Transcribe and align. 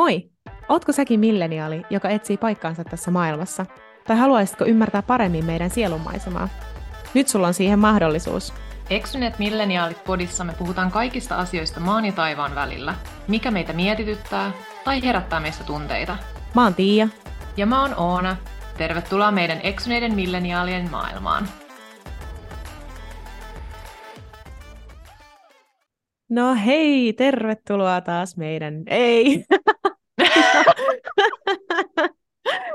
Moi! 0.00 0.30
Ootko 0.68 0.92
säkin 0.92 1.20
milleniaali, 1.20 1.82
joka 1.90 2.08
etsii 2.08 2.36
paikkaansa 2.36 2.84
tässä 2.84 3.10
maailmassa? 3.10 3.66
Tai 4.06 4.16
haluaisitko 4.16 4.64
ymmärtää 4.64 5.02
paremmin 5.02 5.44
meidän 5.44 5.70
sielunmaisemaa? 5.70 6.48
Nyt 7.14 7.28
sulla 7.28 7.46
on 7.46 7.54
siihen 7.54 7.78
mahdollisuus. 7.78 8.54
Eksyneet 8.90 9.38
milleniaalit 9.38 10.04
podissa 10.04 10.44
me 10.44 10.52
puhutaan 10.58 10.90
kaikista 10.90 11.36
asioista 11.36 11.80
maan 11.80 12.04
ja 12.04 12.12
taivaan 12.12 12.54
välillä. 12.54 12.94
Mikä 13.28 13.50
meitä 13.50 13.72
mietityttää 13.72 14.52
tai 14.84 15.02
herättää 15.02 15.40
meistä 15.40 15.64
tunteita. 15.64 16.16
Mä 16.54 16.62
oon 16.64 16.74
Tiia. 16.74 17.08
Ja 17.56 17.66
mä 17.66 17.82
oon 17.82 17.94
Oona. 17.96 18.36
Tervetuloa 18.78 19.30
meidän 19.30 19.60
eksyneiden 19.62 20.14
milleniaalien 20.14 20.90
maailmaan. 20.90 21.48
No 26.30 26.54
hei, 26.54 27.12
tervetuloa 27.12 28.00
taas 28.00 28.36
meidän... 28.36 28.82
Ei! 28.86 29.44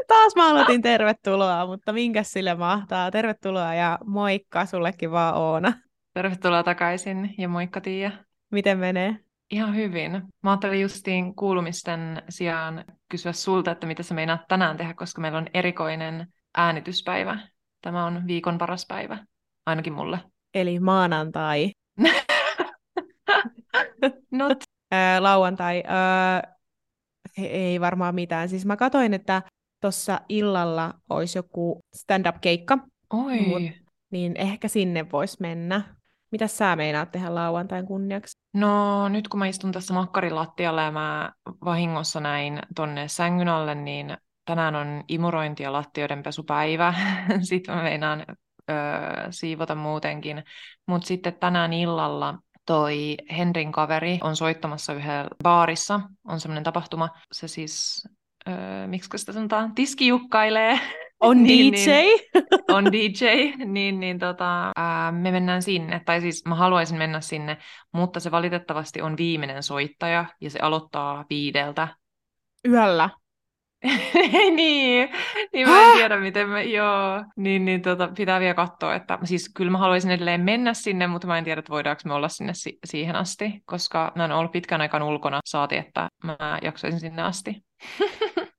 taas 0.08 0.36
mä 0.36 0.50
aloitin 0.50 0.82
tervetuloa, 0.82 1.66
mutta 1.66 1.94
minkä 1.94 2.24
sille 2.24 2.56
mahtaa. 2.56 3.12
Tervetuloa 3.12 3.74
ja 3.74 4.00
moikka 4.06 4.66
sullekin 4.66 5.12
vaan 5.12 5.36
Oona. 5.36 5.74
Tervetuloa 6.14 6.64
takaisin 6.64 7.36
ja 7.38 7.50
moikka 7.50 7.82
Tiia. 7.82 8.12
Miten 8.52 8.80
menee? 8.80 9.18
Ihan 9.52 9.76
hyvin. 9.76 10.12
Mä 10.44 10.52
ajattelin 10.52 10.82
justiin 10.82 11.36
kuulumisten 11.36 12.24
sijaan 12.30 12.86
kysyä 13.10 13.32
sulta, 13.32 13.72
että 13.72 13.88
mitä 13.88 14.04
sä 14.04 14.14
meinaat 14.14 14.42
tänään 14.48 14.78
tehdä, 14.78 14.94
koska 14.94 15.22
meillä 15.22 15.38
on 15.38 15.48
erikoinen 15.54 16.28
äänityspäivä. 16.58 17.40
Tämä 17.82 18.06
on 18.06 18.28
viikon 18.28 18.58
paras 18.58 18.86
päivä, 18.88 19.18
ainakin 19.66 19.94
mulle. 19.94 20.20
Eli 20.54 20.80
maanantai. 20.80 21.72
Not. 24.32 24.58
Lauantai. 25.20 25.84
Ei 27.38 27.82
varmaan 27.82 28.16
mitään. 28.16 28.50
Siis 28.50 28.66
mä 28.66 28.78
katoin, 28.78 29.14
että 29.14 29.42
tuossa 29.82 30.22
illalla 30.30 30.94
olisi 31.10 31.38
joku 31.38 31.80
stand-up-keikka. 31.96 32.78
Oi. 33.14 33.42
Mut, 33.42 33.62
niin 34.12 34.38
ehkä 34.38 34.68
sinne 34.68 35.12
voisi 35.12 35.38
mennä. 35.40 35.96
Mitä 36.32 36.48
sä 36.48 36.76
meinaat 36.76 37.12
tehdä 37.12 37.36
lauantain 37.36 37.86
kunniaksi? 37.86 38.38
No 38.54 39.10
nyt 39.10 39.28
kun 39.28 39.40
mä 39.40 39.48
istun 39.48 39.72
tässä 39.72 39.94
makkarin 39.94 40.36
lattialla 40.36 40.82
ja 40.82 40.92
mä 40.92 41.32
vahingossa 41.66 42.20
näin 42.20 42.60
tonne 42.76 43.08
sängyn 43.08 43.48
alle, 43.48 43.76
niin 43.76 44.18
tänään 44.46 44.76
on 44.76 45.04
imurointi- 45.08 45.64
ja 45.64 45.74
lattioiden 45.74 46.24
pesupäivä. 46.24 46.94
sitten 47.50 47.76
mä 47.76 47.84
meinaan 47.84 48.26
öö, 48.70 48.76
siivota 49.30 49.76
muutenkin. 49.76 50.44
Mutta 50.88 51.08
sitten 51.08 51.34
tänään 51.34 51.74
illalla 51.74 52.40
toi 52.66 53.18
Henrin 53.38 53.72
kaveri 53.72 54.20
on 54.24 54.36
soittamassa 54.36 54.94
yhdellä 54.94 55.28
baarissa, 55.44 56.00
on 56.28 56.40
semmoinen 56.40 56.64
tapahtuma, 56.64 57.10
se 57.32 57.48
siis, 57.48 58.08
öö, 58.48 58.88
miksi 58.88 59.10
sitä 59.16 59.34
sanotaan, 59.34 59.76
tiskijukkailee. 59.76 60.80
On 61.20 61.38
Niin, 61.44 61.74
DJ? 61.74 61.86
niin. 61.86 62.20
on 62.70 62.86
DJ, 62.86 63.26
niin, 63.66 64.00
niin 64.00 64.20
tota, 64.20 64.72
ää, 64.76 65.12
me 65.12 65.32
mennään 65.32 65.62
sinne, 65.62 66.02
tai 66.06 66.22
siis 66.22 66.46
mä 66.46 66.56
haluaisin 66.56 66.98
mennä 66.98 67.22
sinne, 67.22 67.58
mutta 67.92 68.20
se 68.20 68.32
valitettavasti 68.32 69.02
on 69.02 69.18
viimeinen 69.18 69.64
soittaja, 69.64 70.26
ja 70.42 70.50
se 70.50 70.60
aloittaa 70.60 71.26
viideltä. 71.30 71.88
Yöllä. 72.68 73.10
niin, 74.56 75.10
niin 75.54 75.70
mä 75.70 75.92
en 75.92 75.98
tiedä 75.98 76.18
miten 76.18 76.50
me, 76.50 76.64
joo, 76.64 77.24
niin, 77.38 77.66
niin 77.66 77.82
tota, 77.82 78.10
pitää 78.18 78.40
vielä 78.40 78.54
katsoa, 78.54 78.96
että 78.96 79.20
siis 79.24 79.52
kyllä 79.54 79.72
mä 79.72 79.78
haluaisin 79.78 80.12
edelleen 80.12 80.42
mennä 80.42 80.74
sinne, 80.74 81.08
mutta 81.08 81.28
mä 81.28 81.38
en 81.38 81.44
tiedä, 81.44 81.60
että 81.60 81.72
voidaanko 81.72 82.02
me 82.06 82.14
olla 82.14 82.30
sinne 82.30 82.54
si- 82.54 82.80
siihen 82.86 83.16
asti, 83.16 83.62
koska 83.66 84.12
mä 84.16 84.24
oon 84.24 84.32
ollut 84.32 84.52
pitkän 84.52 84.82
aikaan 84.82 85.04
ulkona, 85.04 85.40
saati, 85.46 85.78
että 85.78 86.08
mä 86.24 86.60
jaksaisin 86.62 87.00
sinne 87.00 87.22
asti. 87.22 87.64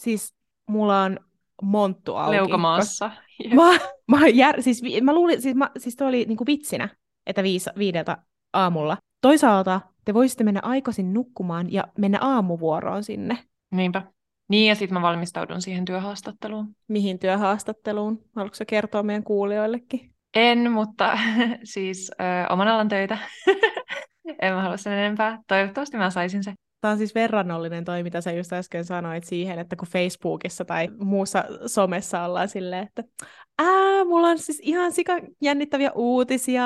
Siis 0.00 0.34
mulla 0.70 1.02
on 1.02 1.18
monttu 1.62 2.16
auki. 2.16 2.36
Leukamaassa. 2.36 3.08
koska 3.08 3.24
Mä, 3.54 3.78
mä, 4.18 4.28
jär, 4.28 4.62
siis, 4.62 4.82
mä 5.02 5.14
luulin, 5.14 5.42
siis, 5.42 5.54
mä, 5.54 5.70
siis 5.78 5.96
toi 5.96 6.08
oli 6.08 6.24
niinku 6.24 6.46
vitsinä, 6.46 6.88
että 7.26 7.42
viis, 7.42 7.70
viideltä 7.78 8.18
aamulla. 8.52 8.96
Toisaalta 9.20 9.80
te 10.04 10.14
voisitte 10.14 10.44
mennä 10.44 10.60
aikaisin 10.62 11.14
nukkumaan 11.14 11.72
ja 11.72 11.84
mennä 11.98 12.18
aamuvuoroon 12.20 13.04
sinne. 13.04 13.38
Niinpä. 13.70 14.02
Niin, 14.48 14.68
ja 14.68 14.74
sitten 14.74 14.94
mä 14.94 15.02
valmistaudun 15.02 15.62
siihen 15.62 15.84
työhaastatteluun. 15.84 16.76
Mihin 16.88 17.18
työhaastatteluun? 17.18 18.24
Haluatko 18.36 18.54
sä 18.54 18.64
kertoa 18.64 19.02
meidän 19.02 19.24
kuulijoillekin? 19.24 20.14
En, 20.34 20.72
mutta 20.72 21.18
siis 21.64 22.10
ö, 22.20 22.52
oman 22.52 22.68
alan 22.68 22.88
töitä. 22.88 23.18
en 24.42 24.54
mä 24.54 24.62
halua 24.62 24.76
sen 24.76 24.92
enempää. 24.92 25.38
Toivottavasti 25.48 25.96
mä 25.96 26.10
saisin 26.10 26.44
se. 26.44 26.54
Tämä 26.80 26.92
on 26.92 26.98
siis 26.98 27.14
verrannollinen 27.14 27.84
toi, 27.84 28.02
mitä 28.02 28.20
sä 28.20 28.32
just 28.32 28.52
äsken 28.52 28.84
sanoit 28.84 29.24
siihen, 29.24 29.58
että 29.58 29.76
kun 29.76 29.88
Facebookissa 29.88 30.64
tai 30.64 30.88
muussa 30.98 31.44
somessa 31.66 32.24
ollaan 32.24 32.48
silleen, 32.48 32.86
että 32.86 33.04
ää, 33.58 34.04
mulla 34.04 34.28
on 34.28 34.38
siis 34.38 34.60
ihan 34.62 34.92
sika 34.92 35.12
jännittäviä 35.42 35.90
uutisia. 35.94 36.62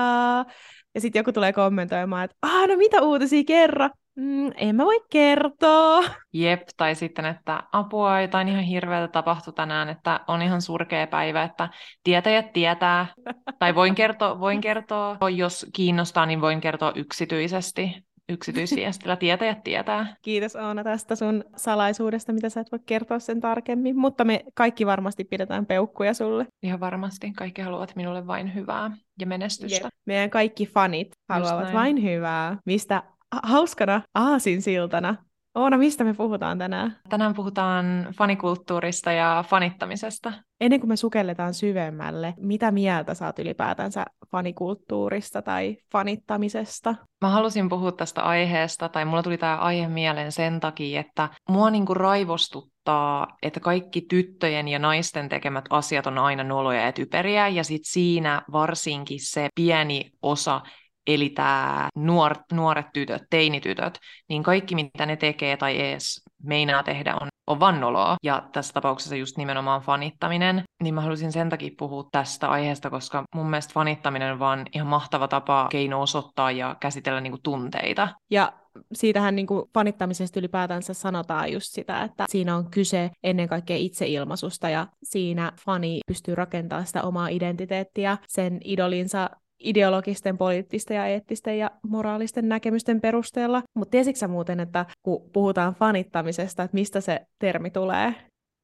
Ja 0.95 1.01
sitten 1.01 1.21
joku 1.21 1.33
tulee 1.33 1.53
kommentoimaan, 1.53 2.25
että 2.25 2.37
aah, 2.43 2.69
no 2.69 2.77
mitä 2.77 3.03
uutisia 3.03 3.45
kerro? 3.45 3.91
Mm, 4.19 4.51
en 4.57 4.77
mä 4.77 4.85
voi 4.85 5.01
kertoa. 5.11 6.05
Jep, 6.33 6.63
tai 6.77 6.95
sitten, 6.95 7.25
että 7.25 7.63
apua, 7.73 8.21
jotain 8.21 8.49
ihan 8.49 8.63
hirveätä 8.63 9.09
tapahtui 9.09 9.53
tänään, 9.53 9.89
että 9.89 10.21
on 10.29 10.43
ihan 10.43 10.63
surkea 10.63 11.07
päivä, 11.07 11.43
että 11.43 11.69
tietäjät 12.05 12.53
tietää. 12.53 13.07
tai 13.59 13.75
voin 13.75 13.95
kertoa, 13.95 14.41
voin 14.41 14.61
kertoa, 14.61 15.17
jos 15.37 15.67
kiinnostaa, 15.73 16.27
niin 16.27 16.41
voin 16.41 16.61
kertoa 16.61 16.93
yksityisesti. 16.95 18.09
Yksityisviestillä 18.31 19.17
tietäjät 19.17 19.65
tietää. 19.65 20.17
Kiitos 20.23 20.57
Oona 20.57 20.85
tästä 20.85 21.17
sun 21.17 21.45
salaisuudesta, 21.57 22.33
mitä 22.33 22.49
sä 22.49 22.61
et 22.61 22.73
voi 22.73 22.81
kertoa 22.87 23.19
sen 23.19 23.41
tarkemmin, 23.41 23.99
mutta 23.99 24.25
me 24.25 24.45
kaikki 24.55 24.87
varmasti 24.87 25.25
pidetään 25.25 25.67
peukkuja 25.67 26.15
sulle. 26.15 26.47
Ihan 26.63 26.81
varmasti. 26.81 27.33
Kaikki 27.33 27.63
haluavat 27.63 27.97
minulle 27.97 28.27
vain 28.27 28.55
hyvää 28.55 28.91
ja 29.21 29.27
menestystä. 29.27 29.87
Jep. 29.87 29.95
Meidän 30.07 30.31
kaikki 30.31 30.67
fanit 30.67 31.09
haluavat 31.29 31.73
vain 31.73 32.03
hyvää, 32.03 32.57
mistä 32.67 33.03
hauskana 33.43 34.03
aasinsiltana. 34.15 35.17
Oona, 35.55 35.79
mistä 35.79 36.05
me 36.05 36.15
puhutaan 36.15 36.59
tänään? 36.59 36.97
Tänään 37.09 37.35
puhutaan 37.35 38.09
fanikulttuurista 38.19 39.13
ja 39.13 39.45
fanittamisesta. 39.49 40.33
Ennen 40.61 40.81
kuin 40.81 40.89
me 40.89 40.97
sukelletaan 40.97 41.55
syvemmälle, 41.55 42.35
mitä 42.37 42.71
mieltä 42.71 43.15
saat 43.15 43.39
ylipäätänsä 43.39 44.05
fanikulttuurista 44.31 45.43
tai 45.43 45.77
fanittamisesta? 45.93 46.95
Mä 47.21 47.29
halusin 47.29 47.69
puhua 47.69 47.93
tästä 47.93 48.23
aiheesta, 48.23 48.89
tai 48.89 49.05
mulla 49.05 49.23
tuli 49.23 49.39
tämä 49.39 49.57
aihe 49.57 49.89
mieleen 49.89 50.33
sen 50.33 50.61
takia, 50.61 51.01
että 51.01 51.29
mua 51.49 51.71
niinku 51.71 51.95
raivostuttaa, 51.95 53.27
että 53.43 53.61
kaikki 53.61 54.01
tyttöjen 54.01 54.69
ja 54.69 54.79
naisten 54.79 55.29
tekemät 55.29 55.65
asiat 55.71 56.07
on 56.07 56.19
aina 56.19 56.45
noloja 56.45 56.83
ja 56.83 56.93
typeriä, 56.93 57.49
ja 57.49 57.65
sit 57.65 57.83
siinä 57.85 58.43
varsinkin 58.53 59.19
se 59.23 59.49
pieni 59.55 60.11
osa, 60.23 60.61
eli 61.09 61.31
tämä 61.31 61.89
nuor, 61.97 62.35
nuoret 62.53 62.87
tytöt, 62.93 63.23
teinitytöt, 63.31 63.99
niin 64.29 64.43
kaikki 64.43 64.75
mitä 64.75 65.07
ne 65.07 65.17
tekee 65.17 65.57
tai 65.57 65.81
ees 65.81 66.23
meinaa 66.43 66.83
tehdä 66.83 67.17
on, 67.21 67.29
on 67.47 67.61
vaan 67.61 67.81
noloa. 67.81 68.17
Ja 68.23 68.49
tässä 68.53 68.73
tapauksessa 68.73 69.17
just 69.17 69.37
nimenomaan 69.37 69.83
fanittaminen. 69.83 70.63
Niin 70.83 70.95
mä 70.95 71.01
halusin 71.01 71.33
sen 71.33 71.49
takia 71.49 71.71
puhua 71.79 72.09
tästä 72.13 72.51
aiheesta, 72.51 72.91
koska 72.91 73.25
mun 73.35 73.51
mielestä 73.51 73.75
fanittaminen 73.75 74.33
on 74.33 74.39
vaan 74.39 74.67
ihan 74.75 74.89
mahtava 74.89 75.29
tapa 75.29 75.69
keino 75.71 76.03
osoittaa 76.03 76.51
ja 76.51 76.77
käsitellä 76.81 77.21
niinku 77.21 77.39
tunteita. 77.43 78.09
Ja 78.31 78.53
siitähän 78.93 79.37
niin 79.37 79.47
kuin 79.47 79.71
fanittamisesta 79.75 80.41
ylipäätänsä 80.41 80.95
sanotaan 80.95 81.53
just 81.53 81.67
sitä, 81.71 82.03
että 82.03 82.25
siinä 82.29 82.57
on 82.57 82.71
kyse 82.71 83.11
ennen 83.23 83.49
kaikkea 83.49 83.77
itseilmaisusta 83.77 84.69
ja 84.69 84.87
siinä 85.03 85.53
fani 85.65 86.01
pystyy 86.07 86.35
rakentamaan 86.35 86.87
sitä 86.87 87.03
omaa 87.03 87.29
identiteettiä 87.29 88.19
sen 88.29 88.61
idolinsa 88.65 89.31
ideologisten, 89.61 90.39
poliittisten 90.39 90.97
ja 90.97 91.07
eettisten 91.07 91.59
ja 91.59 91.71
moraalisten 91.83 92.49
näkemysten 92.49 93.01
perusteella. 93.01 93.63
Mutta 93.75 93.91
tiesitkö 93.91 94.19
sä 94.19 94.29
muuten, 94.29 94.61
että 94.61 94.87
kun 95.03 95.31
puhutaan 95.33 95.75
fanittamisesta, 95.75 96.63
että 96.63 96.75
mistä 96.75 97.01
se 97.01 97.21
termi 97.39 97.71
tulee? 97.71 98.15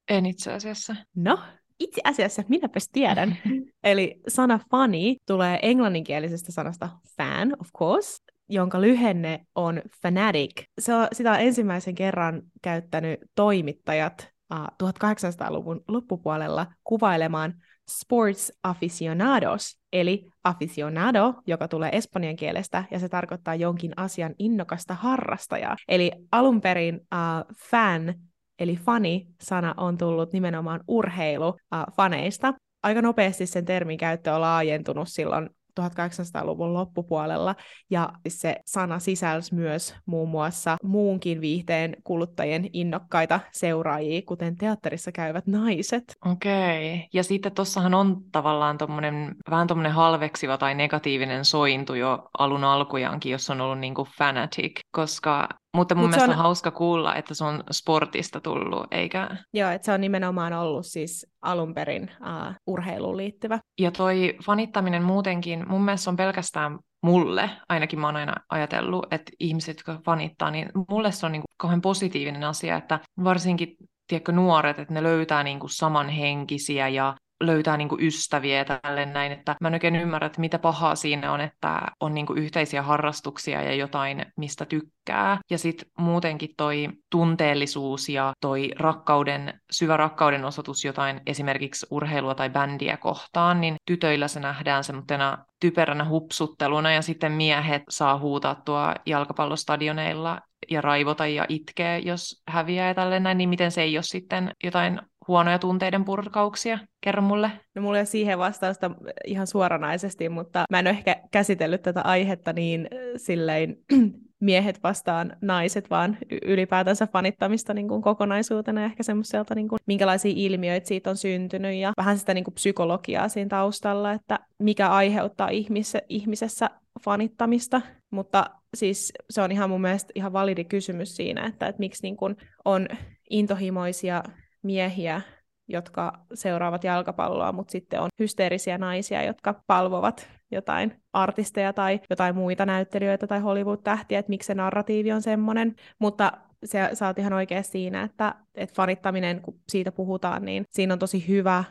En 0.09 0.27
itse 0.27 0.53
asiassa. 0.53 0.97
No, 1.17 1.39
itse 1.81 2.01
asiassa 2.05 2.43
minäpäs 2.49 2.89
tiedän. 2.93 3.37
Eli 3.85 4.21
sana 4.29 4.61
funny 4.71 5.15
tulee 5.27 5.59
englanninkielisestä 5.63 6.53
sanasta 6.53 6.89
fan, 7.17 7.57
of 7.61 7.69
course, 7.79 8.19
jonka 8.49 8.81
lyhenne 8.81 9.47
on 9.55 9.83
fanatic. 10.03 10.63
Se 10.79 10.95
on, 10.95 11.07
sitä 11.13 11.33
on 11.33 11.41
ensimmäisen 11.41 11.95
kerran 11.95 12.43
käyttänyt 12.63 13.21
toimittajat 13.35 14.29
uh, 14.55 14.89
1800-luvun 14.89 15.85
loppupuolella 15.89 16.67
kuvailemaan 16.85 17.55
sports 17.91 18.53
aficionados, 18.63 19.79
eli 19.93 20.27
aficionado, 20.45 21.35
joka 21.47 21.69
tulee 21.69 21.91
espanjan 21.93 22.37
kielestä, 22.37 22.85
ja 22.91 22.99
se 22.99 23.09
tarkoittaa 23.09 23.55
jonkin 23.55 23.93
asian 23.97 24.35
innokasta 24.39 24.95
harrastajaa. 24.95 25.77
Eli 25.89 26.13
alun 26.33 26.61
perin 26.61 26.95
uh, 26.95 27.57
fan, 27.71 28.15
eli 28.59 28.77
fani-sana 28.77 29.75
on 29.77 29.99
tullut 29.99 30.33
nimenomaan 30.33 30.81
urheilufaneista. 30.89 32.55
Aika 32.83 33.03
nopeasti 33.03 33.47
sen 33.47 33.65
termin 33.65 33.99
käyttö 33.99 34.35
on 34.35 34.41
laajentunut 34.41 35.09
silloin 35.09 35.51
1800-luvun 35.81 36.75
loppupuolella, 36.75 37.55
ja 37.91 38.13
se 38.29 38.57
sana 38.67 38.99
sisälsi 38.99 39.55
myös 39.55 39.95
muun 40.07 40.29
muassa 40.29 40.77
muunkin 40.83 41.41
viihteen 41.41 41.97
kuluttajien 42.05 42.69
innokkaita 42.73 43.41
seuraajia, 43.53 44.23
kuten 44.27 44.57
teatterissa 44.57 45.13
käyvät 45.13 45.47
naiset. 45.47 46.05
Okei, 46.27 46.95
okay. 46.95 47.07
ja 47.13 47.25
sitten 47.25 47.53
tuossahan 47.53 47.95
on 47.95 48.17
tavallaan 48.33 48.79
tommonen, 48.79 49.35
vähän 49.51 49.67
tuommoinen 49.67 49.93
halveksiva 49.93 50.59
tai 50.59 50.75
negatiivinen 50.75 51.45
sointu 51.45 51.95
jo 51.95 52.29
alun 52.39 52.65
alkujaankin, 52.65 53.33
jos 53.33 53.51
on 53.51 53.61
ollut 53.61 53.79
niinku 53.79 54.09
fanatic, 54.19 54.81
koska 54.91 55.49
mutta 55.75 55.95
mun 55.95 56.05
Mut 56.05 56.11
mielestä 56.11 56.33
on... 56.33 56.39
on 56.39 56.43
hauska 56.43 56.71
kuulla, 56.71 57.15
että 57.15 57.35
se 57.35 57.45
on 57.45 57.65
sportista 57.71 58.41
tullut, 58.41 58.87
eikä... 58.91 59.37
Joo, 59.55 59.71
että 59.71 59.87
se 59.87 59.93
on 59.93 60.01
nimenomaan 60.01 60.53
ollut 60.53 60.87
siis 60.87 61.27
alun 61.43 61.75
perin 61.75 62.11
uh, 62.21 62.55
urheiluun 62.67 63.17
liittyvä. 63.17 63.59
Ja 63.81 63.91
toi 63.91 64.37
fanittaminen 64.45 65.03
muutenkin, 65.03 65.69
mun 65.69 65.85
mielestä 65.85 66.11
on 66.11 66.17
pelkästään 66.17 66.79
mulle, 67.03 67.51
ainakin 67.69 68.01
mä 68.01 68.07
oon 68.07 68.17
aina 68.17 68.35
ajatellut, 68.51 69.13
että 69.13 69.33
ihmiset, 69.41 69.77
jotka 69.77 70.03
fanittaa, 70.05 70.51
niin 70.51 70.69
mulle 70.91 71.13
se 71.13 71.27
on 71.27 71.33
niin 71.33 71.43
kauhean 71.57 71.81
positiivinen 71.81 72.45
asia, 72.45 72.77
että 72.77 73.01
varsinkin 73.25 73.77
tiedätkö, 74.07 74.33
nuoret, 74.33 74.79
että 74.79 74.95
ne 74.95 75.03
löytää 75.03 75.43
niin 75.43 75.61
kuin 75.61 75.71
samanhenkisiä 75.71 76.89
ja 76.89 77.15
löytää 77.41 77.77
niin 77.77 77.89
kuin 77.89 78.05
ystäviä 78.05 78.57
ja 78.57 78.65
tälle 78.65 79.07
näin, 79.07 79.33
että 79.33 79.57
mä 79.61 79.69
en 79.69 79.75
oikein 79.75 79.97
ymmärrä, 79.97 80.27
että 80.27 80.41
mitä 80.41 80.59
pahaa 80.59 80.95
siinä 80.95 81.33
on, 81.33 81.41
että 81.41 81.81
on 82.01 82.15
niin 82.15 82.27
kuin 82.27 82.39
yhteisiä 82.39 82.83
harrastuksia 82.83 83.63
ja 83.63 83.75
jotain, 83.75 84.27
mistä 84.37 84.65
tykkää. 84.65 85.39
Ja 85.51 85.59
sitten 85.59 85.89
muutenkin 85.99 86.51
toi 86.57 86.89
tunteellisuus 87.11 88.09
ja 88.09 88.33
toi 88.41 88.71
rakkauden, 88.79 89.61
syvä 89.71 89.97
rakkauden 89.97 90.45
osoitus 90.45 90.85
jotain 90.85 91.21
esimerkiksi 91.27 91.87
urheilua 91.91 92.35
tai 92.35 92.51
bändiä 92.51 92.97
kohtaan, 92.97 93.61
niin 93.61 93.77
tytöillä 93.87 94.29
se 94.29 94.41
nähdään 94.41 94.85
semmoisena 94.85 95.45
typeränä 95.61 96.09
hupsutteluna 96.09 96.93
ja 96.93 97.03
sitten 97.03 97.33
miehet 97.33 97.83
saa 97.89 98.19
huutaa 98.19 98.55
tuo 98.65 98.95
jalkapallostadioneilla 99.07 100.41
ja 100.71 100.81
raivota 100.81 101.27
ja 101.27 101.47
itkeä, 101.49 101.99
jos 101.99 102.43
häviää 102.49 102.89
ja 102.89 102.95
tälleen 102.95 103.23
näin, 103.23 103.39
niin 103.39 103.49
miten 103.49 103.71
se 103.73 103.83
ei 103.83 103.97
ole 103.97 104.03
sitten 104.03 104.51
jotain 104.65 105.01
huonoja 105.29 105.59
tunteiden 105.59 106.05
purkauksia? 106.05 106.79
Kerro 107.01 107.23
mulle. 107.23 107.51
No 107.75 107.83
mulla 107.83 107.99
ei 107.99 108.07
siihen 108.07 108.39
vastausta 108.39 108.91
ihan 109.27 109.47
suoranaisesti, 109.47 110.29
mutta 110.29 110.65
mä 110.71 110.79
en 110.79 110.87
ole 110.87 110.91
ehkä 110.91 111.17
käsitellyt 111.31 111.83
tätä 111.83 112.03
aihetta 112.03 112.53
niin 112.53 112.89
silleen 113.17 113.77
miehet 114.41 114.83
vastaan 114.83 115.37
naiset, 115.41 115.91
vaan 115.91 116.19
ylipäätänsä 116.43 117.07
fanittamista 117.07 117.75
niin 117.75 117.89
kuin 117.89 118.03
kokonaisuutena 118.03 118.81
ja 118.81 118.87
ehkä 118.87 119.03
semmoiselta, 119.03 119.55
niin 119.55 119.69
kuin, 119.69 119.79
minkälaisia 119.87 120.33
ilmiöitä 120.37 120.89
siitä 120.89 121.11
on 121.11 121.17
syntynyt 121.17 121.75
ja 121.75 121.93
vähän 121.97 122.19
sitä 122.19 122.35
niin 122.35 122.45
kuin 122.45 122.55
psykologiaa 122.55 123.29
siinä 123.29 123.49
taustalla, 123.49 124.13
että 124.13 124.39
mikä 124.59 124.89
aiheuttaa 124.89 125.49
ihmis- 125.49 126.05
ihmisessä 126.09 126.71
fanittamista, 127.05 127.81
mutta 128.11 128.45
siis 128.75 129.13
se 129.31 129.43
on 129.43 129.53
ihan 129.53 129.71
mun 129.71 129.81
mielestä 129.81 130.13
ihan 130.15 130.33
validi 130.33 130.65
kysymys 130.65 131.17
siinä, 131.17 131.47
että, 131.47 131.67
että 131.67 131.81
miksi 131.81 132.03
niin 132.03 132.17
kuin 132.17 132.37
on 132.65 132.89
intohimoisia 133.31 134.23
miehiä, 134.65 135.21
jotka 135.69 136.13
seuraavat 136.35 136.85
jalkapalloa, 136.85 137.53
mutta 137.53 137.73
sitten 137.73 138.01
on 138.01 138.09
hysteerisiä 138.19 138.79
naisia, 138.79 139.23
jotka 139.23 139.63
palvovat 139.67 140.29
jotain 140.51 141.03
artisteja 141.13 141.73
tai 141.73 142.01
jotain 142.11 142.35
muita 142.35 142.67
näyttelijöitä 142.67 143.27
tai 143.27 143.41
Hollywood-tähtiä, 143.41 144.19
että 144.19 144.31
miksi 144.31 144.47
se 144.47 144.55
narratiivi 144.55 145.13
on 145.13 145.23
semmoinen. 145.23 145.75
Mutta 145.99 146.33
se, 146.65 147.07
oot 147.07 147.19
ihan 147.19 147.33
oikea 147.33 147.63
siinä, 147.63 148.03
että, 148.03 148.35
että 148.55 148.75
fanittaminen, 148.75 149.41
kun 149.41 149.61
siitä 149.69 149.93
puhutaan, 149.93 150.45
niin 150.45 150.65
siinä 150.71 150.93
on 150.93 150.99
tosi 150.99 151.29
hyvä 151.29 151.65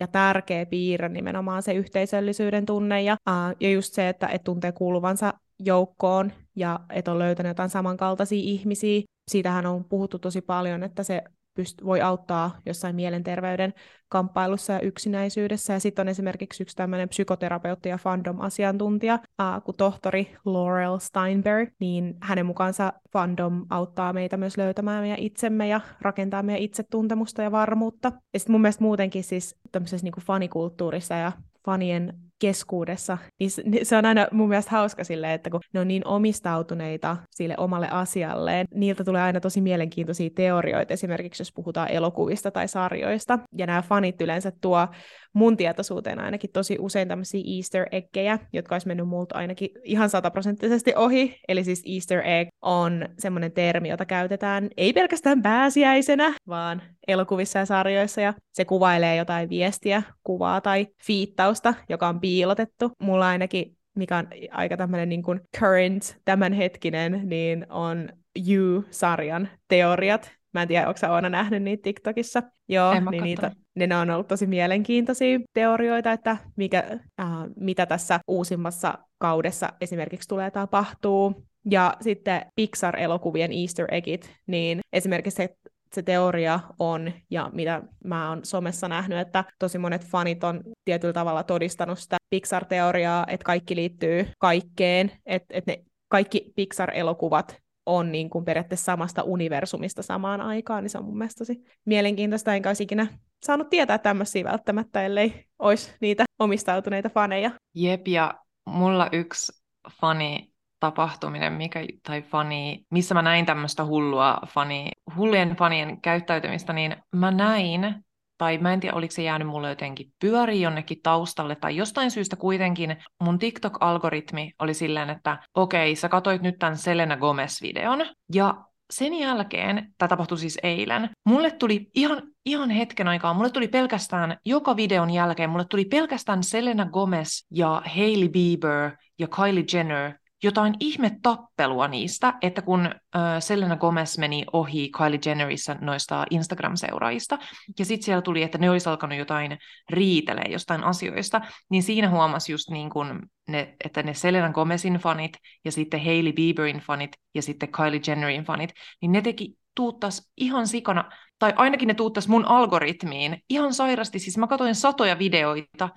ja 0.00 0.06
tärkeä 0.06 0.66
piirre 0.66 1.08
nimenomaan 1.08 1.62
se 1.62 1.72
yhteisöllisyyden 1.72 2.66
tunne 2.66 3.02
ja, 3.02 3.16
uh, 3.30 3.56
ja 3.60 3.70
just 3.70 3.94
se, 3.94 4.08
että 4.08 4.26
et 4.26 4.44
tuntee 4.44 4.72
kuuluvansa 4.72 5.34
joukkoon 5.58 6.32
ja 6.56 6.80
että 6.90 7.12
on 7.12 7.18
löytänyt 7.18 7.50
jotain 7.50 7.70
samankaltaisia 7.70 8.42
ihmisiä. 8.42 9.02
Siitähän 9.30 9.66
on 9.66 9.84
puhuttu 9.84 10.18
tosi 10.18 10.40
paljon, 10.40 10.82
että 10.82 11.02
se 11.02 11.22
pyst- 11.60 11.84
voi 11.84 12.00
auttaa 12.00 12.58
jossain 12.66 12.96
mielenterveyden 12.96 13.74
kamppailussa 14.08 14.72
ja 14.72 14.80
yksinäisyydessä. 14.80 15.72
Ja 15.72 15.80
sitten 15.80 16.02
on 16.02 16.08
esimerkiksi 16.08 16.62
yksi 16.62 16.76
tämmöinen 16.76 17.08
psykoterapeutti 17.08 17.88
ja 17.88 17.98
fandom-asiantuntija, 17.98 19.14
äh, 19.14 19.62
kuin 19.64 19.76
tohtori 19.76 20.36
Laurel 20.44 20.98
Steinberg, 20.98 21.68
niin 21.80 22.16
hänen 22.22 22.46
mukaansa 22.46 22.92
fandom 23.12 23.66
auttaa 23.70 24.12
meitä 24.12 24.36
myös 24.36 24.56
löytämään 24.56 25.02
meidän 25.02 25.18
itsemme 25.18 25.68
ja 25.68 25.80
rakentaa 26.00 26.42
meidän 26.42 26.62
itsetuntemusta 26.62 27.42
ja 27.42 27.52
varmuutta. 27.52 28.12
Ja 28.32 28.40
sitten 28.40 28.52
mun 28.52 28.60
mielestä 28.60 28.84
muutenkin 28.84 29.24
siis 29.24 29.56
tämmöisessä 29.72 30.04
niin 30.04 30.24
fanikulttuurissa 30.26 31.14
ja 31.14 31.32
fanien 31.64 32.27
keskuudessa, 32.38 33.18
niin 33.40 33.50
se, 33.50 33.62
niin 33.66 33.86
se 33.86 33.96
on 33.96 34.04
aina 34.04 34.26
mun 34.32 34.48
mielestä 34.48 34.70
hauska 34.70 35.04
silleen, 35.04 35.32
että 35.32 35.50
kun 35.50 35.60
ne 35.72 35.80
on 35.80 35.88
niin 35.88 36.06
omistautuneita 36.06 37.16
sille 37.30 37.54
omalle 37.58 37.88
asialleen, 37.88 38.66
niiltä 38.74 39.04
tulee 39.04 39.22
aina 39.22 39.40
tosi 39.40 39.60
mielenkiintoisia 39.60 40.30
teorioita, 40.34 40.92
esimerkiksi 40.92 41.40
jos 41.40 41.52
puhutaan 41.52 41.90
elokuvista 41.90 42.50
tai 42.50 42.68
sarjoista, 42.68 43.38
ja 43.56 43.66
nämä 43.66 43.82
fanit 43.82 44.20
yleensä 44.20 44.52
tuo 44.60 44.88
mun 45.32 45.56
tietoisuuteen 45.56 46.18
ainakin 46.18 46.50
tosi 46.52 46.76
usein 46.80 47.08
tämmöisiä 47.08 47.42
easter 47.56 47.86
eggejä, 47.92 48.38
jotka 48.52 48.74
olisi 48.74 48.86
mennyt 48.88 49.08
multa 49.08 49.34
ainakin 49.34 49.70
ihan 49.84 50.10
sataprosenttisesti 50.10 50.92
ohi, 50.96 51.40
eli 51.48 51.64
siis 51.64 51.82
easter 51.86 52.26
egg 52.26 52.48
on 52.62 53.08
semmoinen 53.18 53.52
termi, 53.52 53.88
jota 53.88 54.04
käytetään 54.04 54.68
ei 54.76 54.92
pelkästään 54.92 55.42
pääsiäisenä, 55.42 56.34
vaan 56.48 56.82
elokuvissa 57.08 57.58
ja 57.58 57.66
sarjoissa, 57.66 58.20
ja 58.20 58.34
se 58.52 58.64
kuvailee 58.64 59.16
jotain 59.16 59.48
viestiä, 59.48 60.02
kuvaa 60.22 60.60
tai 60.60 60.86
fiittausta, 61.06 61.74
joka 61.88 62.08
on 62.08 62.20
piilotettu. 62.20 62.92
Mulla 63.02 63.28
ainakin 63.28 63.78
mikä 63.98 64.16
on 64.16 64.28
aika 64.50 64.76
tämmöinen 64.76 65.08
niin 65.08 65.22
current, 65.58 66.18
tämänhetkinen, 66.24 67.20
niin 67.24 67.66
on 67.70 68.08
You-sarjan 68.48 69.48
teoriat. 69.68 70.37
Mä 70.58 70.62
en 70.62 70.68
tiedä, 70.68 70.88
onko 70.88 70.98
sä 70.98 71.12
Oona 71.12 71.28
nähnyt 71.28 71.62
niitä 71.62 71.82
TikTokissa. 71.82 72.42
Joo, 72.68 72.94
niin 73.10 73.22
niitä, 73.22 73.50
ne 73.76 73.96
on 73.96 74.10
ollut 74.10 74.28
tosi 74.28 74.46
mielenkiintoisia 74.46 75.38
teorioita, 75.52 76.12
että 76.12 76.36
mikä, 76.56 76.84
äh, 77.20 77.28
mitä 77.56 77.86
tässä 77.86 78.20
uusimmassa 78.28 78.98
kaudessa 79.18 79.72
esimerkiksi 79.80 80.28
tulee 80.28 80.50
tapahtuu. 80.50 81.44
Ja 81.70 81.94
sitten 82.00 82.46
Pixar-elokuvien 82.56 83.52
easter 83.52 83.94
eggit, 83.94 84.32
niin 84.46 84.80
esimerkiksi 84.92 85.36
se 85.36 85.56
se 85.94 86.02
teoria 86.02 86.60
on, 86.78 87.12
ja 87.30 87.50
mitä 87.52 87.82
mä 88.04 88.28
oon 88.28 88.40
somessa 88.44 88.88
nähnyt, 88.88 89.18
että 89.18 89.44
tosi 89.58 89.78
monet 89.78 90.06
fanit 90.06 90.44
on 90.44 90.60
tietyllä 90.84 91.12
tavalla 91.12 91.42
todistanut 91.42 91.98
sitä 91.98 92.16
Pixar-teoriaa, 92.30 93.24
että 93.28 93.44
kaikki 93.44 93.76
liittyy 93.76 94.28
kaikkeen, 94.38 95.12
että, 95.26 95.46
että 95.50 95.72
ne 95.72 95.84
kaikki 96.08 96.52
Pixar-elokuvat 96.56 97.56
on 97.88 98.12
niin 98.12 98.30
kuin 98.30 98.44
periaatteessa 98.44 98.84
samasta 98.84 99.22
universumista 99.22 100.02
samaan 100.02 100.40
aikaan, 100.40 100.82
niin 100.82 100.90
se 100.90 100.98
on 100.98 101.04
mun 101.04 101.18
mielestä 101.18 101.38
tosi 101.38 101.64
mielenkiintoista, 101.84 102.54
enkä 102.54 102.68
olisi 102.68 102.82
ikinä 102.82 103.06
saanut 103.42 103.70
tietää 103.70 103.98
tämmöisiä 103.98 104.44
välttämättä, 104.44 105.02
ellei 105.02 105.44
olisi 105.58 105.94
niitä 106.00 106.24
omistautuneita 106.38 107.08
faneja. 107.08 107.50
Jep, 107.74 108.08
ja 108.08 108.34
mulla 108.66 109.08
yksi 109.12 109.52
fani 110.00 110.52
tapahtuminen, 110.80 111.52
mikä, 111.52 111.80
tai 112.08 112.22
fani, 112.22 112.86
missä 112.90 113.14
mä 113.14 113.22
näin 113.22 113.46
tämmöistä 113.46 113.84
hullua 113.84 114.38
fani, 114.48 114.90
hullien 115.16 115.56
fanien 115.56 116.00
käyttäytymistä, 116.00 116.72
niin 116.72 116.96
mä 117.12 117.30
näin, 117.30 118.04
tai 118.38 118.58
mä 118.58 118.72
en 118.72 118.80
tiedä, 118.80 118.96
oliko 118.96 119.12
se 119.12 119.22
jäänyt 119.22 119.48
mulle 119.48 119.68
jotenkin 119.68 120.12
pyöri 120.20 120.60
jonnekin 120.60 120.98
taustalle, 121.02 121.56
tai 121.56 121.76
jostain 121.76 122.10
syystä 122.10 122.36
kuitenkin 122.36 122.96
mun 123.22 123.38
TikTok-algoritmi 123.38 124.50
oli 124.58 124.74
silleen, 124.74 125.10
että 125.10 125.38
okei, 125.54 125.96
sä 125.96 126.08
katoit 126.08 126.42
nyt 126.42 126.58
tämän 126.58 126.76
Selena 126.76 127.16
Gomez-videon, 127.16 128.06
ja 128.34 128.64
sen 128.90 129.14
jälkeen, 129.14 129.94
tämä 129.98 130.08
tapahtui 130.08 130.38
siis 130.38 130.58
eilen, 130.62 131.10
mulle 131.24 131.50
tuli 131.50 131.90
ihan, 131.94 132.22
ihan 132.44 132.70
hetken 132.70 133.08
aikaa, 133.08 133.34
mulle 133.34 133.50
tuli 133.50 133.68
pelkästään, 133.68 134.38
joka 134.44 134.76
videon 134.76 135.10
jälkeen, 135.10 135.50
mulle 135.50 135.64
tuli 135.64 135.84
pelkästään 135.84 136.42
Selena 136.42 136.86
Gomez 136.86 137.28
ja 137.50 137.82
Hailey 137.94 138.28
Bieber 138.28 138.90
ja 139.18 139.28
Kylie 139.28 139.64
Jenner 139.72 140.12
jotain 140.42 140.74
ihmetappelua 140.80 141.88
niistä, 141.88 142.34
että 142.42 142.62
kun 142.62 142.86
äh, 142.86 142.92
Selena 143.38 143.76
Gomez 143.76 144.18
meni 144.18 144.44
ohi 144.52 144.90
Kylie 144.98 145.20
Jennerissa 145.26 145.76
noista 145.80 146.26
Instagram-seuraajista, 146.30 147.38
ja 147.78 147.84
sitten 147.84 148.04
siellä 148.04 148.22
tuli, 148.22 148.42
että 148.42 148.58
ne 148.58 148.70
olisi 148.70 148.88
alkanut 148.88 149.18
jotain 149.18 149.58
riitelee 149.90 150.46
jostain 150.48 150.84
asioista, 150.84 151.40
niin 151.70 151.82
siinä 151.82 152.10
huomasi 152.10 152.52
just 152.52 152.70
niin 152.70 152.90
kun 152.90 153.22
ne, 153.48 153.74
että 153.84 154.02
ne 154.02 154.14
Selena 154.14 154.52
Gomezin 154.52 154.94
fanit, 154.94 155.32
ja 155.64 155.72
sitten 155.72 156.04
Hailey 156.04 156.32
Bieberin 156.32 156.80
fanit, 156.80 157.10
ja 157.34 157.42
sitten 157.42 157.72
Kylie 157.72 158.00
Jennerin 158.06 158.44
fanit, 158.44 158.70
niin 159.02 159.12
ne 159.12 159.20
teki 159.20 159.54
tuuttas 159.74 160.30
ihan 160.36 160.66
sikana, 160.66 161.10
tai 161.38 161.52
ainakin 161.56 161.86
ne 161.86 161.94
tuuttas 161.94 162.28
mun 162.28 162.44
algoritmiin 162.44 163.42
ihan 163.50 163.74
sairasti, 163.74 164.18
siis 164.18 164.38
mä 164.38 164.46
katsoin 164.46 164.74
satoja 164.74 165.18
videoita, 165.18 165.88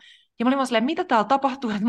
ja 0.41 0.45
mä 0.45 0.49
olin 0.49 0.57
vaan 0.57 0.67
silleen, 0.67 0.83
mitä 0.83 1.03
täällä 1.03 1.23
tapahtuu, 1.27 1.69
että, 1.69 1.85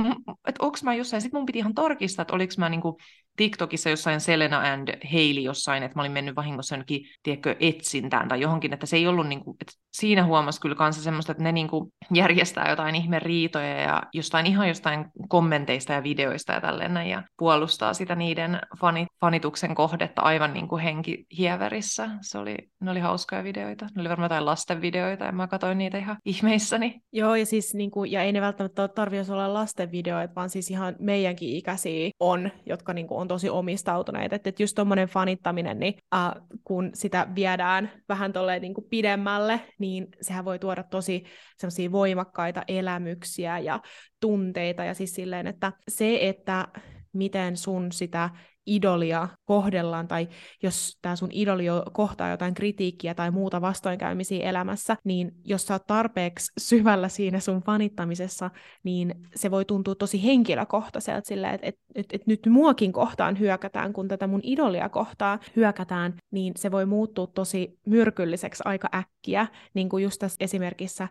että 0.46 0.64
onko 0.64 0.78
mä 0.82 0.94
jossain, 0.94 1.22
sitten 1.22 1.38
mun 1.38 1.46
piti 1.46 1.58
ihan 1.58 1.74
tarkistaa, 1.74 2.22
että 2.22 2.34
oliko 2.34 2.52
mä 2.58 2.68
niinku 2.68 2.98
TikTokissa 3.36 3.90
jossain 3.90 4.20
Selena 4.20 4.58
and 4.58 4.88
Hailey 5.12 5.42
jossain, 5.42 5.82
että 5.82 5.98
mä 5.98 6.02
olin 6.02 6.12
mennyt 6.12 6.36
vahingossa 6.36 6.74
jonnekin, 6.74 7.06
tiedätkö, 7.22 7.56
etsintään 7.60 8.28
tai 8.28 8.40
johonkin, 8.40 8.72
että 8.72 8.86
se 8.86 8.96
ei 8.96 9.06
ollut 9.06 9.26
niin 9.26 9.44
kuin, 9.44 9.56
että 9.60 9.72
siinä 9.92 10.24
huomasi 10.24 10.60
kyllä 10.60 10.74
kanssa 10.74 11.02
semmoista, 11.02 11.32
että 11.32 11.44
ne 11.44 11.52
niin 11.52 11.68
kuin 11.68 11.92
järjestää 12.14 12.70
jotain 12.70 12.94
ihme 12.94 13.18
riitoja 13.18 13.80
ja 13.80 14.02
jostain 14.12 14.46
ihan 14.46 14.68
jostain 14.68 15.04
kommenteista 15.28 15.92
ja 15.92 16.02
videoista 16.02 16.52
ja 16.52 16.60
tälleen 16.60 17.08
ja 17.08 17.22
puolustaa 17.38 17.94
sitä 17.94 18.14
niiden 18.14 18.60
fanit, 18.80 19.08
fanituksen 19.20 19.74
kohdetta 19.74 20.22
aivan 20.22 20.54
niin 20.54 20.68
kuin 20.68 20.82
henkihieverissä. 20.82 22.08
Se 22.20 22.38
oli, 22.38 22.56
ne 22.80 22.90
oli 22.90 23.00
hauskoja 23.00 23.44
videoita. 23.44 23.86
Ne 23.94 24.00
oli 24.00 24.08
varmaan 24.08 24.24
jotain 24.24 24.46
lasten 24.46 24.80
videoita 24.80 25.24
ja 25.24 25.32
mä 25.32 25.46
katsoin 25.46 25.78
niitä 25.78 25.98
ihan 25.98 26.16
ihmeissäni. 26.24 27.00
Joo, 27.12 27.34
ja 27.34 27.46
siis 27.46 27.74
niin 27.74 27.90
kuin, 27.90 28.12
ja 28.12 28.22
ei 28.22 28.32
ne 28.32 28.40
välttämättä 28.40 28.88
tarvitse 28.88 29.32
olla 29.32 29.54
lasten 29.54 29.92
videoita, 29.92 30.34
vaan 30.34 30.50
siis 30.50 30.70
ihan 30.70 30.96
meidänkin 30.98 31.56
ikäisiä 31.56 32.10
on, 32.20 32.50
jotka 32.66 32.92
niin 32.92 33.06
kuin, 33.06 33.21
on 33.22 33.28
tosi 33.28 33.50
omistautuneita. 33.50 34.36
Että 34.36 34.48
et 34.48 34.60
just 34.60 34.74
tuommoinen 34.74 35.08
fanittaminen, 35.08 35.80
niin 35.80 35.94
äh, 36.14 36.30
kun 36.64 36.90
sitä 36.94 37.28
viedään 37.34 37.90
vähän 38.08 38.32
tolleen 38.32 38.62
niin 38.62 38.74
kuin 38.74 38.86
pidemmälle, 38.90 39.60
niin 39.78 40.08
sehän 40.20 40.44
voi 40.44 40.58
tuoda 40.58 40.82
tosi 40.82 41.24
semmoisia 41.58 41.92
voimakkaita 41.92 42.62
elämyksiä 42.68 43.58
ja 43.58 43.80
tunteita. 44.20 44.84
Ja 44.84 44.94
siis 44.94 45.14
silleen, 45.14 45.46
että 45.46 45.72
se, 45.88 46.18
että 46.28 46.68
miten 47.12 47.56
sun 47.56 47.92
sitä 47.92 48.30
idolia 48.66 49.28
kohdellaan, 49.44 50.08
tai 50.08 50.28
jos 50.62 50.98
tämä 51.02 51.16
sun 51.16 51.28
idoli 51.32 51.64
kohtaa 51.92 52.30
jotain 52.30 52.54
kritiikkiä 52.54 53.14
tai 53.14 53.30
muuta 53.30 53.60
vastoinkäymisiä 53.60 54.48
elämässä, 54.50 54.96
niin 55.04 55.32
jos 55.44 55.66
sä 55.66 55.74
oot 55.74 55.86
tarpeeksi 55.86 56.52
syvällä 56.60 57.08
siinä 57.08 57.40
sun 57.40 57.62
fanittamisessa, 57.62 58.50
niin 58.84 59.14
se 59.34 59.50
voi 59.50 59.64
tuntua 59.64 59.94
tosi 59.94 60.24
henkilökohtaiselta 60.24 61.28
silleen, 61.28 61.54
että 61.54 61.66
et, 61.66 61.78
et, 61.94 62.06
et 62.12 62.26
nyt 62.26 62.46
muakin 62.46 62.92
kohtaan 62.92 63.38
hyökätään, 63.38 63.92
kun 63.92 64.08
tätä 64.08 64.26
mun 64.26 64.40
idolia 64.42 64.88
kohtaa 64.88 65.38
hyökätään, 65.56 66.14
niin 66.30 66.52
se 66.56 66.70
voi 66.70 66.86
muuttua 66.86 67.26
tosi 67.26 67.78
myrkylliseksi 67.86 68.62
aika 68.66 68.88
äkkiä, 68.94 69.46
niin 69.74 69.88
kuin 69.88 70.04
just 70.04 70.18
tässä 70.18 70.36
esimerkissä 70.40 71.08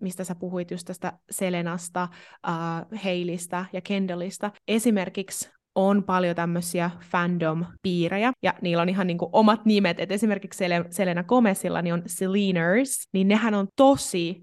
mistä 0.00 0.24
sä 0.24 0.34
puhuit 0.34 0.70
just 0.70 0.86
tästä 0.86 1.12
Selenasta, 1.30 2.08
uh, 2.48 2.98
Heilistä 3.04 3.64
ja 3.72 3.80
Kendallista. 3.80 4.50
Esimerkiksi 4.68 5.50
on 5.74 6.04
paljon 6.04 6.36
tämmöisiä 6.36 6.90
fandom-piirejä, 7.00 8.32
ja 8.42 8.54
niillä 8.62 8.82
on 8.82 8.88
ihan 8.88 9.06
niinku 9.06 9.28
omat 9.32 9.64
nimet, 9.64 10.00
että 10.00 10.14
esimerkiksi 10.14 10.64
Sel- 10.64 10.86
Selena 10.90 11.24
Gomezilla 11.24 11.82
niin 11.82 11.94
on 11.94 12.02
Seleners, 12.06 13.08
niin 13.12 13.28
nehän 13.28 13.54
on 13.54 13.66
tosi 13.76 14.42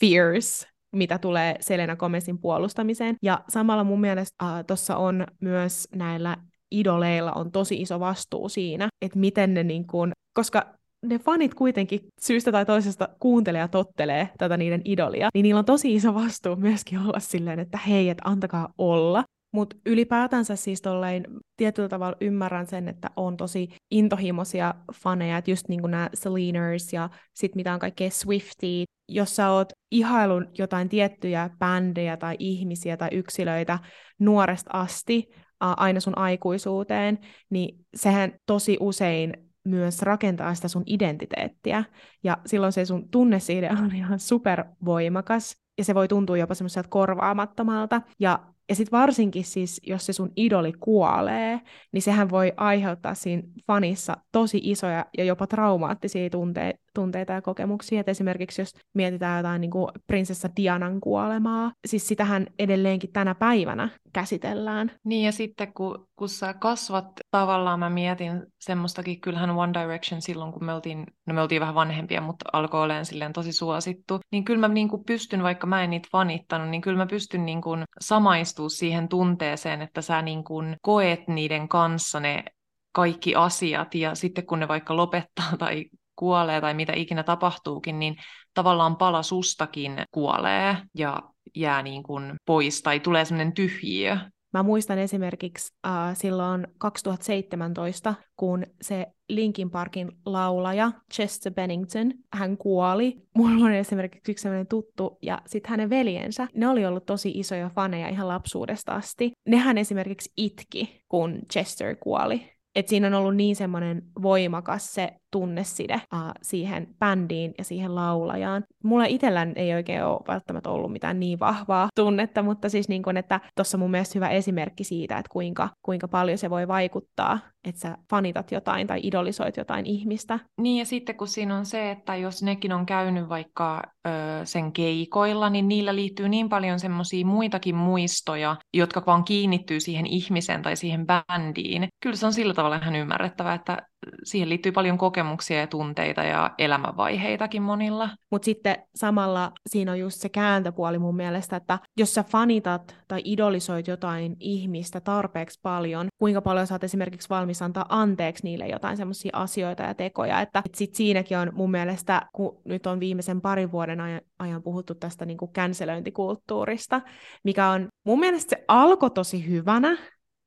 fierce 0.00 0.66
mitä 0.96 1.18
tulee 1.18 1.54
Selena 1.60 1.96
Gomezin 1.96 2.38
puolustamiseen. 2.38 3.16
Ja 3.22 3.44
samalla 3.48 3.84
mun 3.84 4.00
mielestä 4.00 4.44
uh, 4.44 4.64
tuossa 4.66 4.96
on 4.96 5.26
myös 5.40 5.88
näillä 5.94 6.36
idoleilla 6.70 7.32
on 7.32 7.52
tosi 7.52 7.80
iso 7.80 8.00
vastuu 8.00 8.48
siinä, 8.48 8.88
että 9.02 9.18
miten 9.18 9.54
ne 9.54 9.64
niin 9.64 9.86
kuin, 9.86 10.12
koska 10.34 10.66
ne 11.06 11.18
fanit 11.18 11.54
kuitenkin 11.54 12.00
syystä 12.20 12.52
tai 12.52 12.66
toisesta 12.66 13.08
kuuntelee 13.20 13.60
ja 13.60 13.68
tottelee 13.68 14.28
tätä 14.38 14.56
niiden 14.56 14.82
idolia, 14.84 15.28
niin 15.34 15.42
niillä 15.42 15.58
on 15.58 15.64
tosi 15.64 15.94
iso 15.94 16.14
vastuu 16.14 16.56
myöskin 16.56 16.98
olla 16.98 17.20
silleen, 17.20 17.58
että 17.58 17.78
hei, 17.78 18.08
että 18.08 18.22
antakaa 18.28 18.68
olla. 18.78 19.24
Mutta 19.52 19.76
ylipäätänsä 19.86 20.56
siis 20.56 20.82
tolleen 20.82 21.24
tietyllä 21.56 21.88
tavalla 21.88 22.16
ymmärrän 22.20 22.66
sen, 22.66 22.88
että 22.88 23.10
on 23.16 23.36
tosi 23.36 23.68
intohimoisia 23.90 24.74
faneja, 24.94 25.38
että 25.38 25.50
just 25.50 25.68
niin 25.68 25.80
kuin 25.80 25.90
nämä 25.90 26.10
Seleners 26.14 26.92
ja 26.92 27.10
sit 27.34 27.54
mitä 27.54 27.74
on 27.74 27.80
kaikkea 27.80 28.10
Swiftie. 28.10 28.84
Jos 29.08 29.36
sä 29.36 29.50
oot 29.50 29.72
ihailun 29.90 30.46
jotain 30.58 30.88
tiettyjä 30.88 31.50
bändejä 31.58 32.16
tai 32.16 32.36
ihmisiä 32.38 32.96
tai 32.96 33.08
yksilöitä 33.12 33.78
nuoresta 34.18 34.70
asti, 34.72 35.28
aina 35.60 36.00
sun 36.00 36.18
aikuisuuteen, 36.18 37.18
niin 37.50 37.86
sehän 37.94 38.32
tosi 38.46 38.76
usein 38.80 39.32
myös 39.64 40.02
rakentaa 40.02 40.54
sitä 40.54 40.68
sun 40.68 40.82
identiteettiä. 40.86 41.84
Ja 42.24 42.38
silloin 42.46 42.72
se 42.72 42.84
sun 42.84 43.08
tunnesiide 43.10 43.70
on 43.70 43.94
ihan 43.94 44.18
supervoimakas, 44.18 45.56
ja 45.78 45.84
se 45.84 45.94
voi 45.94 46.08
tuntua 46.08 46.36
jopa 46.36 46.54
semmoiselta 46.54 46.88
korvaamattomalta. 46.88 48.02
Ja 48.18 48.54
ja 48.68 48.74
sitten 48.74 48.98
varsinkin 48.98 49.44
siis, 49.44 49.80
jos 49.86 50.06
se 50.06 50.12
sun 50.12 50.32
idoli 50.36 50.72
kuolee, 50.72 51.60
niin 51.92 52.02
sehän 52.02 52.30
voi 52.30 52.52
aiheuttaa 52.56 53.14
siinä 53.14 53.42
fanissa 53.66 54.16
tosi 54.32 54.60
isoja 54.62 55.06
ja 55.18 55.24
jopa 55.24 55.46
traumaattisia 55.46 56.30
tunteita, 56.30 56.78
tunteita 56.94 57.32
ja 57.32 57.42
kokemuksia. 57.42 58.00
Et 58.00 58.08
esimerkiksi 58.08 58.62
jos 58.62 58.74
mietitään 58.94 59.36
jotain 59.36 59.60
niin 59.60 59.70
kuin 59.70 59.88
prinsessa 60.06 60.48
Dianan 60.56 61.00
kuolemaa, 61.00 61.72
siis 61.86 62.08
sitähän 62.08 62.46
edelleenkin 62.58 63.12
tänä 63.12 63.34
päivänä 63.34 63.88
käsitellään. 64.12 64.92
Niin 65.04 65.24
ja 65.24 65.32
sitten 65.32 65.72
kun, 65.72 66.08
kun 66.16 66.28
sä 66.28 66.54
kasvat, 66.54 67.06
tavallaan 67.30 67.78
mä 67.78 67.90
mietin 67.90 68.42
semmoistakin, 68.60 69.20
kyllähän 69.20 69.50
One 69.50 69.72
Direction 69.72 70.22
silloin, 70.22 70.52
kun 70.52 70.64
me 70.64 70.74
oltiin, 70.74 71.06
no 71.26 71.34
me 71.34 71.42
oltiin 71.42 71.60
vähän 71.60 71.74
vanhempia, 71.74 72.20
mutta 72.20 72.44
alkoi 72.52 72.82
olemaan 72.82 73.04
silleen 73.04 73.32
tosi 73.32 73.52
suosittu, 73.52 74.20
niin 74.32 74.44
kyllä 74.44 74.68
mä 74.68 74.74
niin 74.74 74.88
kuin 74.88 75.04
pystyn, 75.04 75.42
vaikka 75.42 75.66
mä 75.66 75.84
en 75.84 75.90
niitä 75.90 76.08
fanittanut, 76.12 76.68
niin 76.68 76.80
kyllä 76.80 76.98
mä 76.98 77.06
pystyn 77.06 77.46
niin 77.46 77.62
kuin 77.62 77.84
samaistua 78.00 78.55
siihen 78.68 79.08
tunteeseen, 79.08 79.82
että 79.82 80.02
sä 80.02 80.22
niin 80.22 80.44
kuin 80.44 80.76
koet 80.82 81.28
niiden 81.28 81.68
kanssa 81.68 82.20
ne 82.20 82.44
kaikki 82.92 83.34
asiat 83.34 83.94
ja 83.94 84.14
sitten 84.14 84.46
kun 84.46 84.60
ne 84.60 84.68
vaikka 84.68 84.96
lopettaa 84.96 85.56
tai 85.58 85.84
kuolee 86.16 86.60
tai 86.60 86.74
mitä 86.74 86.92
ikinä 86.96 87.22
tapahtuukin, 87.22 87.98
niin 87.98 88.16
tavallaan 88.54 88.96
pala 88.96 89.22
sustakin 89.22 90.02
kuolee 90.10 90.76
ja 90.94 91.22
jää 91.54 91.82
niin 91.82 92.02
kuin 92.02 92.34
pois 92.44 92.82
tai 92.82 93.00
tulee 93.00 93.24
semmoinen 93.24 93.54
tyhjiö. 93.54 94.18
Mä 94.56 94.62
muistan 94.62 94.98
esimerkiksi 94.98 95.72
uh, 95.86 96.16
silloin 96.16 96.66
2017, 96.78 98.14
kun 98.36 98.66
se 98.82 99.06
Linkin 99.28 99.70
Parkin 99.70 100.12
laulaja 100.26 100.92
Chester 101.14 101.52
Bennington, 101.52 102.12
hän 102.32 102.56
kuoli. 102.56 103.22
Mulla 103.34 103.64
on 103.64 103.72
esimerkiksi 103.72 104.32
yksi 104.32 104.42
sellainen 104.42 104.66
tuttu, 104.66 105.18
ja 105.22 105.42
sitten 105.46 105.70
hänen 105.70 105.90
veljensä, 105.90 106.48
ne 106.54 106.68
oli 106.68 106.86
ollut 106.86 107.06
tosi 107.06 107.30
isoja 107.30 107.70
faneja 107.74 108.08
ihan 108.08 108.28
lapsuudesta 108.28 108.92
asti. 108.92 109.32
Nehän 109.46 109.78
esimerkiksi 109.78 110.32
itki, 110.36 111.02
kun 111.08 111.38
Chester 111.52 111.96
kuoli. 111.96 112.52
Et 112.74 112.88
siinä 112.88 113.06
on 113.06 113.14
ollut 113.14 113.36
niin 113.36 113.56
semmoinen 113.56 114.02
voimakas 114.22 114.94
se 114.94 115.12
tunneside 115.36 115.94
uh, 115.94 116.32
siihen 116.42 116.88
bändiin 116.98 117.54
ja 117.58 117.64
siihen 117.64 117.94
laulajaan. 117.94 118.64
Mulla 118.84 119.04
itsellään 119.04 119.52
ei 119.56 119.74
oikein 119.74 120.04
ole 120.04 120.20
välttämättä 120.28 120.70
ollut 120.70 120.92
mitään 120.92 121.20
niin 121.20 121.40
vahvaa 121.40 121.88
tunnetta, 121.94 122.42
mutta 122.42 122.68
siis 122.68 122.88
niin 122.88 123.02
kun, 123.02 123.16
että 123.16 123.40
tuossa 123.56 123.78
mun 123.78 123.90
mielestä 123.90 124.12
hyvä 124.16 124.28
esimerkki 124.28 124.84
siitä, 124.84 125.18
että 125.18 125.30
kuinka, 125.32 125.68
kuinka 125.82 126.08
paljon 126.08 126.38
se 126.38 126.50
voi 126.50 126.68
vaikuttaa, 126.68 127.38
että 127.68 127.80
sä 127.80 127.98
fanitat 128.10 128.52
jotain 128.52 128.86
tai 128.86 129.00
idolisoit 129.02 129.56
jotain 129.56 129.86
ihmistä. 129.86 130.38
Niin 130.60 130.78
ja 130.78 130.86
sitten 130.86 131.16
kun 131.16 131.28
siinä 131.28 131.56
on 131.56 131.66
se, 131.66 131.90
että 131.90 132.16
jos 132.16 132.42
nekin 132.42 132.72
on 132.72 132.86
käynyt 132.86 133.28
vaikka 133.28 133.82
ö, 134.08 134.10
sen 134.44 134.72
keikoilla, 134.72 135.50
niin 135.50 135.68
niillä 135.68 135.94
liittyy 135.94 136.28
niin 136.28 136.48
paljon 136.48 136.80
semmoisia 136.80 137.26
muitakin 137.26 137.74
muistoja, 137.74 138.56
jotka 138.74 139.02
vaan 139.06 139.24
kiinnittyy 139.24 139.80
siihen 139.80 140.06
ihmiseen 140.06 140.62
tai 140.62 140.76
siihen 140.76 141.06
bändiin. 141.06 141.88
Kyllä 142.02 142.16
se 142.16 142.26
on 142.26 142.32
sillä 142.32 142.54
tavalla 142.54 142.76
ihan 142.76 142.96
ymmärrettävää, 142.96 143.54
että 143.54 143.76
siihen 144.24 144.48
liittyy 144.48 144.72
paljon 144.72 144.98
kokemuksia 144.98 145.60
ja 145.60 145.66
tunteita 145.66 146.22
ja 146.22 146.54
elämänvaiheitakin 146.58 147.62
monilla. 147.62 148.10
Mutta 148.30 148.44
sitten 148.44 148.76
samalla 148.94 149.52
siinä 149.66 149.92
on 149.92 149.98
just 149.98 150.20
se 150.20 150.28
kääntöpuoli 150.28 150.98
mun 150.98 151.16
mielestä, 151.16 151.56
että 151.56 151.78
jos 151.96 152.14
sä 152.14 152.22
fanitat 152.22 152.96
tai 153.08 153.22
idolisoit 153.24 153.88
jotain 153.88 154.36
ihmistä 154.40 155.00
tarpeeksi 155.00 155.60
paljon, 155.62 156.08
kuinka 156.18 156.42
paljon 156.42 156.66
sä 156.66 156.74
oot 156.74 156.84
esimerkiksi 156.84 157.28
valmis 157.28 157.62
antaa 157.62 157.86
anteeksi 157.88 158.44
niille 158.44 158.68
jotain 158.68 158.96
semmoisia 158.96 159.30
asioita 159.32 159.82
ja 159.82 159.94
tekoja, 159.94 160.40
että 160.40 160.62
et 160.66 160.74
sit 160.74 160.94
siinäkin 160.94 161.38
on 161.38 161.52
mun 161.54 161.70
mielestä, 161.70 162.22
kun 162.32 162.60
nyt 162.64 162.86
on 162.86 163.00
viimeisen 163.00 163.40
parin 163.40 163.72
vuoden 163.72 164.00
ajan, 164.00 164.20
ajan 164.38 164.62
puhuttu 164.62 164.94
tästä 164.94 165.24
niin 165.24 165.38
kuin 165.38 165.52
känselöintikulttuurista, 165.52 167.00
mikä 167.44 167.68
on 167.68 167.88
mun 168.04 168.20
mielestä 168.20 168.50
se 168.50 168.64
alkoi 168.68 169.10
tosi 169.10 169.48
hyvänä, 169.48 169.96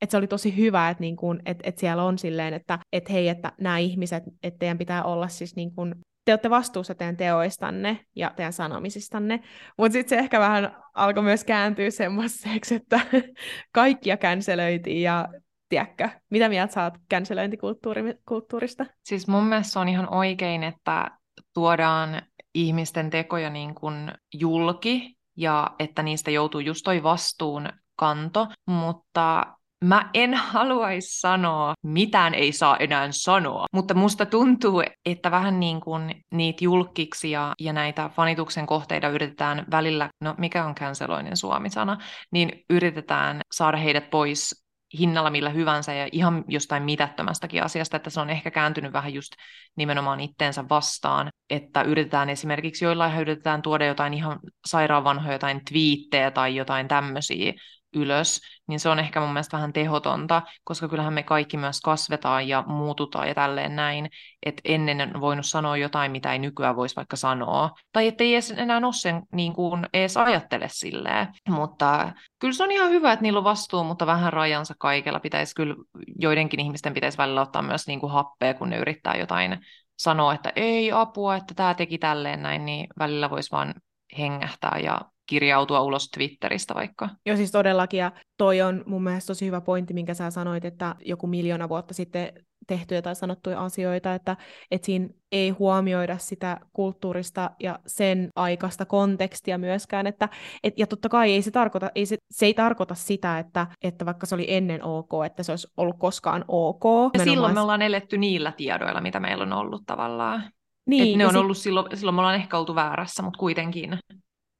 että 0.01 0.11
se 0.11 0.17
oli 0.17 0.27
tosi 0.27 0.57
hyvä, 0.57 0.89
että, 0.89 1.01
niin 1.01 1.15
kun, 1.15 1.39
että, 1.45 1.69
että 1.69 1.79
siellä 1.79 2.03
on 2.03 2.17
silleen, 2.17 2.53
että, 2.53 2.79
että 2.93 3.13
hei, 3.13 3.29
että 3.29 3.51
nämä 3.61 3.77
ihmiset, 3.77 4.23
että 4.43 4.59
teidän 4.59 4.77
pitää 4.77 5.03
olla 5.03 5.27
siis 5.27 5.55
niin 5.55 5.75
kun, 5.75 5.95
te 6.25 6.31
olette 6.33 6.49
vastuussa 6.49 6.95
teidän 6.95 7.17
teoistanne 7.17 8.05
ja 8.15 8.31
teidän 8.35 8.53
sanomisistanne, 8.53 9.43
mutta 9.77 9.93
sitten 9.93 10.09
se 10.09 10.23
ehkä 10.23 10.39
vähän 10.39 10.75
alkoi 10.93 11.23
myös 11.23 11.43
kääntyä 11.43 11.89
semmoiseksi, 11.89 12.75
että 12.75 12.99
kaikkia 13.71 14.17
känselöitiin 14.17 15.01
ja 15.01 15.27
tiedätkö, 15.69 16.09
mitä 16.29 16.49
mieltä 16.49 16.73
saat 16.73 16.93
känselöintikulttuurista? 17.09 18.85
Siis 19.03 19.27
mun 19.27 19.43
mielestä 19.43 19.79
on 19.79 19.89
ihan 19.89 20.13
oikein, 20.13 20.63
että 20.63 21.11
tuodaan 21.53 22.21
ihmisten 22.53 23.09
tekoja 23.09 23.49
niin 23.49 23.75
kuin 23.75 24.11
julki 24.33 25.17
ja 25.37 25.71
että 25.79 26.03
niistä 26.03 26.31
joutuu 26.31 26.61
just 26.61 26.81
toi 26.83 27.03
vastuun 27.03 27.69
kanto, 27.95 28.47
mutta 28.65 29.55
Mä 29.85 30.09
en 30.13 30.33
haluaisi 30.33 31.19
sanoa, 31.19 31.73
mitään 31.83 32.33
ei 32.33 32.51
saa 32.51 32.77
enää 32.77 33.07
sanoa, 33.11 33.65
mutta 33.73 33.93
musta 33.93 34.25
tuntuu, 34.25 34.83
että 35.05 35.31
vähän 35.31 35.59
niin 35.59 35.81
kuin 35.81 36.23
niitä 36.31 36.63
julkiksi 36.63 37.31
ja, 37.31 37.53
ja 37.59 37.73
näitä 37.73 38.09
fanituksen 38.15 38.65
kohteita 38.65 39.09
yritetään 39.09 39.65
välillä, 39.71 40.09
no 40.21 40.35
mikä 40.37 40.65
on 40.65 40.75
canceloinen 40.75 41.37
suomi-sana, 41.37 41.97
niin 42.31 42.65
yritetään 42.69 43.41
saada 43.51 43.77
heidät 43.77 44.09
pois 44.09 44.65
hinnalla 44.99 45.29
millä 45.29 45.49
hyvänsä 45.49 45.93
ja 45.93 46.09
ihan 46.11 46.43
jostain 46.47 46.83
mitättömästäkin 46.83 47.63
asiasta, 47.63 47.97
että 47.97 48.09
se 48.09 48.19
on 48.19 48.29
ehkä 48.29 48.51
kääntynyt 48.51 48.93
vähän 48.93 49.13
just 49.13 49.33
nimenomaan 49.75 50.19
itteensä 50.19 50.69
vastaan, 50.69 51.29
että 51.49 51.81
yritetään 51.81 52.29
esimerkiksi 52.29 52.85
joillain 52.85 53.19
yritetään 53.21 53.61
tuoda 53.61 53.85
jotain 53.85 54.13
ihan 54.13 54.39
sairaan 54.67 55.03
vanhoja 55.03 55.33
jotain 55.33 55.61
twiittejä 55.69 56.31
tai 56.31 56.55
jotain 56.55 56.87
tämmöisiä 56.87 57.53
ylös, 57.95 58.41
niin 58.67 58.79
se 58.79 58.89
on 58.89 58.99
ehkä 58.99 59.19
mun 59.19 59.33
mielestä 59.33 59.57
vähän 59.57 59.73
tehotonta, 59.73 60.41
koska 60.63 60.87
kyllähän 60.87 61.13
me 61.13 61.23
kaikki 61.23 61.57
myös 61.57 61.81
kasvetaan 61.81 62.47
ja 62.47 62.63
muututaan 62.67 63.27
ja 63.27 63.35
tälleen 63.35 63.75
näin, 63.75 64.09
että 64.45 64.61
ennen 64.65 65.15
on 65.15 65.21
voinut 65.21 65.45
sanoa 65.45 65.77
jotain, 65.77 66.11
mitä 66.11 66.33
ei 66.33 66.39
nykyään 66.39 66.75
voisi 66.75 66.95
vaikka 66.95 67.15
sanoa, 67.15 67.71
tai 67.91 68.07
ettei 68.07 68.33
edes 68.33 68.51
enää 68.51 68.77
ole 68.77 68.93
sen 68.93 69.23
niin 69.33 69.53
kuin 69.53 69.85
edes 69.93 70.17
ajattele 70.17 70.67
silleen, 70.71 71.27
mutta 71.49 72.11
kyllä 72.39 72.53
se 72.53 72.63
on 72.63 72.71
ihan 72.71 72.89
hyvä, 72.89 73.11
että 73.11 73.23
niillä 73.23 73.37
on 73.37 73.43
vastuu, 73.43 73.83
mutta 73.83 74.05
vähän 74.05 74.33
rajansa 74.33 74.73
kaikella. 74.79 75.19
Pitäisi 75.19 75.55
kyllä, 75.55 75.75
joidenkin 76.19 76.59
ihmisten 76.59 76.93
pitäisi 76.93 77.17
välillä 77.17 77.41
ottaa 77.41 77.61
myös 77.61 77.87
niin 77.87 77.99
kuin 77.99 78.11
happea, 78.11 78.53
kun 78.53 78.69
ne 78.69 78.77
yrittää 78.77 79.15
jotain 79.15 79.59
sanoa, 79.99 80.33
että 80.33 80.53
ei 80.55 80.91
apua, 80.91 81.35
että 81.35 81.53
tämä 81.53 81.73
teki 81.73 81.97
tälleen 81.97 82.43
näin, 82.43 82.65
niin 82.65 82.87
välillä 82.99 83.29
voisi 83.29 83.51
vaan 83.51 83.73
hengähtää 84.17 84.79
ja 84.83 85.01
kirjautua 85.29 85.81
ulos 85.81 86.09
Twitteristä 86.09 86.75
vaikka. 86.75 87.09
Joo, 87.25 87.37
siis 87.37 87.51
todellakin, 87.51 87.97
ja 87.97 88.11
toi 88.37 88.61
on 88.61 88.83
mun 88.85 89.03
mielestä 89.03 89.27
tosi 89.27 89.45
hyvä 89.45 89.61
pointti, 89.61 89.93
minkä 89.93 90.13
sä 90.13 90.31
sanoit, 90.31 90.65
että 90.65 90.95
joku 91.05 91.27
miljoona 91.27 91.69
vuotta 91.69 91.93
sitten 91.93 92.33
tehtyjä 92.67 93.01
tai 93.01 93.15
sanottuja 93.15 93.59
asioita, 93.59 94.13
että, 94.13 94.37
että 94.71 94.85
siinä 94.85 95.09
ei 95.31 95.49
huomioida 95.49 96.17
sitä 96.17 96.57
kulttuurista 96.73 97.51
ja 97.59 97.79
sen 97.87 98.29
aikaista 98.35 98.85
kontekstia 98.85 99.57
myöskään, 99.57 100.07
että, 100.07 100.29
et, 100.63 100.73
ja 100.77 100.87
totta 100.87 101.09
kai 101.09 101.31
ei 101.31 101.41
se, 101.41 101.51
tarkoita, 101.51 101.91
ei 101.95 102.05
se, 102.05 102.17
se 102.31 102.45
ei 102.45 102.53
tarkoita 102.53 102.95
sitä, 102.95 103.39
että, 103.39 103.67
että 103.83 104.05
vaikka 104.05 104.25
se 104.25 104.35
oli 104.35 104.45
ennen 104.47 104.83
ok, 104.83 105.09
että 105.25 105.43
se 105.43 105.51
olisi 105.51 105.67
ollut 105.77 105.95
koskaan 105.99 106.45
ok. 106.47 106.83
Ja 107.13 107.23
silloin 107.23 107.53
me 107.53 107.61
ollaan 107.61 107.81
eletty 107.81 108.17
niillä 108.17 108.51
tiedoilla, 108.51 109.01
mitä 109.01 109.19
meillä 109.19 109.43
on 109.43 109.53
ollut 109.53 109.83
tavallaan. 109.85 110.43
Niin, 110.87 111.11
Et 111.11 111.17
ne 111.17 111.25
on 111.25 111.31
sit... 111.31 111.39
ollut 111.39 111.57
silloin, 111.57 111.97
silloin 111.97 112.15
me 112.15 112.21
ollaan 112.21 112.35
ehkä 112.35 112.57
oltu 112.57 112.75
väärässä, 112.75 113.23
mutta 113.23 113.39
kuitenkin. 113.39 113.99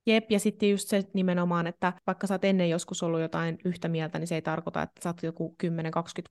Jep, 0.05 0.31
ja 0.31 0.39
sitten 0.39 0.69
just 0.69 0.87
se 0.87 1.03
nimenomaan, 1.13 1.67
että 1.67 1.93
vaikka 2.07 2.27
sä 2.27 2.33
oot 2.33 2.45
ennen 2.45 2.69
joskus 2.69 3.03
ollut 3.03 3.21
jotain 3.21 3.57
yhtä 3.65 3.87
mieltä, 3.87 4.19
niin 4.19 4.27
se 4.27 4.35
ei 4.35 4.41
tarkoita, 4.41 4.81
että 4.81 5.01
sä 5.03 5.09
oot 5.09 5.23
joku 5.23 5.55
10-20 5.63 5.67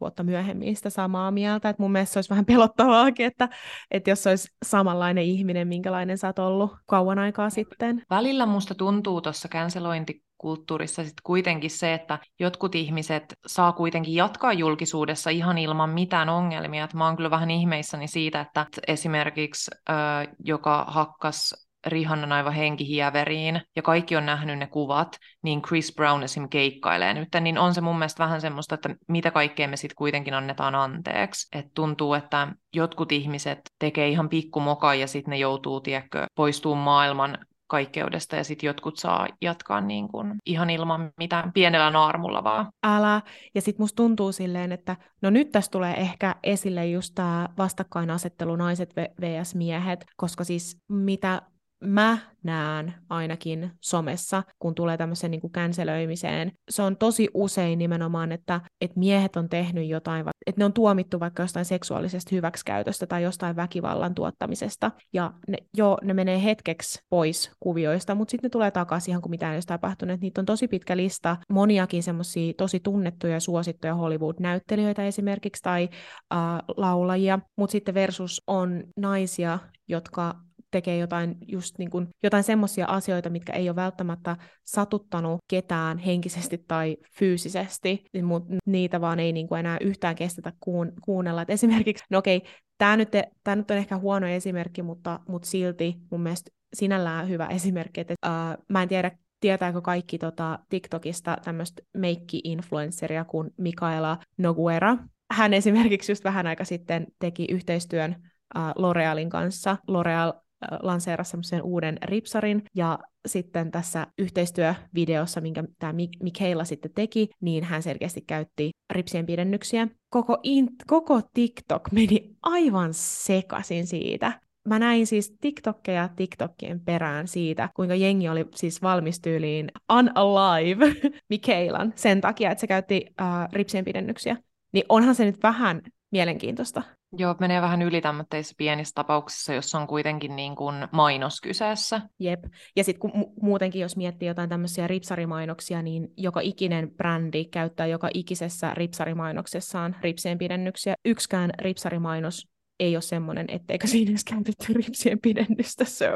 vuotta 0.01 0.23
myöhemmin 0.23 0.77
sitä 0.77 0.91
samaa 0.91 1.31
mieltä. 1.31 1.69
Et 1.69 1.79
mun 1.79 1.93
mielestä 1.93 2.13
se 2.13 2.19
olisi 2.19 2.31
vähän 2.31 2.45
pelottavaakin, 2.47 3.27
että, 3.27 3.49
että 3.91 4.11
jos 4.11 4.27
olisi 4.27 4.49
samanlainen 4.65 5.25
ihminen, 5.25 5.69
minkälainen 5.69 6.19
sä 6.19 6.27
oot 6.27 6.39
ollut 6.39 6.71
kauan 6.87 7.19
aikaa 7.19 7.51
sitten. 7.51 8.03
Välillä 8.11 8.47
musta 8.47 8.75
tuntuu 8.75 9.21
tuossa 9.21 9.49
cancelointi 9.49 10.23
kulttuurissa 10.39 11.03
sitten 11.03 11.23
kuitenkin 11.23 11.71
se, 11.71 11.95
että 11.95 12.19
jotkut 12.39 12.75
ihmiset 12.75 13.25
saa 13.47 13.73
kuitenkin 13.73 14.15
jatkaa 14.15 14.53
julkisuudessa 14.53 15.31
ihan 15.31 15.59
ilman 15.59 15.91
mitään 15.91 16.29
ongelmia. 16.29 16.85
Et 16.85 16.95
mä 16.95 17.07
oon 17.07 17.17
kyllä 17.17 17.31
vähän 17.31 17.51
ihmeissäni 17.51 18.09
siitä, 18.09 18.41
että 18.41 18.67
esimerkiksi 18.87 19.71
äh, 19.91 19.97
joka 20.45 20.85
hakkas 20.89 21.68
Rihannan 21.87 22.33
aivan 22.33 22.53
henkihieveriin, 22.53 23.61
ja 23.77 23.83
kaikki 23.83 24.17
on 24.17 24.27
nähnyt 24.27 24.59
ne 24.59 24.67
kuvat, 24.67 25.17
niin 25.43 25.63
Chris 25.63 25.95
Brown 25.95 26.23
esim. 26.23 26.49
keikkailee 26.49 27.15
nyt, 27.15 27.29
niin 27.41 27.59
on 27.59 27.75
se 27.75 27.81
mun 27.81 27.99
mielestä 27.99 28.25
vähän 28.25 28.41
semmoista, 28.41 28.75
että 28.75 28.95
mitä 29.09 29.31
kaikkea 29.31 29.69
me 29.69 29.77
sitten 29.77 29.97
kuitenkin 29.97 30.35
annetaan 30.35 30.75
anteeksi. 30.75 31.59
Et 31.59 31.67
tuntuu, 31.75 32.15
että 32.15 32.49
jotkut 32.75 33.13
ihmiset 33.13 33.61
tekee 33.79 34.09
ihan 34.09 34.29
pikkumokaa 34.29 34.95
ja 34.95 35.07
sitten 35.07 35.31
ne 35.31 35.39
joutuu, 35.39 35.81
tiedätkö, 35.81 36.27
poistuu 36.35 36.75
maailman 36.75 37.39
kaikkeudesta 37.67 38.37
ja 38.37 38.45
sitten 38.45 38.67
jotkut 38.67 38.97
saa 38.97 39.29
jatkaa 39.43 39.81
niin 39.81 40.09
kuin 40.09 40.35
ihan 40.47 40.71
ilman 40.71 41.11
mitään 41.19 41.53
pienellä 41.53 41.91
naarmulla 41.91 42.45
vaan. 42.45 42.67
Älä. 42.87 43.23
Ja 43.55 43.61
sitten 43.61 43.83
musta 43.83 43.97
tuntuu 43.97 44.33
silleen, 44.33 44.73
että 44.73 44.97
no 45.23 45.31
nyt 45.31 45.51
tässä 45.53 45.71
tulee 45.71 45.95
ehkä 45.95 46.35
esille 46.43 46.87
just 46.87 47.13
tämä 47.15 47.49
vastakkainasettelu 47.59 48.57
naiset 48.57 48.95
vs. 48.97 49.55
miehet, 49.55 50.05
koska 50.17 50.45
siis 50.45 50.79
mitä 50.89 51.43
mä 51.85 52.19
näen 52.43 52.95
ainakin 53.09 53.71
somessa, 53.81 54.43
kun 54.59 54.75
tulee 54.75 54.97
tämmöiseen 54.97 55.31
niin 55.31 55.53
känselöimiseen. 55.53 56.53
Se 56.71 56.83
on 56.83 56.97
tosi 56.97 57.29
usein 57.35 57.79
nimenomaan, 57.79 58.33
että, 58.33 58.61
että 58.81 58.99
miehet 58.99 59.37
on 59.37 59.49
tehnyt 59.49 59.89
jotain, 59.89 60.25
että 60.47 60.61
ne 60.61 60.65
on 60.65 60.73
tuomittu 60.73 61.21
vaikka 61.21 61.43
jostain 61.43 61.65
seksuaalisesta 61.65 62.35
hyväksikäytöstä 62.35 63.07
tai 63.07 63.23
jostain 63.23 63.57
väkivallan 63.57 64.15
tuottamisesta, 64.15 64.91
ja 65.13 65.33
ne, 65.49 65.59
jo, 65.77 65.99
ne 66.03 66.15
menee 66.15 66.45
hetkeksi 66.45 67.01
pois 67.11 67.51
kuvioista, 67.61 68.15
mutta 68.15 68.31
sitten 68.31 68.49
ne 68.49 68.51
tulee 68.51 68.71
takaisin 68.71 69.13
ihan 69.13 69.23
kuin 69.23 69.31
mitään 69.31 69.53
ei 69.53 69.57
olisi 69.57 69.69
tapahtunut. 69.69 70.21
Niitä 70.21 70.41
on 70.41 70.47
tosi 70.47 70.69
pitkä 70.69 70.97
lista, 70.97 71.37
moniakin 71.51 72.03
semmoisia 72.03 72.53
tosi 72.57 72.81
tunnettuja 72.81 73.33
ja 73.33 73.41
suosittuja 73.41 73.95
Hollywood-näyttelijöitä 73.95 75.07
esimerkiksi 75.07 75.63
tai 75.63 75.89
äh, 76.33 76.39
laulajia, 76.77 77.39
mutta 77.57 77.73
sitten 77.73 77.95
versus 77.95 78.43
on 78.47 78.85
naisia, 78.97 79.59
jotka 79.89 80.48
tekee 80.71 80.99
jotain, 80.99 81.37
just 81.47 81.79
niin 81.79 81.91
kuin, 81.91 82.09
jotain 82.23 82.45
semmoisia 82.45 82.87
asioita, 82.87 83.31
mitkä 83.31 83.53
ei 83.53 83.69
ole 83.69 83.77
välttämättä 83.77 84.37
satuttanut 84.65 85.41
ketään 85.51 85.99
henkisesti 85.99 86.65
tai 86.69 86.97
fyysisesti, 87.19 88.05
niin 88.13 88.25
mutta 88.25 88.55
niitä 88.67 89.01
vaan 89.01 89.21
ei 89.21 89.33
niin 89.33 89.49
kuin 89.49 89.59
enää 89.59 89.79
yhtään 89.81 90.17
kestetä 90.17 90.53
kuun, 90.61 90.93
kuunnella. 91.05 91.43
Et 91.43 91.51
esimerkiksi, 91.51 92.05
no 92.11 92.19
okei, 92.19 92.43
tämä 92.79 92.97
nyt, 92.97 93.09
nyt 93.57 93.71
on 93.71 93.77
ehkä 93.77 93.99
huono 93.99 94.27
esimerkki, 94.27 94.83
mutta, 94.83 95.21
mutta 95.29 95.49
silti 95.49 95.97
mun 96.11 96.21
mielestä 96.21 96.51
sinällään 96.75 97.29
hyvä 97.29 97.47
esimerkki, 97.47 98.01
että 98.01 98.15
uh, 98.27 98.65
mä 98.69 98.83
en 98.83 98.89
tiedä, 98.89 99.11
tietääkö 99.41 99.81
kaikki 99.81 100.19
tota, 100.19 100.59
TikTokista 100.69 101.37
tämmöistä 101.45 101.83
meikki-influenceria 101.99 103.25
kuin 103.25 103.51
Mikaela 103.59 104.19
Noguera. 104.39 104.97
Hän 105.31 105.55
esimerkiksi 105.55 106.13
just 106.13 106.25
vähän 106.25 106.47
aika 106.47 106.65
sitten 106.65 107.07
teki 107.19 107.47
yhteistyön 107.51 108.17
L'Orealin 108.59 109.29
kanssa. 109.29 109.77
L'Oreal 109.91 110.41
lanseerasi 110.83 111.31
semmoisen 111.31 111.63
uuden 111.63 111.99
ripsarin, 112.03 112.63
ja 112.75 112.99
sitten 113.27 113.71
tässä 113.71 114.07
yhteistyövideossa, 114.19 115.41
minkä 115.41 115.65
tämä 115.79 115.93
Mikaela 116.23 116.65
sitten 116.65 116.91
teki, 116.95 117.29
niin 117.41 117.65
hän 117.65 117.83
selkeästi 117.83 118.21
käytti 118.21 118.71
ripsien 118.91 119.27
pidennyksiä. 119.27 119.89
Koko, 120.11 120.39
in, 120.43 120.69
koko 120.87 121.21
TikTok 121.35 121.93
meni 121.93 122.37
aivan 122.43 122.95
sekaisin 122.95 123.87
siitä. 123.87 124.41
Mä 124.69 124.79
näin 124.79 125.07
siis 125.07 125.37
TikTokkeja 125.41 126.09
TikTokien 126.17 126.81
perään 126.81 127.29
siitä, 127.29 127.69
kuinka 127.77 127.95
jengi 127.95 128.29
oli 128.29 128.47
siis 128.55 128.83
valmistyyliin 128.83 129.69
unalive 129.93 130.87
Mikaelan 131.31 131.93
sen 131.97 132.21
takia, 132.21 132.51
että 132.51 132.61
se 132.61 132.67
käytti 132.67 133.07
uh, 133.09 133.53
ripsien 133.53 133.85
pidennyksiä. 133.85 134.37
Niin 134.73 134.85
onhan 134.89 135.15
se 135.15 135.25
nyt 135.25 135.43
vähän 135.43 135.83
mielenkiintoista. 136.11 136.83
Joo, 137.13 137.35
menee 137.41 137.63
vähän 137.63 137.83
yli 137.83 138.01
tämmöisissä 138.01 138.55
pienissä 138.59 138.93
tapauksissa, 138.95 139.55
jossa 139.55 139.79
on 139.79 139.87
kuitenkin 139.87 140.37
niin 140.37 140.57
kuin 140.57 140.89
mainos 140.93 141.41
kyseessä. 141.41 142.01
Jep. 142.19 142.45
Ja 142.77 142.85
sitten 142.85 143.11
mu- 143.11 143.33
muutenkin, 143.43 143.83
jos 143.83 143.97
miettii 143.97 144.29
jotain 144.29 144.49
tämmöisiä 144.49 144.87
ripsarimainoksia, 144.87 145.83
niin 145.83 146.09
joka 146.17 146.41
ikinen 146.41 146.91
brändi 146.91 147.45
käyttää 147.45 147.87
joka 147.87 148.11
ikisessä 148.15 148.75
ripsarimainoksessaan 148.75 149.97
ripsien 150.01 150.39
pidennyksiä. 150.39 150.95
Yksikään 151.05 151.51
ripsarimainos 151.59 152.49
ei 152.81 152.97
ole 152.97 153.03
semmoinen, 153.03 153.47
etteikö 153.49 153.87
siinä 153.87 154.11
edes 154.11 154.25
käytetty 154.25 154.73
ripsien 154.73 155.19
pidennystä, 155.21 155.85
so. 155.85 156.07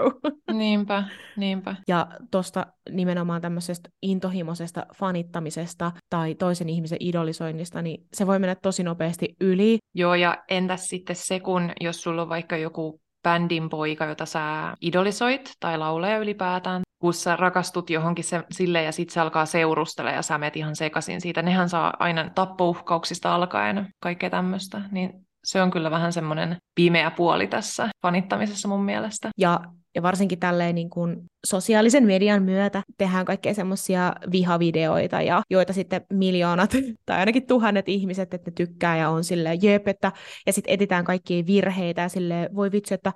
Niinpä, 0.53 1.05
niinpä. 1.37 1.77
Ja 1.89 2.07
tuosta 2.31 2.67
nimenomaan 2.91 3.41
tämmöisestä 3.41 3.91
intohimoisesta 4.03 4.87
fanittamisesta 4.95 5.93
tai 6.11 6.35
toisen 6.35 6.69
ihmisen 6.69 6.99
idolisoinnista, 7.01 7.83
niin 7.83 8.07
se 8.13 8.27
voi 8.27 8.39
mennä 8.39 8.55
tosi 8.55 8.83
nopeasti 8.83 9.37
yli. 9.41 9.79
Joo, 9.95 10.15
ja 10.15 10.39
entäs 10.51 10.89
sitten 10.89 11.17
se, 11.17 11.41
kun 11.41 11.73
jos 11.81 12.03
sulla 12.03 12.23
on 12.23 12.29
vaikka 12.29 12.57
joku 12.57 13.01
bändin 13.23 13.69
poika, 13.69 14.05
jota 14.05 14.27
sä 14.27 14.75
idolisoit, 14.81 15.51
tai 15.61 15.79
lauleja 15.79 16.19
ylipäätään, 16.19 16.83
kun 16.99 17.15
sä 17.15 17.37
rakastut 17.37 17.91
johonkin 17.91 18.25
se, 18.25 18.43
sille 18.51 18.83
ja 18.83 18.93
sitten 18.93 19.15
se 19.15 19.21
alkaa 19.21 19.47
seurustella 19.47 20.11
ja 20.11 20.23
sä 20.23 20.39
menet 20.39 20.57
ihan 20.57 20.77
sekaisin 20.77 21.21
siitä. 21.21 21.43
Nehän 21.43 21.69
saa 21.69 21.95
aina 21.99 22.31
tappouhkauksista 22.35 23.35
alkaen 23.35 23.89
kaikkea 24.01 24.31
tämmöistä. 24.31 24.81
Niin 24.91 25.27
se 25.45 25.63
on 25.63 25.71
kyllä 25.71 25.91
vähän 25.91 26.13
semmoinen 26.13 26.57
pimeä 26.75 27.11
puoli 27.11 27.47
tässä 27.47 27.89
fanittamisessa 28.03 28.69
mun 28.69 28.85
mielestä. 28.85 29.31
Ja, 29.39 29.61
ja 29.95 30.03
varsinkin 30.03 30.39
tälleen 30.39 30.75
niin 30.75 30.91
kuin 30.91 31.23
sosiaalisen 31.47 32.07
median 32.07 32.43
myötä 32.43 32.83
tehdään 32.99 33.25
kaikkea 33.25 33.55
semmoisia 33.55 34.13
vihavideoita, 34.33 35.23
ja, 35.23 35.43
joita 35.51 35.73
sitten 35.73 36.07
miljoonat 36.13 36.71
tai 37.07 37.19
ainakin 37.19 37.47
tuhannet 37.47 37.89
ihmiset, 37.89 38.35
että 38.35 38.51
ne 38.51 38.55
tykkää 38.55 38.97
ja 38.97 39.09
on 39.09 39.25
silleen 39.25 39.63
jep, 39.63 39.89
että, 39.89 40.13
ja 40.47 40.53
sitten 40.53 40.75
etitään 40.75 41.05
kaikkia 41.05 41.47
virheitä 41.47 42.03
ja 42.03 42.09
silleen, 42.09 42.57
voi 42.57 42.73
vitsi, 42.73 42.95
että 42.95 43.13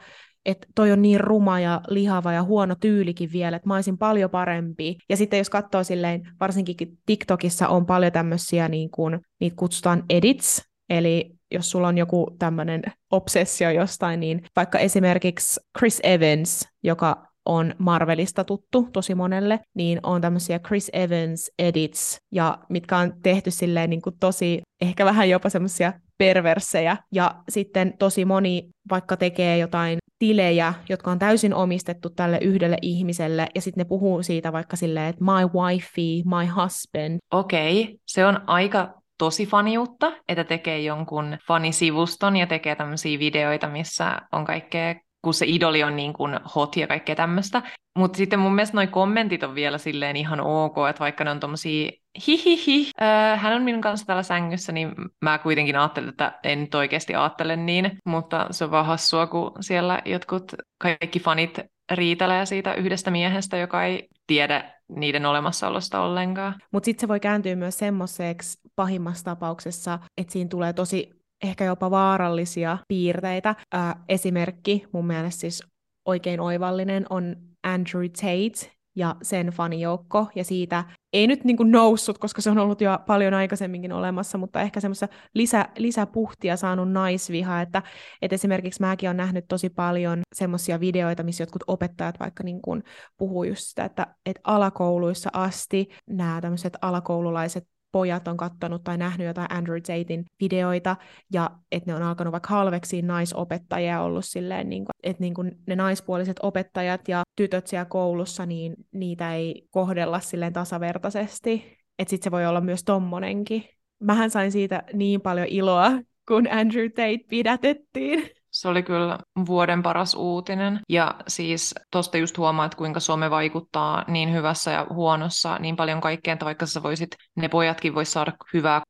että 0.46 0.66
toi 0.74 0.92
on 0.92 1.02
niin 1.02 1.20
ruma 1.20 1.60
ja 1.60 1.80
lihava 1.88 2.32
ja 2.32 2.42
huono 2.42 2.74
tyylikin 2.80 3.32
vielä, 3.32 3.56
että 3.56 3.68
mä 3.68 3.74
olisin 3.74 3.98
paljon 3.98 4.30
parempi. 4.30 4.96
Ja 5.08 5.16
sitten 5.16 5.38
jos 5.38 5.50
katsoo 5.50 5.84
silleen, 5.84 6.22
varsinkin 6.40 6.98
TikTokissa 7.06 7.68
on 7.68 7.86
paljon 7.86 8.12
tämmöisiä, 8.12 8.68
niin 8.68 8.90
kuin, 8.90 9.20
niitä 9.40 9.56
kutsutaan 9.56 10.04
edits, 10.10 10.62
eli 10.90 11.35
jos 11.50 11.70
sulla 11.70 11.88
on 11.88 11.98
joku 11.98 12.36
tämmöinen 12.38 12.82
obsessio 13.10 13.70
jostain, 13.70 14.20
niin 14.20 14.42
vaikka 14.56 14.78
esimerkiksi 14.78 15.60
Chris 15.78 16.00
Evans, 16.02 16.68
joka 16.82 17.26
on 17.46 17.74
Marvelista 17.78 18.44
tuttu 18.44 18.88
tosi 18.92 19.14
monelle, 19.14 19.60
niin 19.74 20.00
on 20.02 20.20
tämmöisiä 20.20 20.58
Chris 20.58 20.90
Evans 20.92 21.50
edits, 21.58 22.18
ja 22.32 22.58
mitkä 22.68 22.98
on 22.98 23.12
tehty 23.22 23.50
silleen 23.50 23.90
niin 23.90 24.02
kuin 24.02 24.16
tosi, 24.20 24.62
ehkä 24.80 25.04
vähän 25.04 25.30
jopa 25.30 25.48
semmoisia 25.48 25.92
perversejä. 26.18 26.96
Ja 27.12 27.34
sitten 27.48 27.94
tosi 27.98 28.24
moni 28.24 28.68
vaikka 28.90 29.16
tekee 29.16 29.58
jotain 29.58 29.98
tilejä, 30.18 30.74
jotka 30.88 31.10
on 31.10 31.18
täysin 31.18 31.54
omistettu 31.54 32.10
tälle 32.10 32.38
yhdelle 32.42 32.76
ihmiselle, 32.82 33.46
ja 33.54 33.60
sitten 33.60 33.80
ne 33.80 33.84
puhuu 33.84 34.22
siitä 34.22 34.52
vaikka 34.52 34.76
silleen, 34.76 35.06
että 35.06 35.24
my 35.24 35.60
wifey, 35.60 36.22
my 36.24 36.62
husband. 36.62 37.18
Okei, 37.30 37.82
okay. 37.82 37.96
se 38.06 38.26
on 38.26 38.40
aika 38.46 39.02
tosi 39.18 39.46
faniutta, 39.46 40.12
että 40.28 40.44
tekee 40.44 40.80
jonkun 40.80 41.38
fanisivuston 41.46 42.36
ja 42.36 42.46
tekee 42.46 42.74
tämmöisiä 42.74 43.18
videoita, 43.18 43.68
missä 43.68 44.20
on 44.32 44.44
kaikkea 44.44 44.94
kun 45.26 45.34
se 45.34 45.46
idoli 45.48 45.82
on 45.82 45.96
niin 45.96 46.12
kuin 46.12 46.40
hot 46.54 46.76
ja 46.76 46.86
kaikkea 46.86 47.14
tämmöistä. 47.14 47.62
Mutta 47.98 48.16
sitten 48.16 48.38
mun 48.38 48.54
mielestä 48.54 48.76
noi 48.76 48.86
kommentit 48.86 49.42
on 49.42 49.54
vielä 49.54 49.78
silleen 49.78 50.16
ihan 50.16 50.40
ok, 50.40 50.76
että 50.90 51.00
vaikka 51.00 51.24
ne 51.24 51.30
on 51.30 51.40
tommosia 51.40 51.90
hihihi, 52.26 52.90
äh, 53.02 53.40
hän 53.40 53.52
on 53.52 53.62
minun 53.62 53.80
kanssa 53.80 54.06
täällä 54.06 54.22
sängyssä, 54.22 54.72
niin 54.72 54.92
mä 55.20 55.38
kuitenkin 55.38 55.78
ajattelen, 55.78 56.08
että 56.08 56.38
en 56.42 56.60
nyt 56.60 56.74
oikeasti 56.74 57.14
ajattele 57.14 57.56
niin, 57.56 57.98
mutta 58.04 58.46
se 58.50 58.64
on 58.64 58.70
vaan 58.70 58.86
hassua, 58.86 59.26
kun 59.26 59.52
siellä 59.60 60.02
jotkut 60.04 60.52
kaikki 60.78 61.20
fanit 61.20 61.60
riitelee 61.92 62.46
siitä 62.46 62.74
yhdestä 62.74 63.10
miehestä, 63.10 63.56
joka 63.56 63.84
ei 63.84 64.08
tiedä 64.26 64.74
niiden 64.88 65.26
olemassaolosta 65.26 66.00
ollenkaan. 66.00 66.54
Mutta 66.72 66.84
sitten 66.84 67.00
se 67.00 67.08
voi 67.08 67.20
kääntyä 67.20 67.56
myös 67.56 67.78
semmoiseksi 67.78 68.65
pahimmassa 68.76 69.24
tapauksessa, 69.24 69.98
että 70.16 70.32
siinä 70.32 70.48
tulee 70.48 70.72
tosi 70.72 71.10
ehkä 71.44 71.64
jopa 71.64 71.90
vaarallisia 71.90 72.78
piirteitä. 72.88 73.54
Äh, 73.74 73.94
esimerkki 74.08 74.86
mun 74.92 75.06
mielestä 75.06 75.40
siis 75.40 75.62
oikein 76.04 76.40
oivallinen 76.40 77.06
on 77.10 77.36
Andrew 77.62 78.04
Tate 78.04 78.76
ja 78.96 79.16
sen 79.22 79.46
fanijoukko, 79.46 80.26
ja 80.34 80.44
siitä 80.44 80.84
ei 81.12 81.26
nyt 81.26 81.44
niin 81.44 81.56
kuin 81.56 81.70
noussut, 81.70 82.18
koska 82.18 82.42
se 82.42 82.50
on 82.50 82.58
ollut 82.58 82.80
jo 82.80 82.98
paljon 83.06 83.34
aikaisemminkin 83.34 83.92
olemassa, 83.92 84.38
mutta 84.38 84.60
ehkä 84.60 84.80
semmoista 84.80 85.08
lisä, 85.34 85.68
lisäpuhtia 85.78 86.56
saanut 86.56 86.92
naisviha, 86.92 87.60
että, 87.60 87.82
että 88.22 88.34
esimerkiksi 88.34 88.80
mäkin 88.80 89.08
olen 89.08 89.16
nähnyt 89.16 89.44
tosi 89.48 89.70
paljon 89.70 90.20
semmoisia 90.34 90.80
videoita, 90.80 91.22
missä 91.22 91.42
jotkut 91.42 91.64
opettajat 91.66 92.20
vaikka 92.20 92.44
niin 92.44 92.62
kuin 92.62 92.82
puhuu 93.16 93.44
just 93.44 93.62
sitä, 93.62 93.84
että, 93.84 94.06
että 94.26 94.40
alakouluissa 94.44 95.30
asti 95.32 95.88
nämä 96.10 96.40
tämmöiset 96.40 96.76
alakoululaiset 96.82 97.68
pojat 97.96 98.28
on 98.28 98.36
kattonut 98.36 98.84
tai 98.84 98.98
nähnyt 98.98 99.26
jotain 99.26 99.52
Andrew 99.52 99.80
Tatein 99.80 100.24
videoita, 100.40 100.96
ja 101.32 101.50
että 101.72 101.90
ne 101.90 101.96
on 101.96 102.02
alkanut 102.02 102.32
vaikka 102.32 102.48
halveksiin 102.48 103.06
naisopettajia 103.06 104.00
ollut 104.00 104.24
silleen, 104.24 104.68
niin 104.68 104.84
kuin, 104.84 104.92
että 105.02 105.20
niin 105.20 105.34
kuin 105.34 105.52
ne 105.66 105.76
naispuoliset 105.76 106.36
opettajat 106.42 107.08
ja 107.08 107.22
tytöt 107.36 107.66
siellä 107.66 107.84
koulussa, 107.84 108.46
niin 108.46 108.74
niitä 108.92 109.34
ei 109.34 109.68
kohdella 109.70 110.20
silleen 110.20 110.52
tasavertaisesti. 110.52 111.78
Että 111.98 112.10
sitten 112.10 112.24
se 112.24 112.30
voi 112.30 112.46
olla 112.46 112.60
myös 112.60 112.84
tommonenkin. 112.84 113.64
Mähän 114.00 114.30
sain 114.30 114.52
siitä 114.52 114.82
niin 114.92 115.20
paljon 115.20 115.46
iloa, 115.50 115.92
kun 116.28 116.48
Andrew 116.50 116.90
Tate 116.90 117.24
pidätettiin. 117.28 118.30
Se 118.56 118.68
oli 118.68 118.82
kyllä 118.82 119.18
vuoden 119.46 119.82
paras 119.82 120.14
uutinen. 120.14 120.80
Ja 120.88 121.14
siis 121.28 121.74
tuosta 121.90 122.16
just 122.16 122.38
huomaat, 122.38 122.74
kuinka 122.74 123.00
some 123.00 123.30
vaikuttaa 123.30 124.04
niin 124.08 124.32
hyvässä 124.32 124.70
ja 124.70 124.86
huonossa 124.90 125.58
niin 125.58 125.76
paljon 125.76 126.00
kaikkeen, 126.00 126.32
että 126.32 126.44
vaikka 126.44 126.66
sä 126.66 126.82
voisit, 126.82 127.08
ne 127.36 127.48
pojatkin 127.48 127.94
vois 127.94 128.12
saada 128.12 128.32
hyvää 128.52 128.82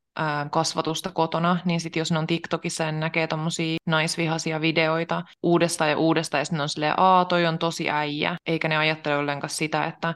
kasvatusta 0.50 1.10
kotona, 1.12 1.58
niin 1.64 1.80
sitten 1.80 2.00
jos 2.00 2.12
ne 2.12 2.18
on 2.18 2.26
TikTokissa 2.26 2.84
ja 2.84 2.92
näkee 2.92 3.26
tommosia 3.26 3.76
naisvihaisia 3.86 4.60
videoita 4.60 5.22
uudestaan 5.42 5.90
ja 5.90 5.98
uudestaan, 5.98 6.40
ja 6.40 6.44
sitten 6.44 6.60
on 6.60 6.68
silleen, 6.68 6.94
aa, 6.96 7.24
toi 7.24 7.46
on 7.46 7.58
tosi 7.58 7.90
äijä, 7.90 8.36
eikä 8.46 8.68
ne 8.68 8.76
ajattele 8.76 9.16
ollenkaan 9.16 9.50
sitä, 9.50 9.84
että 9.84 10.14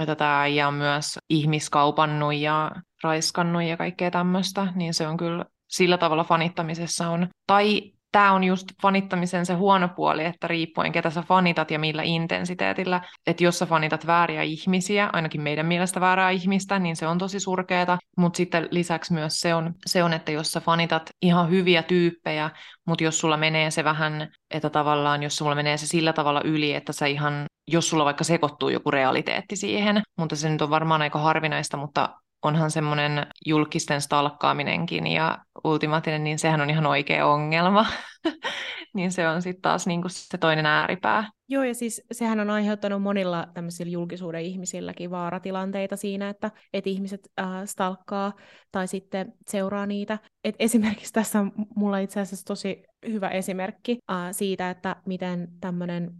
että 0.00 0.14
tämä 0.14 0.40
äijä 0.40 0.68
on 0.68 0.74
myös 0.74 1.18
ihmiskaupannut 1.30 2.34
ja 2.34 2.70
raiskannut 3.02 3.62
ja 3.62 3.76
kaikkea 3.76 4.10
tämmöistä, 4.10 4.68
niin 4.74 4.94
se 4.94 5.06
on 5.06 5.16
kyllä 5.16 5.44
sillä 5.68 5.98
tavalla 5.98 6.24
fanittamisessa 6.24 7.08
on, 7.08 7.28
tai 7.46 7.92
tämä 8.12 8.32
on 8.32 8.44
just 8.44 8.68
fanittamisen 8.82 9.46
se 9.46 9.54
huono 9.54 9.88
puoli, 9.88 10.24
että 10.24 10.48
riippuen 10.48 10.92
ketä 10.92 11.10
sä 11.10 11.22
fanitat 11.22 11.70
ja 11.70 11.78
millä 11.78 12.02
intensiteetillä, 12.02 13.00
että 13.26 13.44
jos 13.44 13.58
sä 13.58 13.66
fanitat 13.66 14.06
vääriä 14.06 14.42
ihmisiä, 14.42 15.10
ainakin 15.12 15.40
meidän 15.40 15.66
mielestä 15.66 16.00
väärää 16.00 16.30
ihmistä, 16.30 16.78
niin 16.78 16.96
se 16.96 17.06
on 17.06 17.18
tosi 17.18 17.40
surkeeta, 17.40 17.98
mutta 18.16 18.36
sitten 18.36 18.68
lisäksi 18.70 19.12
myös 19.12 19.40
se 19.40 19.54
on, 19.54 19.74
se 19.86 20.04
on, 20.04 20.12
että 20.12 20.32
jos 20.32 20.52
sä 20.52 20.60
fanitat 20.60 21.10
ihan 21.22 21.50
hyviä 21.50 21.82
tyyppejä, 21.82 22.50
mutta 22.86 23.04
jos 23.04 23.18
sulla 23.18 23.36
menee 23.36 23.70
se 23.70 23.84
vähän, 23.84 24.28
että 24.50 24.70
tavallaan 24.70 25.22
jos 25.22 25.36
sulla 25.36 25.54
menee 25.54 25.76
se 25.76 25.86
sillä 25.86 26.12
tavalla 26.12 26.40
yli, 26.44 26.74
että 26.74 26.92
sä 26.92 27.06
ihan 27.06 27.46
jos 27.70 27.88
sulla 27.90 28.04
vaikka 28.04 28.24
sekoittuu 28.24 28.68
joku 28.68 28.90
realiteetti 28.90 29.56
siihen, 29.56 30.02
mutta 30.18 30.36
se 30.36 30.50
nyt 30.50 30.62
on 30.62 30.70
varmaan 30.70 31.02
aika 31.02 31.18
harvinaista, 31.18 31.76
mutta 31.76 32.21
onhan 32.42 32.70
semmoinen 32.70 33.26
julkisten 33.46 34.00
stalkkaaminenkin 34.00 35.06
ja 35.06 35.38
ultimaattinen, 35.64 36.24
niin 36.24 36.38
sehän 36.38 36.60
on 36.60 36.70
ihan 36.70 36.86
oikea 36.86 37.26
ongelma. 37.26 37.86
niin 38.94 39.12
se 39.12 39.28
on 39.28 39.42
sitten 39.42 39.62
taas 39.62 39.86
niinku 39.86 40.08
se 40.08 40.38
toinen 40.38 40.66
ääripää. 40.66 41.30
Joo, 41.48 41.64
ja 41.64 41.74
siis 41.74 42.02
sehän 42.12 42.40
on 42.40 42.50
aiheuttanut 42.50 43.02
monilla 43.02 43.46
tämmöisillä 43.54 43.92
julkisuuden 43.92 44.42
ihmisilläkin 44.42 45.10
vaaratilanteita 45.10 45.96
siinä, 45.96 46.28
että, 46.28 46.50
että 46.72 46.90
ihmiset 46.90 47.20
äh, 47.40 47.46
stalkkaa 47.64 48.32
tai 48.72 48.88
sitten 48.88 49.32
seuraa 49.48 49.86
niitä. 49.86 50.18
Et 50.44 50.54
esimerkiksi 50.58 51.12
tässä 51.12 51.40
on 51.40 51.52
mulla 51.76 51.98
itse 51.98 52.20
asiassa 52.20 52.46
tosi 52.46 52.82
hyvä 53.08 53.28
esimerkki 53.28 53.98
äh, 54.10 54.16
siitä, 54.32 54.70
että 54.70 54.96
miten 55.06 55.48
tämmöinen 55.60 56.10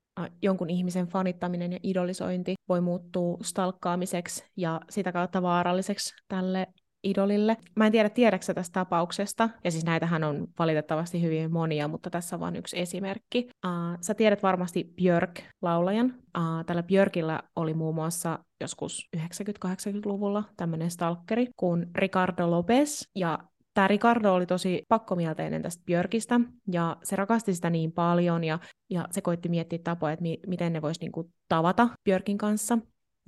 jonkun 0.43 0.71
ihmisen 0.71 1.07
fanittaminen 1.07 1.73
ja 1.73 1.79
idolisointi 1.83 2.55
voi 2.69 2.81
muuttua 2.81 3.39
stalkkaamiseksi 3.43 4.45
ja 4.57 4.81
sitä 4.91 5.13
kautta 5.13 5.43
vaaralliseksi 5.43 6.15
tälle 6.29 6.67
idolille. 7.05 7.57
Mä 7.77 7.87
en 7.87 7.93
tiedä, 7.93 8.11
tiedätkö 8.11 8.55
tästä 8.55 8.73
tapauksesta, 8.73 9.49
ja 9.65 9.71
siis 9.71 9.85
näitähän 9.85 10.25
on 10.25 10.49
valitettavasti 10.59 11.23
hyvin 11.23 11.53
monia, 11.53 11.89
mutta 11.89 12.11
tässä 12.11 12.37
on 12.37 12.41
vain 12.41 12.57
yksi 12.57 12.81
esimerkki. 12.81 13.49
Uh, 13.67 13.99
sä 14.01 14.15
tiedät 14.15 14.43
varmasti 14.43 14.95
Björk-laulajan. 14.97 16.15
Uh, 16.39 16.65
tällä 16.67 16.83
Björkillä 16.83 17.41
oli 17.57 17.75
muun 17.75 17.95
muassa 17.95 18.39
joskus 18.61 19.09
90-80-luvulla 19.17 20.45
tämmöinen 20.57 20.91
stalkeri 20.91 21.47
kuin 21.57 21.87
Ricardo 21.95 22.51
Lopez, 22.51 23.03
ja 23.17 23.39
Tämä 23.75 23.89
Ricardo 23.89 24.35
oli 24.35 24.47
tosi 24.47 24.83
pakkomielteinen 24.89 25.63
tästä 25.63 25.83
Björkistä, 25.85 26.41
ja 26.73 26.97
se 27.03 27.17
rakasti 27.17 27.55
sitä 27.55 27.71
niin 27.71 27.93
paljon, 27.93 28.45
ja, 28.45 28.59
ja 28.91 29.09
se 29.11 29.21
koitti 29.21 29.49
miettiä 29.49 29.79
tapoja, 29.85 30.13
että 30.13 30.23
mi- 30.23 30.41
miten 30.47 30.73
ne 30.73 30.83
voisi 30.83 31.01
niinku 31.01 31.31
tavata 31.49 31.89
Björkin 32.05 32.39
kanssa. 32.39 32.79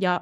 Ja 0.00 0.20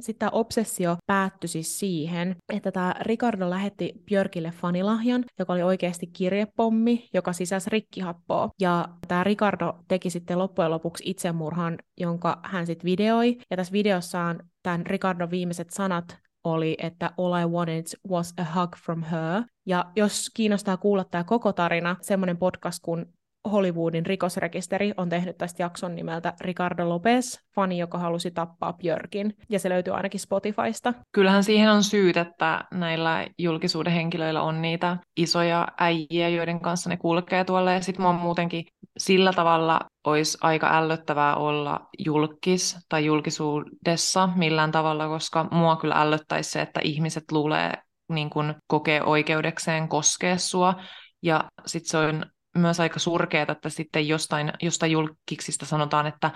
sitten 0.00 0.18
tämä 0.18 0.30
obsessio 0.30 0.96
päättyi 1.06 1.48
siis 1.48 1.78
siihen, 1.78 2.36
että 2.52 2.72
tämä 2.72 2.94
Ricardo 3.00 3.50
lähetti 3.50 3.92
Björkille 4.04 4.50
fanilahjan, 4.50 5.24
joka 5.38 5.52
oli 5.52 5.62
oikeasti 5.62 6.06
kirjepommi, 6.06 7.08
joka 7.14 7.32
sisäsi 7.32 7.70
rikkihappoa. 7.70 8.50
Ja 8.60 8.88
tämä 9.08 9.24
Ricardo 9.24 9.78
teki 9.88 10.10
sitten 10.10 10.38
loppujen 10.38 10.70
lopuksi 10.70 11.04
itsemurhan, 11.06 11.78
jonka 12.00 12.40
hän 12.42 12.66
sitten 12.66 12.84
videoi. 12.84 13.38
Ja 13.50 13.56
tässä 13.56 13.72
videossaan 13.72 14.42
tämän 14.62 14.86
Ricardon 14.86 15.30
viimeiset 15.30 15.70
sanat 15.70 16.18
oli, 16.44 16.76
että 16.78 17.10
all 17.18 17.34
I 17.42 17.46
wanted 17.46 17.84
was 18.10 18.34
a 18.36 18.60
hug 18.60 18.76
from 18.84 19.02
her. 19.02 19.42
Ja 19.66 19.92
jos 19.96 20.30
kiinnostaa 20.34 20.76
kuulla 20.76 21.04
tämä 21.04 21.24
koko 21.24 21.52
tarina, 21.52 21.96
semmoinen 22.00 22.36
podcast 22.36 22.78
kuin 22.82 23.06
Hollywoodin 23.52 24.06
rikosrekisteri 24.06 24.92
on 24.96 25.08
tehnyt 25.08 25.38
tästä 25.38 25.62
jakson 25.62 25.94
nimeltä 25.94 26.32
Ricardo 26.40 26.88
Lopez, 26.88 27.38
fani, 27.54 27.78
joka 27.78 27.98
halusi 27.98 28.30
tappaa 28.30 28.72
Björkin, 28.72 29.36
ja 29.50 29.58
se 29.58 29.68
löytyy 29.68 29.94
ainakin 29.94 30.20
Spotifysta. 30.20 30.94
Kyllähän 31.12 31.44
siihen 31.44 31.70
on 31.70 31.82
syyt, 31.82 32.16
että 32.16 32.64
näillä 32.74 33.26
julkisuuden 33.38 33.92
henkilöillä 33.92 34.42
on 34.42 34.62
niitä 34.62 34.96
isoja 35.16 35.68
äijiä, 35.78 36.28
joiden 36.28 36.60
kanssa 36.60 36.90
ne 36.90 36.96
kulkee 36.96 37.44
tuolla, 37.44 37.72
ja 37.72 37.80
sitten 37.80 38.02
mua 38.02 38.12
muutenkin 38.12 38.64
sillä 38.98 39.32
tavalla 39.32 39.80
olisi 40.06 40.38
aika 40.40 40.78
ällöttävää 40.78 41.36
olla 41.36 41.80
julkis 41.98 42.78
tai 42.88 43.04
julkisuudessa 43.04 44.28
millään 44.36 44.72
tavalla, 44.72 45.08
koska 45.08 45.48
mua 45.50 45.76
kyllä 45.76 46.00
ällöttäisi 46.00 46.50
se, 46.50 46.60
että 46.60 46.80
ihmiset 46.84 47.24
luulee, 47.32 47.72
niin 48.08 48.30
kun 48.30 48.54
kokee 48.66 49.02
oikeudekseen 49.02 49.88
koskea 49.88 50.36
sua, 50.38 50.74
ja 51.22 51.44
sitten 51.66 51.90
se 51.90 51.98
on 51.98 52.26
myös 52.54 52.80
aika 52.80 52.98
surkeaa, 52.98 53.46
että 53.52 53.68
sitten 53.68 54.08
jostain, 54.08 54.52
jostain 54.62 54.92
julkiksista 54.92 55.66
sanotaan, 55.66 56.06
että 56.06 56.30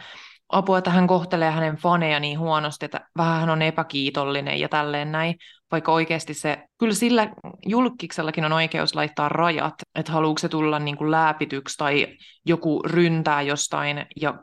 apua, 0.48 0.78
että 0.78 0.90
hän 0.90 1.06
kohtelee 1.06 1.50
hänen 1.50 1.76
faneja 1.76 2.20
niin 2.20 2.38
huonosti, 2.38 2.84
että 2.84 3.00
vähän 3.16 3.40
hän 3.40 3.50
on 3.50 3.62
epäkiitollinen 3.62 4.60
ja 4.60 4.68
tälleen 4.68 5.12
näin. 5.12 5.34
vaikka 5.70 5.92
oikeasti 5.92 6.34
se, 6.34 6.58
kyllä 6.78 6.94
sillä 6.94 7.32
julkiksellakin 7.66 8.44
on 8.44 8.52
oikeus 8.52 8.94
laittaa 8.94 9.28
rajat, 9.28 9.74
että 9.94 10.12
haluuko 10.12 10.38
se 10.38 10.48
tulla 10.48 10.78
niin 10.78 10.96
kuin 10.96 11.10
lääpityksi 11.10 11.76
tai 11.76 12.06
joku 12.46 12.82
ryntää 12.82 13.42
jostain 13.42 14.06
ja 14.20 14.34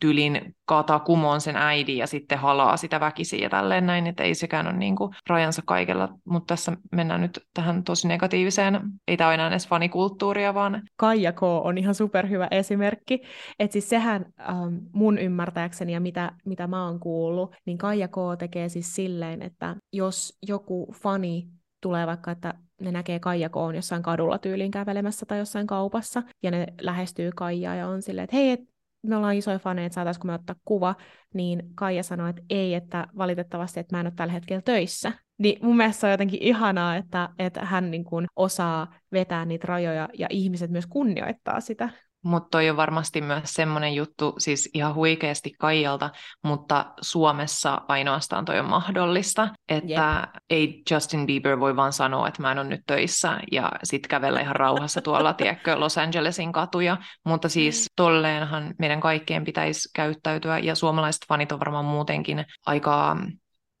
tylin 0.00 0.54
kaataa 0.64 1.00
kumoon 1.00 1.40
sen 1.40 1.56
äidin 1.56 1.96
ja 1.96 2.06
sitten 2.06 2.38
halaa 2.38 2.76
sitä 2.76 3.00
väkisiä 3.00 3.38
ja 3.42 3.50
tälleen 3.50 3.86
näin, 3.86 4.06
että 4.06 4.22
ei 4.22 4.34
sekään 4.34 4.66
ole 4.66 4.76
niin 4.76 4.96
kuin 4.96 5.14
rajansa 5.28 5.62
kaikella, 5.66 6.08
mutta 6.24 6.54
tässä 6.54 6.76
mennään 6.92 7.20
nyt 7.20 7.40
tähän 7.54 7.84
tosi 7.84 8.08
negatiiviseen, 8.08 8.80
ei 9.08 9.16
tämä 9.16 9.28
ole 9.28 9.34
enää 9.34 9.48
edes 9.48 9.68
fanikulttuuria, 9.68 10.54
vaan... 10.54 10.82
Kaija 10.96 11.32
K. 11.32 11.42
on 11.42 11.78
ihan 11.78 11.94
superhyvä 11.94 12.48
esimerkki, 12.50 13.20
että 13.58 13.72
siis 13.72 13.88
sehän 13.88 14.26
ähm, 14.40 14.74
mun 14.92 15.18
ymmärtääkseni 15.18 15.92
ja 15.92 16.00
mitä, 16.00 16.32
mitä 16.44 16.66
mä 16.66 16.86
oon 16.86 17.00
kuullut, 17.00 17.54
niin 17.66 17.78
Kaija 17.78 18.08
K. 18.08 18.16
tekee 18.38 18.68
siis 18.68 18.94
silleen, 18.94 19.42
että 19.42 19.76
jos 19.92 20.38
joku 20.46 20.94
fani 21.02 21.48
tulee 21.80 22.06
vaikka, 22.06 22.30
että 22.30 22.54
ne 22.80 22.92
näkee 22.92 23.18
Kaija 23.18 23.48
Koon 23.48 23.74
jossain 23.74 24.02
kadulla 24.02 24.38
tyyliin 24.38 24.70
kävelemässä 24.70 25.26
tai 25.26 25.38
jossain 25.38 25.66
kaupassa, 25.66 26.22
ja 26.42 26.50
ne 26.50 26.66
lähestyy 26.80 27.30
Kaijaa 27.36 27.74
ja 27.74 27.88
on 27.88 28.02
silleen, 28.02 28.24
että 28.24 28.36
hei, 28.36 28.58
me 29.04 29.16
ollaan 29.16 29.34
isoja 29.34 29.58
faneja, 29.58 29.86
että 29.86 29.94
saataisiko 29.94 30.26
me 30.26 30.34
ottaa 30.34 30.56
kuva, 30.64 30.94
niin 31.34 31.62
Kaija 31.74 32.02
sanoi, 32.02 32.30
että 32.30 32.42
ei, 32.50 32.74
että 32.74 33.06
valitettavasti, 33.18 33.80
että 33.80 33.96
mä 33.96 34.00
en 34.00 34.06
ole 34.06 34.12
tällä 34.16 34.32
hetkellä 34.32 34.62
töissä. 34.62 35.12
Niin 35.38 35.58
mun 35.66 35.76
mielestä 35.76 36.06
on 36.06 36.10
jotenkin 36.10 36.42
ihanaa, 36.42 36.96
että, 36.96 37.28
että 37.38 37.64
hän 37.64 37.90
niin 37.90 38.04
kuin 38.04 38.26
osaa 38.36 38.94
vetää 39.12 39.44
niitä 39.44 39.66
rajoja 39.68 40.08
ja 40.18 40.26
ihmiset 40.30 40.70
myös 40.70 40.86
kunnioittaa 40.86 41.60
sitä. 41.60 41.88
Mutta 42.24 42.48
toi 42.50 42.70
on 42.70 42.76
varmasti 42.76 43.20
myös 43.20 43.42
semmoinen 43.44 43.94
juttu, 43.94 44.34
siis 44.38 44.70
ihan 44.74 44.94
huikeasti 44.94 45.52
Kaijalta, 45.58 46.10
mutta 46.42 46.92
Suomessa 47.00 47.80
ainoastaan 47.88 48.44
toi 48.44 48.58
on 48.58 48.68
mahdollista, 48.68 49.48
että 49.68 50.20
yep. 50.20 50.44
ei 50.50 50.82
Justin 50.90 51.26
Bieber 51.26 51.60
voi 51.60 51.76
vaan 51.76 51.92
sanoa, 51.92 52.28
että 52.28 52.42
mä 52.42 52.52
en 52.52 52.58
ole 52.58 52.68
nyt 52.68 52.80
töissä 52.86 53.40
ja 53.52 53.72
sitten 53.84 54.08
kävellä 54.08 54.40
ihan 54.40 54.56
rauhassa 54.56 55.00
tuolla, 55.00 55.32
tiedätkö, 55.44 55.80
Los 55.80 55.98
Angelesin 55.98 56.52
katuja, 56.52 56.96
mutta 57.24 57.48
siis 57.48 57.86
tolleenhan 57.96 58.74
meidän 58.78 59.00
kaikkien 59.00 59.44
pitäisi 59.44 59.88
käyttäytyä 59.94 60.58
ja 60.58 60.74
suomalaiset 60.74 61.22
fanit 61.28 61.52
on 61.52 61.60
varmaan 61.60 61.84
muutenkin 61.84 62.44
aika 62.66 63.16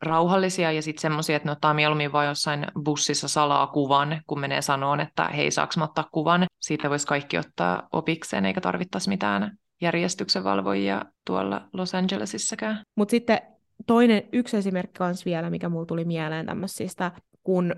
rauhallisia 0.02 0.72
ja 0.72 0.82
sitten 0.82 1.00
semmoisia, 1.00 1.36
että 1.36 1.48
ne 1.48 1.52
ottaa 1.52 1.74
mieluummin 1.74 2.12
vain 2.12 2.28
jossain 2.28 2.66
bussissa 2.84 3.28
salaa 3.28 3.66
kuvan, 3.66 4.20
kun 4.26 4.40
menee 4.40 4.62
sanoon, 4.62 5.00
että 5.00 5.24
hei, 5.24 5.50
saaks 5.50 5.76
mä 5.76 5.84
ottaa 5.84 6.08
kuvan. 6.12 6.46
Siitä 6.60 6.90
voisi 6.90 7.06
kaikki 7.06 7.38
ottaa 7.38 7.88
opikseen, 7.92 8.46
eikä 8.46 8.60
tarvittaisi 8.60 9.08
mitään 9.08 9.58
järjestyksenvalvojia 9.80 11.04
tuolla 11.26 11.68
Los 11.72 11.94
Angelesissäkään. 11.94 12.82
Mutta 12.96 13.10
sitten 13.10 13.40
toinen, 13.86 14.22
yksi 14.32 14.56
esimerkki 14.56 14.98
kans 14.98 15.24
vielä, 15.24 15.50
mikä 15.50 15.68
mulla 15.68 15.86
tuli 15.86 16.04
mieleen 16.04 16.46
tämmöisistä, 16.46 17.12
kun 17.42 17.72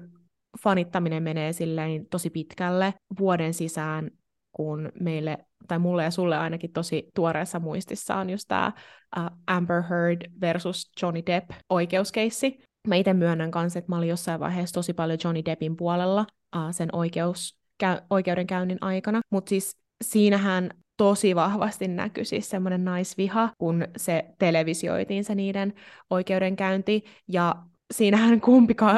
fanittaminen 0.62 1.22
menee 1.22 1.52
silleen 1.52 2.06
tosi 2.10 2.30
pitkälle 2.30 2.94
vuoden 3.18 3.54
sisään, 3.54 4.10
kun 4.56 4.92
meille 5.00 5.38
tai 5.68 5.78
mulle 5.78 6.04
ja 6.04 6.10
sulle 6.10 6.36
ainakin 6.36 6.72
tosi 6.72 7.08
tuoreessa 7.14 7.60
muistissa 7.60 8.16
on 8.16 8.30
just 8.30 8.44
tämä 8.48 8.72
uh, 9.16 9.24
Amber 9.46 9.82
Heard 9.82 10.30
versus 10.40 10.90
Johnny 11.02 11.22
Depp 11.26 11.50
oikeuskeissi. 11.70 12.58
Mä 12.88 12.94
itse 12.94 13.14
myönnän 13.14 13.50
kanssa, 13.50 13.78
että 13.78 13.92
mä 13.92 13.98
olin 13.98 14.08
jossain 14.08 14.40
vaiheessa 14.40 14.74
tosi 14.74 14.92
paljon 14.92 15.18
Johnny 15.24 15.44
Deppin 15.44 15.76
puolella 15.76 16.26
uh, 16.56 16.62
sen 16.70 16.88
oikeus, 16.92 17.58
käy, 17.78 17.98
oikeudenkäynnin 18.10 18.78
aikana, 18.80 19.20
mutta 19.30 19.48
siis 19.48 19.76
siinähän 20.04 20.70
tosi 20.96 21.34
vahvasti 21.34 21.88
näkyi 21.88 22.24
siis 22.24 22.50
semmoinen 22.50 22.84
naisviha, 22.84 23.48
kun 23.58 23.84
se 23.96 24.24
televisioitiin 24.38 25.24
se 25.24 25.34
niiden 25.34 25.74
oikeudenkäynti, 26.10 27.04
ja 27.28 27.54
siinähän 27.94 28.40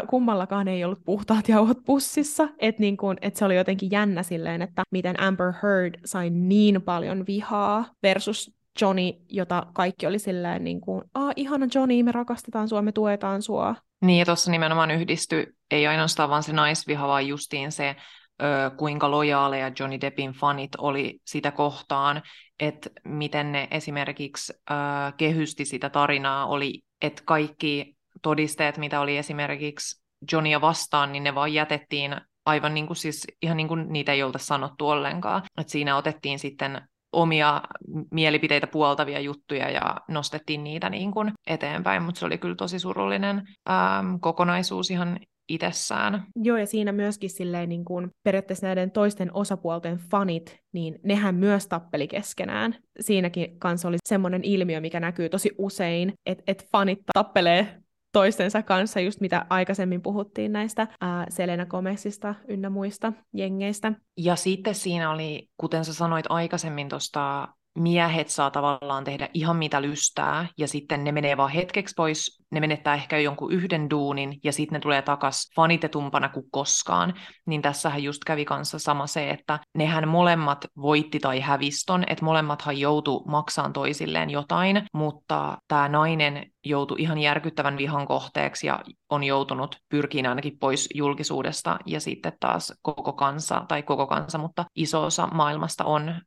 kummallakaan 0.09 0.69
ei 0.69 0.85
ollut 0.85 1.05
puhtaat 1.05 1.49
jauhot 1.49 1.79
pussissa, 1.85 2.49
että 2.59 2.81
niin 2.81 2.97
et 3.21 3.37
se 3.37 3.45
oli 3.45 3.57
jotenkin 3.57 3.91
jännä 3.91 4.23
silleen, 4.23 4.63
että 4.63 4.83
miten 4.91 5.21
Amber 5.21 5.53
Heard 5.63 5.95
sai 6.05 6.31
niin 6.31 6.83
paljon 6.83 7.27
vihaa 7.27 7.85
versus 8.03 8.59
Johnny, 8.81 9.13
jota 9.29 9.67
kaikki 9.73 10.07
oli 10.07 10.19
silleen 10.19 10.65
niin 10.65 10.81
kuin, 10.81 11.05
ah, 11.15 11.33
ihana 11.37 11.67
Johnny, 11.75 12.03
me 12.03 12.13
rakastetaan 12.13 12.69
sua, 12.69 12.83
me 12.83 12.93
tuetaan 12.93 13.43
sua. 13.43 13.75
Niin, 14.05 14.19
ja 14.19 14.25
tuossa 14.25 14.51
nimenomaan 14.51 14.91
yhdisty, 14.91 15.57
ei 15.71 15.87
ainoastaan 15.87 16.31
vaan 16.31 16.43
se 16.43 16.53
naisviha, 16.53 17.09
vaan 17.09 17.27
justiin 17.27 17.73
se, 17.73 17.97
ö, 18.43 18.71
kuinka 18.77 19.11
lojaaleja 19.11 19.73
Johnny 19.79 20.01
Deppin 20.01 20.33
fanit 20.33 20.71
oli 20.79 21.21
sitä 21.27 21.51
kohtaan, 21.51 22.23
että 22.61 22.91
miten 23.05 23.53
ne 23.53 23.69
esimerkiksi 23.71 24.53
ö, 24.71 24.75
kehysti 25.17 25.65
sitä 25.65 25.91
tarinaa, 25.91 26.47
oli, 26.47 26.81
että 27.03 27.23
kaikki 27.25 27.98
todisteet, 28.23 28.79
mitä 28.79 29.01
oli 29.01 29.17
esimerkiksi 29.17 30.03
Johnia 30.33 30.61
vastaan, 30.61 31.13
niin 31.13 31.25
ne 31.25 31.35
vaan 31.35 31.53
jätettiin 31.53 32.17
aivan 32.47 32.75
niin 32.75 32.87
kuin 32.87 32.97
siis, 32.97 33.27
ihan 33.43 33.57
niin 33.57 33.69
kuin 33.69 33.87
niitä 33.89 34.13
ei 34.13 34.23
olta 34.23 34.39
sanottu 34.39 34.89
ollenkaan. 34.89 35.43
Et 35.61 35.69
siinä 35.69 35.97
otettiin 35.97 36.39
sitten 36.39 36.83
omia 37.13 37.63
mielipiteitä 38.11 38.67
puoltavia 38.67 39.21
juttuja 39.21 39.71
ja 39.71 39.97
nostettiin 40.09 40.65
niitä 40.65 40.91
niin 40.91 41.13
kuin 41.13 41.33
eteenpäin, 41.47 42.03
mutta 42.03 42.19
se 42.19 42.27
oli 42.27 42.39
kyllä 42.39 42.55
tosi 42.55 42.79
surullinen 42.79 43.43
ähm, 43.71 44.15
kokonaisuus 44.21 44.91
ihan 44.91 45.19
itsessään. 45.49 46.25
Joo, 46.37 46.57
ja 46.57 46.67
siinä 46.67 46.93
myöskin 46.93 47.31
silleen 47.31 47.69
niin 47.69 47.85
kuin 47.85 48.11
periaatteessa 48.23 48.67
näiden 48.67 48.91
toisten 48.91 49.35
osapuolten 49.35 49.99
fanit, 50.11 50.59
niin 50.73 50.99
nehän 51.05 51.35
myös 51.35 51.67
tappeli 51.67 52.09
keskenään. 52.09 52.75
Siinäkin 53.01 53.59
kanssa 53.59 53.89
oli 53.89 53.97
semmoinen 54.09 54.45
ilmiö, 54.45 54.81
mikä 54.81 55.01
näkyy 55.01 55.29
tosi 55.29 55.51
usein, 55.59 56.13
että 56.27 56.45
et 56.47 56.69
fanit 56.73 56.99
tappelee 57.15 57.83
toistensa 58.13 58.63
kanssa, 58.63 59.01
just 59.01 59.21
mitä 59.21 59.47
aikaisemmin 59.51 60.03
puhuttiin 60.03 60.53
näistä 60.53 60.87
ää, 61.01 61.27
Selena 61.29 61.67
Gomezista 61.67 62.35
ynnä 62.49 62.71
muista 62.71 63.13
jengeistä. 63.35 63.93
Ja 64.17 64.37
sitten 64.37 64.75
siinä 64.75 65.11
oli, 65.11 65.49
kuten 65.57 65.85
sä 65.85 65.95
sanoit 65.95 66.27
aikaisemmin 66.29 66.89
tuosta 66.89 67.49
miehet 67.79 68.29
saa 68.29 68.51
tavallaan 68.51 69.05
tehdä 69.05 69.29
ihan 69.35 69.57
mitä 69.57 69.83
lystää, 69.83 70.47
ja 70.59 70.69
sitten 70.69 71.05
ne 71.05 71.13
menee 71.13 71.37
vaan 71.37 71.51
hetkeksi 71.51 71.95
pois, 71.97 72.43
ne 72.51 72.61
menettää 72.61 72.95
ehkä 72.95 73.19
jonkun 73.19 73.53
yhden 73.53 73.91
duunin, 73.91 74.39
ja 74.45 74.53
sitten 74.53 74.77
ne 74.77 74.81
tulee 74.81 75.03
takas 75.03 75.51
fanitetumpana 75.57 76.29
kuin 76.29 76.47
koskaan. 76.51 77.15
Niin 77.47 77.63
tässähän 77.63 78.03
just 78.03 78.25
kävi 78.25 78.45
kanssa 78.45 78.79
sama 78.79 79.07
se, 79.07 79.31
että 79.31 79.59
nehän 79.75 80.09
molemmat 80.09 80.67
voitti 80.77 81.19
tai 81.19 81.41
häviston, 81.41 82.05
että 82.07 82.25
molemmathan 82.25 82.79
joutu 82.79 83.25
maksaan 83.29 83.73
toisilleen 83.73 84.31
jotain, 84.31 84.83
mutta 84.95 85.59
tämä 85.69 85.89
nainen 85.89 86.47
joutui 86.67 87.03
ihan 87.03 87.19
järkyttävän 87.19 87.77
vihan 87.79 88.07
kohteeksi 88.07 88.67
ja 88.67 88.81
on 89.11 89.25
joutunut 89.25 89.77
pyrkiin 89.89 90.27
ainakin 90.27 90.59
pois 90.59 90.89
julkisuudesta 90.95 91.79
ja 91.87 92.01
sitten 92.01 92.33
taas 92.41 92.73
koko 92.83 93.13
kansa, 93.13 93.65
tai 93.69 93.83
koko 93.83 94.07
kansa, 94.07 94.39
mutta 94.39 94.65
iso 94.77 95.05
osa 95.05 95.27
maailmasta 95.27 95.85
on 95.85 96.09
äh, 96.09 96.19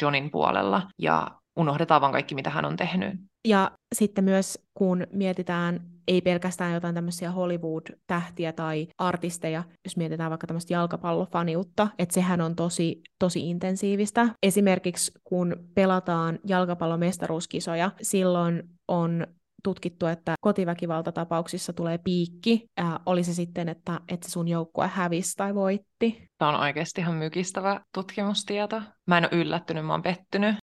Johnin 0.00 0.30
puolella 0.30 0.82
ja 0.98 1.28
unohdetaan 1.56 2.00
vaan 2.00 2.12
kaikki, 2.12 2.34
mitä 2.34 2.50
hän 2.50 2.64
on 2.64 2.76
tehnyt. 2.76 3.14
Ja 3.48 3.70
sitten 3.94 4.24
myös, 4.24 4.58
kun 4.74 5.06
mietitään 5.12 5.80
ei 6.08 6.20
pelkästään 6.20 6.74
jotain 6.74 6.94
tämmöisiä 6.94 7.30
Hollywood-tähtiä 7.30 8.52
tai 8.52 8.88
artisteja, 8.98 9.64
jos 9.84 9.96
mietitään 9.96 10.30
vaikka 10.30 10.46
tämmöistä 10.46 10.74
jalkapallofaniutta, 10.74 11.88
että 11.98 12.14
sehän 12.14 12.40
on 12.40 12.56
tosi, 12.56 13.00
tosi 13.18 13.50
intensiivistä. 13.50 14.28
Esimerkiksi 14.42 15.12
kun 15.24 15.56
pelataan 15.74 16.38
jalkapallomestaruuskisoja, 16.46 17.90
silloin 18.02 18.62
on 18.88 19.26
tutkittu, 19.62 20.06
että 20.06 20.34
kotiväkivaltatapauksissa 20.40 21.72
tulee 21.72 21.98
piikki, 21.98 22.66
ää, 22.76 23.00
oli 23.06 23.24
se 23.24 23.34
sitten, 23.34 23.68
että, 23.68 24.00
että 24.08 24.30
sun 24.30 24.48
joukkue 24.48 24.86
hävisi 24.86 25.36
tai 25.36 25.54
voitti. 25.54 26.26
Tämä 26.38 26.48
on 26.48 26.60
oikeasti 26.60 27.00
ihan 27.00 27.14
mykistävä 27.14 27.80
tutkimustieto. 27.94 28.82
Mä 29.06 29.18
en 29.18 29.28
ole 29.32 29.40
yllättynyt, 29.42 29.86
mä 29.86 29.92
oon 29.92 30.02
pettynyt. 30.02 30.56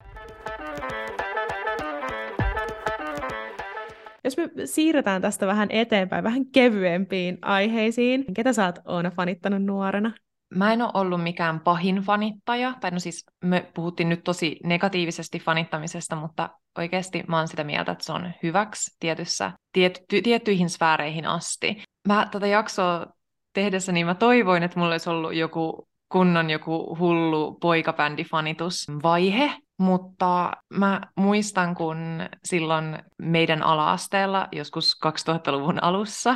Jos 4.24 4.38
me 4.38 4.50
siirretään 4.66 5.22
tästä 5.22 5.48
vähän 5.48 5.72
eteenpäin, 5.72 6.24
vähän 6.24 6.46
kevyempiin 6.46 7.38
aiheisiin, 7.42 8.22
niin 8.22 8.34
ketä 8.34 8.54
sä 8.54 8.66
oot 8.66 8.80
Oona 8.86 9.12
fanittanut 9.12 9.64
nuorena? 9.64 10.12
Mä 10.56 10.74
en 10.74 10.82
ole 10.82 10.92
ollut 10.94 11.24
mikään 11.24 11.60
pahin 11.60 11.96
fanittaja, 11.96 12.74
tai 12.82 12.92
no 12.92 13.00
siis 13.00 13.26
me 13.44 13.72
puhuttiin 13.74 14.10
nyt 14.10 14.24
tosi 14.24 14.60
negatiivisesti 14.64 15.40
fanittamisesta, 15.40 16.16
mutta 16.16 16.50
oikeasti 16.80 17.24
mä 17.28 17.38
oon 17.38 17.48
sitä 17.48 17.64
mieltä, 17.64 17.92
että 17.92 18.04
se 18.04 18.12
on 18.12 18.32
hyväksi 18.44 18.96
tietyssä, 19.00 19.52
tietty, 19.74 20.22
tiettyihin 20.22 20.70
sfääreihin 20.70 21.26
asti. 21.26 21.84
Mä 22.08 22.28
tätä 22.32 22.48
jaksoa 22.48 23.06
tehdessä, 23.54 23.92
niin 23.92 24.06
mä 24.06 24.16
toivoin, 24.16 24.64
että 24.64 24.80
mulla 24.80 24.92
olisi 24.92 25.10
ollut 25.10 25.36
joku 25.36 25.88
kunnon 26.10 26.50
joku 26.50 26.98
hullu 27.00 27.58
poikabändifanitusvaihe, 27.62 29.52
mutta 29.78 30.52
mä 30.74 31.02
muistan, 31.16 31.76
kun 31.76 31.98
silloin 32.46 33.00
meidän 33.22 33.64
alaasteella, 33.64 34.48
joskus 34.52 34.98
2000-luvun 35.06 35.84
alussa, 35.84 36.36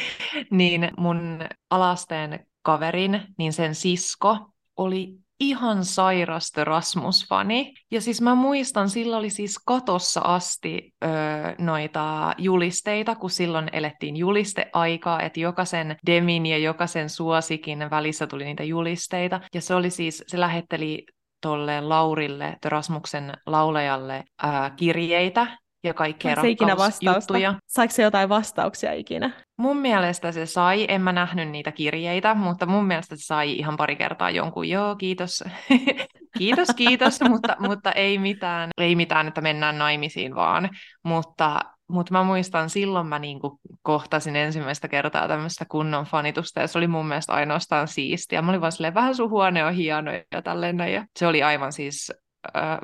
niin 0.50 0.90
mun 0.98 1.40
alaasteen 1.70 2.46
kaverin, 2.62 3.22
niin 3.38 3.52
sen 3.52 3.74
sisko 3.74 4.38
oli 4.76 5.14
ihan 5.42 5.84
sairasta 5.84 6.64
Rasmus-fani. 6.64 7.72
Ja 7.90 8.00
siis 8.00 8.20
mä 8.20 8.34
muistan, 8.34 8.90
sillä 8.90 9.16
oli 9.16 9.30
siis 9.30 9.58
katossa 9.66 10.20
asti 10.20 10.94
öö, 11.04 11.10
noita 11.58 12.34
julisteita, 12.38 13.14
kun 13.14 13.30
silloin 13.30 13.68
elettiin 13.72 14.16
julisteaikaa, 14.16 15.22
että 15.22 15.40
jokaisen 15.40 15.96
demin 16.06 16.46
ja 16.46 16.58
jokaisen 16.58 17.08
suosikin 17.08 17.90
välissä 17.90 18.26
tuli 18.26 18.44
niitä 18.44 18.64
julisteita. 18.64 19.40
Ja 19.54 19.60
se 19.60 19.74
oli 19.74 19.90
siis, 19.90 20.24
se 20.26 20.40
lähetteli 20.40 21.06
tolle 21.40 21.80
Laurille, 21.80 22.56
Rasmuksen 22.64 23.32
laulajalle, 23.46 24.24
ää, 24.42 24.70
kirjeitä, 24.70 25.58
ja 25.84 25.94
kaikkea 25.94 26.34
rakkausjuttuja. 26.34 27.54
Saiko 27.66 27.94
se 27.94 28.02
jotain 28.02 28.28
vastauksia 28.28 28.92
ikinä? 28.92 29.30
Mun 29.56 29.76
mielestä 29.76 30.32
se 30.32 30.46
sai, 30.46 30.86
en 30.88 31.02
mä 31.02 31.12
nähnyt 31.12 31.48
niitä 31.48 31.72
kirjeitä, 31.72 32.34
mutta 32.34 32.66
mun 32.66 32.84
mielestä 32.84 33.16
se 33.16 33.24
sai 33.24 33.52
ihan 33.52 33.76
pari 33.76 33.96
kertaa 33.96 34.30
jonkun, 34.30 34.68
joo 34.68 34.96
kiitos, 34.96 35.44
kiitos, 36.38 36.68
kiitos, 36.76 37.20
mutta, 37.28 37.56
mutta 37.58 37.92
ei 37.92 38.18
mitään, 38.18 38.70
ei 38.78 38.96
mitään, 38.96 39.28
että 39.28 39.40
mennään 39.40 39.78
naimisiin 39.78 40.34
vaan, 40.34 40.70
mutta 41.02 41.60
mutta 41.88 42.12
mä 42.12 42.22
muistan, 42.22 42.70
silloin 42.70 43.06
mä 43.06 43.18
niinku 43.18 43.60
kohtasin 43.82 44.36
ensimmäistä 44.36 44.88
kertaa 44.88 45.28
tämmöistä 45.28 45.64
kunnon 45.68 46.04
fanitusta, 46.04 46.60
ja 46.60 46.66
se 46.66 46.78
oli 46.78 46.86
mun 46.86 47.06
mielestä 47.06 47.32
ainoastaan 47.32 47.88
siistiä. 47.88 48.42
Mä 48.42 48.50
olin 48.50 48.60
vaan 48.60 48.72
silleen, 48.72 48.94
vähän 48.94 49.14
sun 49.14 49.30
huone 49.30 49.64
on 49.64 49.74
hieno 49.74 50.10
ja 50.12 50.42
tälleen, 50.42 50.78
ja 50.78 51.06
se 51.18 51.26
oli 51.26 51.42
aivan 51.42 51.72
siis 51.72 52.12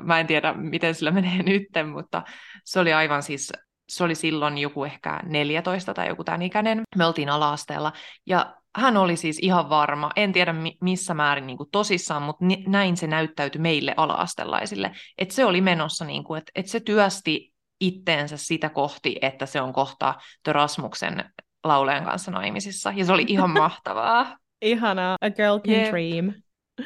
mä 0.03 0.19
en 0.19 0.27
tiedä, 0.27 0.53
miten 0.53 0.95
sillä 0.95 1.11
menee 1.11 1.43
nytten, 1.51 1.87
mutta 1.89 2.23
se 2.65 2.79
oli 2.79 2.93
aivan 2.93 3.23
siis, 3.23 3.51
se 3.89 4.03
oli 4.03 4.15
silloin 4.15 4.57
joku 4.57 4.83
ehkä 4.83 5.19
14 5.23 5.93
tai 5.93 6.07
joku 6.07 6.23
tämän 6.23 6.41
ikäinen. 6.41 6.81
Me 6.95 7.05
oltiin 7.05 7.29
ala-asteella 7.29 7.93
ja 8.25 8.55
hän 8.75 8.97
oli 8.97 9.15
siis 9.15 9.39
ihan 9.41 9.69
varma, 9.69 10.11
en 10.15 10.33
tiedä 10.33 10.55
missä 10.81 11.13
määrin 11.13 11.47
niin 11.47 11.57
kuin 11.57 11.69
tosissaan, 11.71 12.21
mutta 12.21 12.45
näin 12.67 12.97
se 12.97 13.07
näyttäytyi 13.07 13.61
meille 13.61 13.93
ala-astelaisille, 13.97 14.91
että 15.17 15.35
se 15.35 15.45
oli 15.45 15.61
menossa, 15.61 16.05
niin 16.05 16.23
kuin, 16.23 16.37
että, 16.37 16.51
että 16.55 16.71
se 16.71 16.79
työsti 16.79 17.53
itteensä 17.81 18.37
sitä 18.37 18.69
kohti, 18.69 19.15
että 19.21 19.45
se 19.45 19.61
on 19.61 19.73
kohta 19.73 20.15
Rasmuksen 20.47 21.25
laulajan 21.63 22.05
kanssa 22.05 22.31
naimisissa, 22.31 22.93
ja 22.95 23.05
se 23.05 23.11
oli 23.11 23.25
ihan 23.27 23.49
mahtavaa. 23.63 24.37
Ihanaa, 24.61 25.17
a 25.21 25.29
girl 25.29 25.59
can 25.59 25.75
yep. 25.75 25.89
dream. 25.89 26.33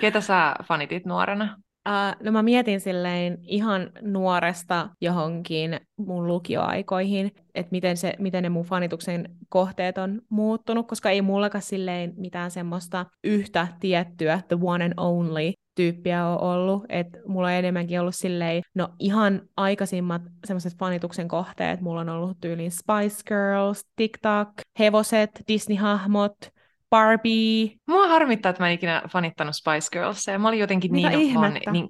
Ketä 0.02 0.22
sä 0.22 0.56
fanitit 0.64 1.06
nuorena? 1.06 1.58
Uh, 1.90 2.26
no 2.26 2.32
mä 2.32 2.44
mietin 2.44 2.82
silleen 2.82 3.38
ihan 3.42 3.92
nuoresta 4.02 4.90
johonkin 5.02 5.80
mun 5.98 6.28
lukioaikoihin, 6.28 7.32
että 7.56 7.72
miten, 7.72 7.98
se, 7.98 8.14
miten 8.20 8.44
ne 8.44 8.50
mun 8.50 8.66
fanituksen 8.66 9.30
kohteet 9.50 9.98
on 9.98 10.22
muuttunut, 10.30 10.88
koska 10.88 11.10
ei 11.10 11.22
mullakaan 11.22 11.62
silleen 11.62 12.14
mitään 12.18 12.52
semmoista 12.52 13.06
yhtä 13.24 13.68
tiettyä, 13.80 14.42
the 14.48 14.58
one 14.62 14.86
and 14.86 14.94
only 14.98 15.52
tyyppiä 15.76 16.26
on 16.28 16.42
ollut, 16.42 16.86
että 16.90 17.20
mulla 17.28 17.48
on 17.48 17.54
enemmänkin 17.54 18.00
ollut 18.00 18.16
silleen, 18.16 18.64
no 18.76 18.90
ihan 19.00 19.42
aikaisimmat 19.58 20.22
semmoiset 20.46 20.78
fanituksen 20.78 21.28
kohteet, 21.28 21.82
mulla 21.82 22.02
on 22.02 22.10
ollut 22.10 22.38
tyyliin 22.42 22.72
Spice 22.72 23.24
Girls, 23.28 23.86
TikTok, 23.96 24.50
hevoset, 24.80 25.44
Disney-hahmot, 25.48 26.53
Barbie. 26.94 27.72
Mua 27.88 28.08
harmittaa, 28.08 28.50
että 28.50 28.64
mä 28.64 28.68
en 28.68 28.74
ikinä 28.74 29.02
fanittanut 29.10 29.56
Spice 29.56 29.88
Girlsia. 29.92 30.40
Mä 30.40 30.48
olin 30.48 30.60
jotenkin 30.60 30.92
Mitä 30.92 31.10
niin 31.10 31.34
fan, 31.34 31.54
niin, 31.72 31.90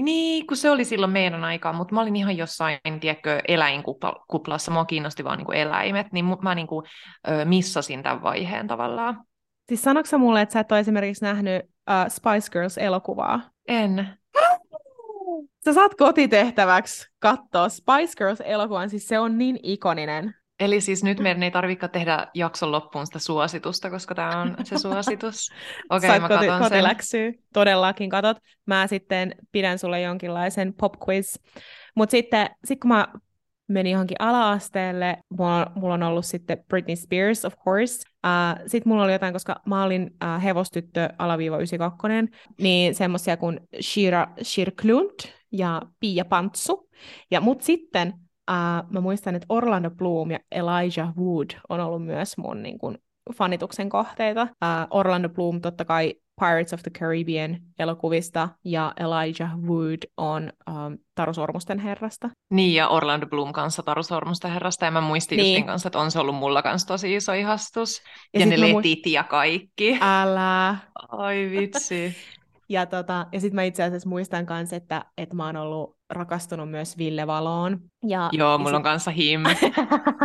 niin, 0.00 0.46
kun 0.46 0.56
se 0.56 0.70
oli 0.70 0.84
silloin 0.84 1.12
meidän 1.12 1.44
aikaan, 1.44 1.74
mutta 1.74 1.94
mä 1.94 2.00
olin 2.00 2.16
ihan 2.16 2.36
jossain, 2.36 2.78
tiedätkö, 3.00 3.40
eläinkuplassa. 3.48 4.70
Mua 4.70 4.84
kiinnosti 4.84 5.24
vaan 5.24 5.38
niin 5.38 5.54
eläimet, 5.54 6.12
niin 6.12 6.24
mä 6.42 6.54
niin 6.54 6.66
kuin, 6.66 6.86
missasin 7.44 8.02
tämän 8.02 8.22
vaiheen 8.22 8.66
tavallaan. 8.66 9.24
Siis 9.68 9.82
sanoksä 9.82 10.18
mulle, 10.18 10.40
että 10.40 10.52
sä 10.52 10.60
et 10.60 10.72
ole 10.72 10.80
esimerkiksi 10.80 11.24
nähnyt 11.24 11.62
uh, 11.64 12.08
Spice 12.08 12.50
Girls-elokuvaa? 12.52 13.40
En. 13.68 14.08
Sä 15.64 15.72
saat 15.72 15.94
kotitehtäväksi 15.94 17.06
katsoa 17.18 17.68
Spice 17.68 18.12
Girls-elokuvan, 18.18 18.90
siis 18.90 19.08
se 19.08 19.18
on 19.18 19.38
niin 19.38 19.58
ikoninen. 19.62 20.34
Eli 20.60 20.80
siis 20.80 21.04
nyt 21.04 21.20
meidän 21.20 21.42
ei 21.42 21.50
tarvitse 21.50 21.88
tehdä 21.88 22.26
jakson 22.34 22.72
loppuun 22.72 23.06
sitä 23.06 23.18
suositusta, 23.18 23.90
koska 23.90 24.14
tämä 24.14 24.40
on 24.40 24.56
se 24.62 24.78
suositus. 24.88 25.52
Okei, 25.90 26.08
okay, 26.08 26.20
mä 26.20 26.28
koti, 26.28 26.46
katon 26.46 26.62
kotiläksyä. 26.62 27.30
sen. 27.30 27.34
Todellakin 27.52 28.10
katot. 28.10 28.36
Mä 28.66 28.86
sitten 28.86 29.34
pidän 29.52 29.78
sulle 29.78 30.00
jonkinlaisen 30.00 30.74
pop 30.74 30.94
quiz. 31.08 31.36
Mutta 31.94 32.10
sitten 32.10 32.50
sit 32.64 32.80
kun 32.80 32.88
mä 32.88 33.08
menin 33.68 33.92
johonkin 33.92 34.16
ala-asteelle, 34.20 35.16
mulla, 35.38 35.72
mulla 35.74 35.94
on 35.94 36.02
ollut 36.02 36.26
sitten 36.26 36.64
Britney 36.68 36.96
Spears, 36.96 37.44
of 37.44 37.54
course. 37.64 38.02
Uh, 38.26 38.62
sitten 38.66 38.90
mulla 38.90 39.04
oli 39.04 39.12
jotain, 39.12 39.32
koska 39.32 39.60
mä 39.66 39.84
olin 39.84 40.02
uh, 40.02 40.42
hevostyttö 40.42 41.08
alaviiva 41.18 41.56
92, 41.56 42.08
niin 42.60 42.94
semmoisia 42.94 43.36
kuin 43.36 43.60
Shira 43.80 44.26
Shirklund 44.42 45.10
ja 45.52 45.82
Pia 46.00 46.24
Pantsu. 46.24 46.88
Ja 47.30 47.40
mut 47.40 47.62
sitten 47.62 48.14
Uh, 48.48 48.90
mä 48.90 49.00
muistan, 49.00 49.34
että 49.34 49.46
Orlando 49.48 49.90
Bloom 49.90 50.30
ja 50.30 50.38
Elijah 50.52 51.16
Wood 51.16 51.50
on 51.68 51.80
ollut 51.80 52.04
myös 52.04 52.38
mun 52.38 52.62
niin 52.62 52.78
kun, 52.78 52.98
fanituksen 53.34 53.88
kohteita. 53.88 54.42
Uh, 54.42 54.98
Orlando 54.98 55.28
Bloom 55.28 55.60
totta 55.60 55.84
kai 55.84 56.14
Pirates 56.40 56.72
of 56.72 56.82
the 56.82 56.90
Caribbean 56.90 57.56
elokuvista 57.78 58.48
ja 58.64 58.92
Elijah 58.96 59.58
Wood 59.60 59.98
on 60.16 60.52
um, 60.70 60.98
Taru 61.14 61.34
Sormusten 61.34 61.78
herrasta. 61.78 62.30
Niin, 62.50 62.74
ja 62.74 62.88
Orlando 62.88 63.26
Bloom 63.26 63.52
kanssa 63.52 63.82
Taru 63.82 64.02
Sormusten 64.02 64.50
herrasta, 64.50 64.84
ja 64.84 64.90
mä 64.90 65.00
muistin 65.00 65.36
niin. 65.36 65.52
justin 65.52 65.66
kanssa, 65.66 65.88
että 65.88 65.98
on 65.98 66.10
se 66.10 66.18
ollut 66.18 66.36
mulla 66.36 66.62
kanssa 66.62 66.88
tosi 66.88 67.14
iso 67.14 67.32
ihastus. 67.32 68.02
Ja, 68.34 68.40
ja 68.40 68.46
ne 68.46 68.60
letit 68.60 69.06
mu- 69.06 69.10
ja 69.10 69.24
kaikki. 69.24 69.98
Älä. 70.00 70.76
Ai 71.08 71.50
vitsi. 71.50 72.16
Ja, 72.68 72.86
tota, 72.86 73.26
ja 73.32 73.40
sitten 73.40 73.54
mä 73.54 73.62
itse 73.62 73.82
asiassa 73.82 74.08
muistan 74.08 74.46
myös, 74.50 74.72
että, 74.72 75.04
että 75.18 75.36
mä 75.36 75.46
oon 75.46 75.56
ollut 75.56 75.96
rakastunut 76.10 76.70
myös 76.70 76.98
Ville 76.98 77.26
Valoon. 77.26 77.80
Ja, 78.06 78.30
Joo, 78.32 78.58
mulla 78.58 78.70
sit... 78.70 78.76
on 78.76 78.82
kanssa 78.82 79.10
him. 79.10 79.42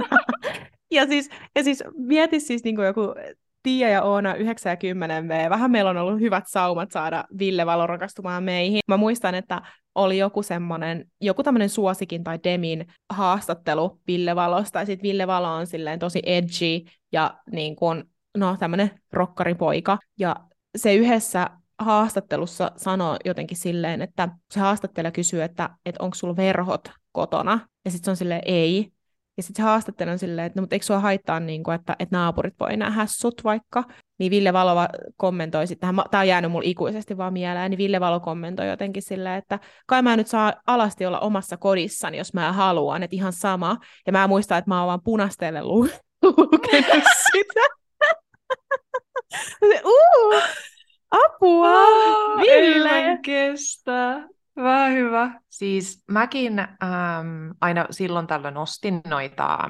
ja, 0.91 1.07
siis, 1.07 1.29
ja 1.55 1.63
siis 1.63 1.83
mieti 1.97 2.39
siis 2.39 2.63
niin 2.63 2.75
joku 2.75 3.15
Tiia 3.63 3.89
ja 3.89 4.03
Oona 4.03 4.35
90 4.35 5.23
V. 5.27 5.49
Vähän 5.49 5.71
meillä 5.71 5.89
on 5.89 5.97
ollut 5.97 6.19
hyvät 6.19 6.43
saumat 6.47 6.91
saada 6.91 7.23
Ville 7.39 7.65
Valo 7.65 7.87
rakastumaan 7.87 8.43
meihin. 8.43 8.79
Mä 8.87 8.97
muistan, 8.97 9.35
että 9.35 9.61
oli 9.95 10.17
joku 10.17 10.43
semmoinen, 10.43 11.05
joku 11.21 11.43
tämmöinen 11.43 11.69
suosikin 11.69 12.23
tai 12.23 12.39
Demin 12.43 12.87
haastattelu 13.09 13.99
Ville 14.07 14.35
Valosta, 14.35 14.79
ja 14.79 14.85
sitten 14.85 15.03
Ville 15.03 15.27
Valo 15.27 15.53
on 15.53 15.67
silleen 15.67 15.99
tosi 15.99 16.21
edgy 16.25 16.91
ja 17.11 17.37
niin 17.51 17.75
kuin, 17.75 18.03
no 18.37 18.57
tämmöinen 18.59 18.91
rokkaripoika, 19.11 19.97
ja 20.19 20.35
se 20.77 20.95
yhdessä 20.95 21.49
haastattelussa 21.83 22.71
sanoo 22.77 23.17
jotenkin 23.25 23.57
silleen, 23.57 24.01
että 24.01 24.29
se 24.51 24.59
haastattelija 24.59 25.11
kysyy, 25.11 25.41
että, 25.43 25.69
että 25.85 26.03
onko 26.03 26.15
sulla 26.15 26.35
verhot 26.35 26.91
kotona, 27.11 27.59
ja 27.85 27.91
sitten 27.91 28.05
se 28.05 28.11
on 28.11 28.17
silleen, 28.17 28.41
ei. 28.45 28.91
Ja 29.37 29.43
sitten 29.43 29.63
se 29.63 29.67
haastattelija 29.67 30.13
on 30.13 30.19
silleen, 30.19 30.45
että 30.45 30.59
no, 30.59 30.61
mutta 30.61 30.75
eikö 30.75 30.85
sua 30.85 30.99
haittaa, 30.99 31.39
niin 31.39 31.63
kuin, 31.63 31.75
että, 31.75 31.95
että 31.99 32.17
naapurit 32.17 32.53
voi 32.59 32.77
nähdä 32.77 33.05
sut 33.09 33.43
vaikka. 33.43 33.83
Niin 34.19 34.31
Ville 34.31 34.53
Valova 34.53 34.89
kommentoi 35.17 35.67
sitten, 35.67 35.95
tämä 36.11 36.21
on 36.21 36.27
jäänyt 36.27 36.51
mulle 36.51 36.65
ikuisesti 36.67 37.17
vaan 37.17 37.33
mieleen, 37.33 37.71
niin 37.71 37.77
Ville 37.77 37.99
Valo 37.99 38.19
kommentoi 38.19 38.67
jotenkin 38.67 39.03
silleen, 39.03 39.35
että 39.35 39.59
kai 39.87 40.01
mä 40.01 40.17
nyt 40.17 40.27
saa 40.27 40.53
alasti 40.67 41.05
olla 41.05 41.19
omassa 41.19 41.57
kodissani, 41.57 42.17
jos 42.17 42.33
mä 42.33 42.53
haluan, 42.53 43.03
että 43.03 43.15
ihan 43.15 43.33
sama. 43.33 43.77
Ja 44.05 44.11
mä 44.11 44.27
muistan, 44.27 44.57
että 44.57 44.69
mä 44.69 44.79
oon 44.79 44.87
vaan 44.87 45.03
punasteelle 45.03 45.63
lukenut 46.23 47.03
sitä. 47.31 47.67
uh, 49.85 50.43
Apua! 51.13 51.71
Oh, 51.71 52.41
Ville! 52.41 53.09
Ei 53.09 53.17
kestä. 53.23 54.23
Vähän 54.55 54.91
hyvä. 54.91 55.31
Siis 55.49 56.03
mäkin 56.11 56.59
ähm, 56.59 57.51
aina 57.61 57.85
silloin 57.91 58.27
tällöin 58.27 58.57
ostin 58.57 59.01
noita 59.07 59.69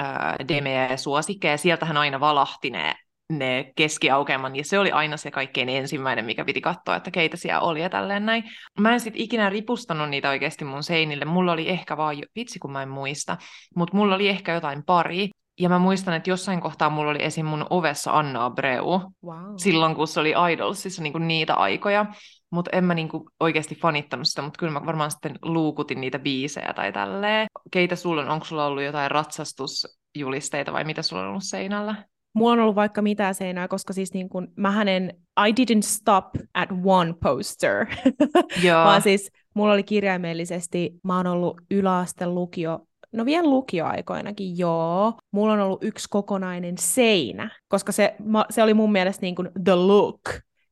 äh, 0.00 0.34
demejä 0.48 0.86
ja 0.86 0.96
suosikkeja, 0.96 1.58
sieltähän 1.58 1.96
aina 1.96 2.20
valahti 2.20 2.70
ne, 2.70 2.94
ne 3.32 3.72
keskiaukeaman, 3.76 4.56
ja 4.56 4.64
se 4.64 4.78
oli 4.78 4.92
aina 4.92 5.16
se 5.16 5.30
kaikkein 5.30 5.68
ensimmäinen, 5.68 6.24
mikä 6.24 6.44
piti 6.44 6.60
katsoa, 6.60 6.96
että 6.96 7.10
keitä 7.10 7.36
siellä 7.36 7.60
oli 7.60 7.80
ja 7.82 7.90
tälleen 7.90 8.26
näin. 8.26 8.44
Mä 8.78 8.92
en 8.92 9.00
sit 9.00 9.14
ikinä 9.16 9.50
ripustanut 9.50 10.08
niitä 10.08 10.28
oikeasti 10.28 10.64
mun 10.64 10.82
seinille, 10.82 11.24
mulla 11.24 11.52
oli 11.52 11.68
ehkä 11.68 11.96
vaan, 11.96 12.16
vitsi 12.36 12.58
kun 12.58 12.72
mä 12.72 12.82
en 12.82 12.88
muista, 12.88 13.36
mutta 13.76 13.96
mulla 13.96 14.14
oli 14.14 14.28
ehkä 14.28 14.54
jotain 14.54 14.82
pari, 14.84 15.30
ja 15.60 15.68
mä 15.68 15.78
muistan, 15.78 16.14
että 16.14 16.30
jossain 16.30 16.60
kohtaa 16.60 16.90
mulla 16.90 17.10
oli 17.10 17.24
esim. 17.24 17.46
mun 17.46 17.66
ovessa 17.70 18.18
Anna 18.18 18.44
Abreu, 18.44 19.00
wow. 19.24 19.54
silloin 19.56 19.94
kun 19.94 20.08
se 20.08 20.20
oli 20.20 20.34
Idolsissa 20.52 21.02
niin 21.02 21.28
niitä 21.28 21.54
aikoja. 21.54 22.06
Mutta 22.50 22.70
en 22.72 22.84
mä 22.84 22.94
niinku 22.94 23.30
oikeasti 23.40 23.74
fanittanut 23.74 24.28
sitä, 24.28 24.42
mutta 24.42 24.58
kyllä 24.58 24.72
mä 24.72 24.86
varmaan 24.86 25.10
sitten 25.10 25.38
luukutin 25.42 26.00
niitä 26.00 26.18
biisejä 26.18 26.72
tai 26.74 26.92
tälleen. 26.92 27.46
Keitä 27.70 27.96
sulla 27.96 28.22
on? 28.22 28.28
Onko 28.28 28.44
sulla 28.44 28.66
ollut 28.66 28.82
jotain 28.82 29.10
ratsastusjulisteita 29.10 30.72
vai 30.72 30.84
mitä 30.84 31.02
sulla 31.02 31.22
on 31.22 31.28
ollut 31.28 31.44
seinällä? 31.44 31.94
Mulla 32.32 32.52
on 32.52 32.60
ollut 32.60 32.74
vaikka 32.74 33.02
mitä 33.02 33.32
seinää, 33.32 33.68
koska 33.68 33.92
siis 33.92 34.14
niin 34.14 34.28
kun, 34.28 34.48
mä 34.56 34.70
hänen 34.70 35.14
I 35.48 35.52
didn't 35.52 35.82
stop 35.82 36.26
at 36.54 36.68
one 36.84 37.14
poster, 37.22 37.86
Joo. 38.64 38.84
vaan 38.84 39.02
siis 39.02 39.30
mulla 39.54 39.72
oli 39.72 39.82
kirjaimellisesti, 39.82 40.92
mä 41.04 41.16
oon 41.16 41.26
ollut 41.26 41.60
yläaste 41.70 42.26
lukio 42.26 42.86
No 43.12 43.24
vielä 43.24 43.48
lukioaikoinakin, 43.48 44.58
joo. 44.58 45.12
Mulla 45.30 45.52
on 45.52 45.60
ollut 45.60 45.84
yksi 45.84 46.08
kokonainen 46.10 46.78
seinä, 46.78 47.50
koska 47.68 47.92
se, 47.92 48.16
se 48.50 48.62
oli 48.62 48.74
mun 48.74 48.92
mielestä 48.92 49.22
niin 49.22 49.34
kuin 49.34 49.48
the 49.64 49.74
look. 49.74 50.20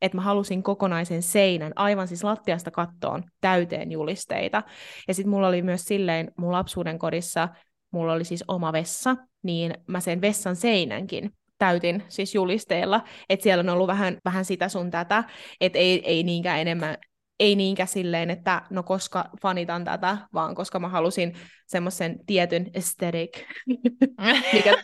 että 0.03 0.17
mä 0.17 0.23
halusin 0.23 0.63
kokonaisen 0.63 1.23
seinän, 1.23 1.73
aivan 1.77 2.09
siis 2.09 2.25
lattiasta 2.25 2.71
kattoon, 2.71 3.25
täyteen 3.41 3.93
julisteita. 3.93 4.63
Ja 5.09 5.15
sitten 5.15 5.31
mulla 5.31 5.49
oli 5.49 5.63
myös 5.63 5.85
silleen 5.85 6.33
mun 6.37 6.53
lapsuuden 6.53 6.99
kodissa, 6.99 7.49
mulla 7.91 8.13
oli 8.13 8.25
siis 8.25 8.45
oma 8.49 8.73
vessa, 8.73 9.17
niin 9.43 9.75
mä 9.87 10.01
sen 10.01 10.21
vessan 10.21 10.57
seinänkin 10.57 11.33
täytin 11.59 12.03
siis 12.09 12.35
julisteella, 12.35 13.05
että 13.29 13.43
siellä 13.43 13.61
on 13.61 13.69
ollut 13.69 13.87
vähän, 13.87 14.17
vähän 14.25 14.45
sitä 14.45 14.69
sun 14.69 14.91
tätä, 14.91 15.25
että 15.61 15.79
ei, 15.79 16.03
ei 16.05 16.23
niinkään 16.23 16.61
enemmän 16.61 16.97
ei 17.41 17.57
niinkään 17.57 17.89
silleen, 17.89 18.31
että 18.31 18.63
no 18.71 18.83
koska 18.83 19.25
fanitan 19.43 19.85
tätä, 19.85 20.19
vaan 20.35 20.55
koska 20.55 20.79
mä 20.79 20.89
halusin 20.89 21.35
semmoisen 21.67 22.19
tietyn 22.27 22.71
aesthetic, 22.75 23.45
mikä 24.53 24.75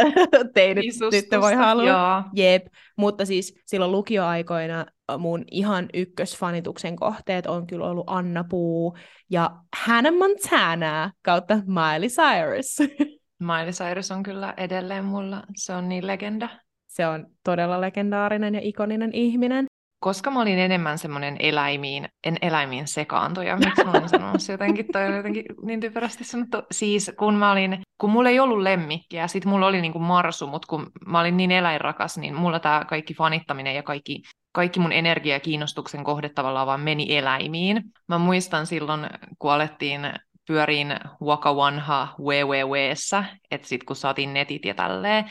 teinit 0.54 0.84
nyt 1.12 1.40
voi 1.40 1.54
halua. 1.54 2.24
Jep, 2.34 2.66
mutta 2.96 3.24
siis 3.24 3.60
silloin 3.66 3.92
lukioaikoina 3.92 4.86
mun 5.18 5.44
ihan 5.50 5.88
ykkösfanituksen 5.94 6.96
kohteet 6.96 7.46
on 7.46 7.66
kyllä 7.66 7.86
ollut 7.86 8.04
Anna 8.06 8.44
Puu 8.44 8.96
ja 9.30 9.50
Hannah 9.86 10.12
Montana 10.12 11.12
kautta 11.22 11.54
Miley 11.66 12.08
Cyrus. 12.08 12.78
Miley 13.38 13.72
Cyrus 13.72 14.10
on 14.10 14.22
kyllä 14.22 14.54
edelleen 14.56 15.04
mulla, 15.04 15.42
se 15.56 15.72
on 15.72 15.88
niin 15.88 16.06
legenda. 16.06 16.48
Se 16.86 17.06
on 17.06 17.26
todella 17.44 17.80
legendaarinen 17.80 18.54
ja 18.54 18.60
ikoninen 18.64 19.10
ihminen 19.14 19.69
koska 20.00 20.30
mä 20.30 20.40
olin 20.40 20.58
enemmän 20.58 20.98
semmoinen 20.98 21.36
eläimiin, 21.38 22.08
en 22.24 22.36
eläimiin 22.42 22.86
sekaantuja, 22.86 23.56
miksi 23.56 23.84
mä 23.84 23.90
olin 23.90 24.08
sanonut 24.08 24.42
se 24.42 24.52
jotenkin, 24.52 24.86
toi 24.92 25.06
oli 25.06 25.16
jotenkin 25.16 25.44
niin 25.62 25.80
typerästi 25.80 26.24
sanottu. 26.24 26.56
Siis 26.70 27.12
kun 27.18 27.34
mä 27.34 27.52
olin, 27.52 27.82
kun 27.98 28.10
mulla 28.10 28.28
ei 28.28 28.40
ollut 28.40 28.60
lemmikkiä, 28.62 29.28
sit 29.28 29.44
mulla 29.44 29.66
oli 29.66 29.80
niinku 29.80 29.98
marsu, 29.98 30.46
mutta 30.46 30.66
kun 30.68 30.90
mä 31.06 31.20
olin 31.20 31.36
niin 31.36 31.50
eläinrakas, 31.50 32.18
niin 32.18 32.34
mulla 32.34 32.60
tämä 32.60 32.84
kaikki 32.88 33.14
fanittaminen 33.14 33.74
ja 33.74 33.82
kaikki, 33.82 34.22
kaikki 34.52 34.80
mun 34.80 34.92
energia 34.92 35.34
ja 35.34 35.40
kiinnostuksen 35.40 36.04
kohde 36.04 36.28
tavallaan 36.28 36.66
vaan 36.66 36.80
meni 36.80 37.16
eläimiin. 37.16 37.82
Mä 38.08 38.18
muistan 38.18 38.66
silloin, 38.66 39.06
kun 39.38 39.52
alettiin 39.52 40.00
pyöriin 40.46 40.94
Waka 41.22 41.54
Wanha 41.54 42.08
WWWssä, 42.20 43.24
että 43.50 43.68
sitten 43.68 43.86
kun 43.86 43.96
saatiin 43.96 44.34
netit 44.34 44.64
ja 44.64 44.74
tälleen, 44.74 45.24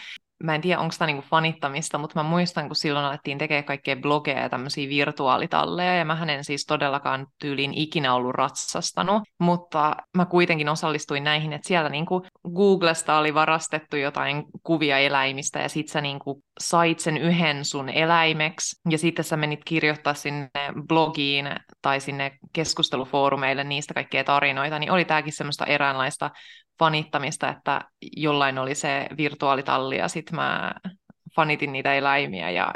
mä 0.43 0.55
en 0.55 0.61
tiedä, 0.61 0.79
onko 0.79 0.95
tämä 0.97 1.07
niinku 1.07 1.25
fanittamista, 1.29 1.97
mutta 1.97 2.23
mä 2.23 2.29
muistan, 2.29 2.67
kun 2.67 2.75
silloin 2.75 3.05
alettiin 3.05 3.37
tekemään 3.37 3.63
kaikkea 3.63 3.95
blogeja 3.95 4.39
ja 4.39 4.49
tämmöisiä 4.49 4.89
virtuaalitalleja, 4.89 5.95
ja 5.95 6.05
mä 6.05 6.25
en 6.27 6.43
siis 6.43 6.65
todellakaan 6.65 7.27
tyyliin 7.39 7.73
ikinä 7.73 8.13
ollut 8.13 8.35
ratsastanut, 8.35 9.23
mutta 9.39 9.95
mä 10.17 10.25
kuitenkin 10.25 10.69
osallistuin 10.69 11.23
näihin, 11.23 11.53
että 11.53 11.67
siellä 11.67 11.89
niinku 11.89 12.25
Googlesta 12.55 13.17
oli 13.17 13.33
varastettu 13.33 13.95
jotain 13.95 14.43
kuvia 14.63 14.97
eläimistä, 14.97 15.59
ja 15.59 15.69
sit 15.69 15.87
sä 15.87 16.01
niinku 16.01 16.43
sait 16.59 16.99
sen 16.99 17.17
yhden 17.17 17.65
sun 17.65 17.89
eläimeksi, 17.89 18.75
ja 18.89 18.97
sitten 18.97 19.25
sä 19.25 19.37
menit 19.37 19.63
kirjoittaa 19.65 20.13
sinne 20.13 20.49
blogiin 20.87 21.49
tai 21.81 21.99
sinne 21.99 22.31
keskustelufoorumeille 22.53 23.63
niistä 23.63 23.93
kaikkea 23.93 24.23
tarinoita, 24.23 24.79
niin 24.79 24.91
oli 24.91 25.05
tämäkin 25.05 25.33
semmoista 25.33 25.65
eräänlaista 25.65 26.29
fanittamista, 26.79 27.49
että 27.49 27.81
jollain 28.17 28.57
oli 28.57 28.75
se 28.75 29.07
virtuaalitalli 29.17 29.97
ja 29.97 30.07
sitten 30.07 30.35
mä 30.35 30.73
fanitin 31.35 31.71
niitä 31.71 31.93
eläimiä 31.93 32.49
ja 32.49 32.73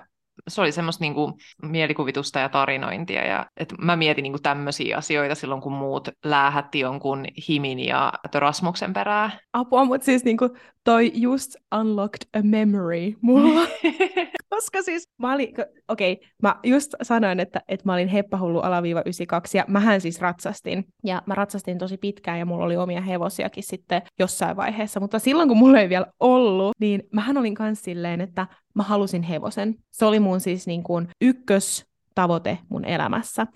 se 0.47 0.61
oli 0.61 0.71
semmoista 0.71 1.03
niin 1.03 1.13
kuin 1.13 1.33
mielikuvitusta 1.61 2.39
ja 2.39 2.49
tarinointia. 2.49 3.27
Ja, 3.27 3.45
et 3.57 3.73
mä 3.81 3.95
mietin 3.95 4.23
niin 4.23 4.33
kuin 4.33 4.41
tämmöisiä 4.41 4.97
asioita 4.97 5.35
silloin, 5.35 5.61
kun 5.61 5.73
muut 5.73 6.07
läähätti 6.25 6.79
jonkun 6.79 7.25
himin 7.47 7.79
ja 7.79 8.13
Rasmuksen 8.33 8.93
perää. 8.93 9.39
Apua, 9.53 9.85
mutta 9.85 10.05
siis 10.05 10.23
niin 10.23 10.37
kuin 10.37 10.51
toi 10.83 11.11
just 11.15 11.55
unlocked 11.79 12.27
a 12.33 12.41
memory 12.41 13.13
mulla. 13.21 13.67
Koska 14.49 14.81
siis 14.81 15.09
mä 15.17 15.33
olin, 15.33 15.53
okei, 15.87 16.13
okay, 16.13 16.27
mä 16.41 16.55
just 16.63 16.93
sanoin, 17.01 17.39
että, 17.39 17.61
että 17.67 17.85
mä 17.85 17.93
olin 17.93 18.07
heppahullu 18.07 18.59
alaviiva 18.59 18.99
92 18.99 19.57
ja 19.57 19.65
mähän 19.67 20.01
siis 20.01 20.21
ratsastin. 20.21 20.85
Ja 21.03 21.21
mä 21.25 21.35
ratsastin 21.35 21.77
tosi 21.77 21.97
pitkään 21.97 22.39
ja 22.39 22.45
mulla 22.45 22.65
oli 22.65 22.77
omia 22.77 23.01
hevosiakin 23.01 23.63
sitten 23.63 24.01
jossain 24.19 24.57
vaiheessa. 24.57 24.99
Mutta 24.99 25.19
silloin 25.19 25.49
kun 25.49 25.57
mulla 25.57 25.79
ei 25.79 25.89
vielä 25.89 26.05
ollut, 26.19 26.71
niin 26.79 27.03
mähän 27.11 27.37
olin 27.37 27.55
kans 27.55 27.81
silleen, 27.81 28.21
että 28.21 28.47
mä 28.75 28.83
halusin 28.83 29.23
hevosen. 29.23 29.75
Se 29.91 30.05
oli 30.05 30.19
mun 30.19 30.39
siis 30.39 30.67
niin 30.67 30.83
kuin 30.83 31.07
ykkös 31.21 31.85
tavoite 32.15 32.57
mun 32.69 32.85
elämässä. 32.85 33.47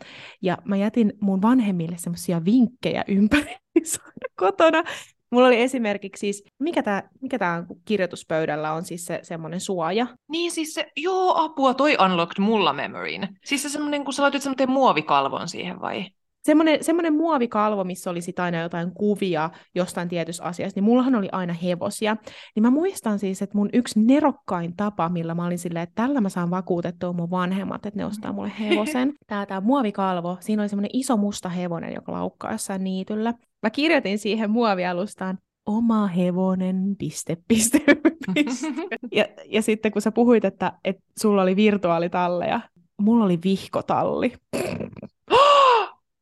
Ja 0.41 0.57
mä 0.65 0.77
jätin 0.77 1.13
mun 1.21 1.41
vanhemmille 1.41 1.97
semmoisia 1.97 2.45
vinkkejä 2.45 3.03
ympäri 3.07 3.55
kotona, 4.39 4.83
Mulla 5.31 5.47
oli 5.47 5.61
esimerkiksi 5.61 6.19
siis, 6.19 6.43
mikä 6.59 6.83
tämä 6.83 7.03
mikä 7.21 7.39
tää 7.39 7.65
kirjoituspöydällä 7.85 8.73
on 8.73 8.83
siis 8.83 9.05
se 9.05 9.19
semmoinen 9.23 9.59
suoja? 9.59 10.07
Niin 10.27 10.51
siis 10.51 10.73
se, 10.73 10.91
joo 10.97 11.43
apua, 11.43 11.73
toi 11.73 11.97
unlocked 12.05 12.43
mulla 12.43 12.73
memoryin. 12.73 13.27
Siis 13.45 13.63
se 13.63 13.69
semmoinen, 13.69 14.05
kun 14.05 14.13
sä 14.13 14.21
laitit 14.23 14.41
semmoinen 14.41 14.69
muovikalvon 14.69 15.47
siihen 15.49 15.81
vai? 15.81 16.05
Semmoinen, 16.47 16.83
semmoinen 16.83 17.15
muovikalvo, 17.15 17.83
missä 17.83 18.09
oli 18.09 18.21
sit 18.21 18.39
aina 18.39 18.61
jotain 18.61 18.91
kuvia 18.93 19.49
jostain 19.75 20.09
tietystä 20.09 20.43
asiasta, 20.43 20.77
niin 20.77 20.83
mullahan 20.83 21.15
oli 21.15 21.29
aina 21.31 21.53
hevosia. 21.53 22.17
Niin 22.55 22.63
mä 22.63 22.69
muistan 22.69 23.19
siis, 23.19 23.41
että 23.41 23.57
mun 23.57 23.69
yksi 23.73 23.99
nerokkain 23.99 24.75
tapa, 24.75 25.09
millä 25.09 25.35
mä 25.35 25.45
olin 25.45 25.59
silleen, 25.59 25.83
että 25.83 26.03
tällä 26.03 26.21
mä 26.21 26.29
saan 26.29 26.49
vakuutettua 26.49 27.13
mun 27.13 27.29
vanhemmat, 27.29 27.85
että 27.85 27.99
ne 27.99 28.05
ostaa 28.05 28.33
mulle 28.33 28.51
hevosen. 28.59 29.13
Tää, 29.27 29.45
tää 29.45 29.61
muovikalvo, 29.61 30.37
siinä 30.39 30.63
oli 30.63 30.69
semmoinen 30.69 30.89
iso 30.93 31.17
musta 31.17 31.49
hevonen, 31.49 31.93
joka 31.93 32.11
laukkaa 32.11 32.51
jossain 32.51 32.83
niityllä. 32.83 33.33
Mä 33.63 33.69
kirjoitin 33.69 34.19
siihen 34.19 34.51
muovialustaan, 34.51 35.37
oma 35.65 36.07
hevonen, 36.07 36.95
piste, 36.97 37.37
piste, 37.47 37.79
piste. 38.33 38.67
ja, 39.11 39.25
ja 39.45 39.61
sitten 39.61 39.91
kun 39.91 40.01
sä 40.01 40.11
puhuit, 40.11 40.45
että, 40.45 40.73
että 40.83 41.03
sulla 41.19 41.41
oli 41.41 41.55
virtuaalitalleja, 41.55 42.61
mulla 43.01 43.25
oli 43.25 43.39
vihkotalli. 43.43 44.33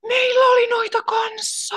Meillä 0.07 0.45
oli 0.51 0.67
noita 0.67 1.01
kanssa! 1.01 1.75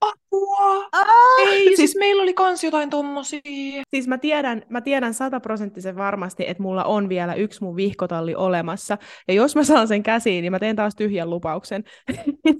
Apua! 0.00 0.88
Ah, 0.92 1.06
Ei, 1.38 1.64
siis, 1.64 1.76
siis 1.76 1.96
meillä 1.98 2.22
oli 2.22 2.34
kans 2.34 2.64
jotain 2.64 2.90
tommosia. 2.90 3.82
Siis 3.90 4.08
mä 4.08 4.18
tiedän, 4.18 4.62
mä 4.68 4.80
tiedän 4.80 5.14
sataprosenttisen 5.14 5.96
varmasti, 5.96 6.44
että 6.48 6.62
mulla 6.62 6.84
on 6.84 7.08
vielä 7.08 7.34
yksi 7.34 7.64
mun 7.64 7.76
vihkotalli 7.76 8.34
olemassa. 8.34 8.98
Ja 9.28 9.34
jos 9.34 9.56
mä 9.56 9.64
saan 9.64 9.88
sen 9.88 10.02
käsiin, 10.02 10.42
niin 10.42 10.52
mä 10.52 10.58
teen 10.58 10.76
taas 10.76 10.94
tyhjän 10.94 11.30
lupauksen. 11.30 11.84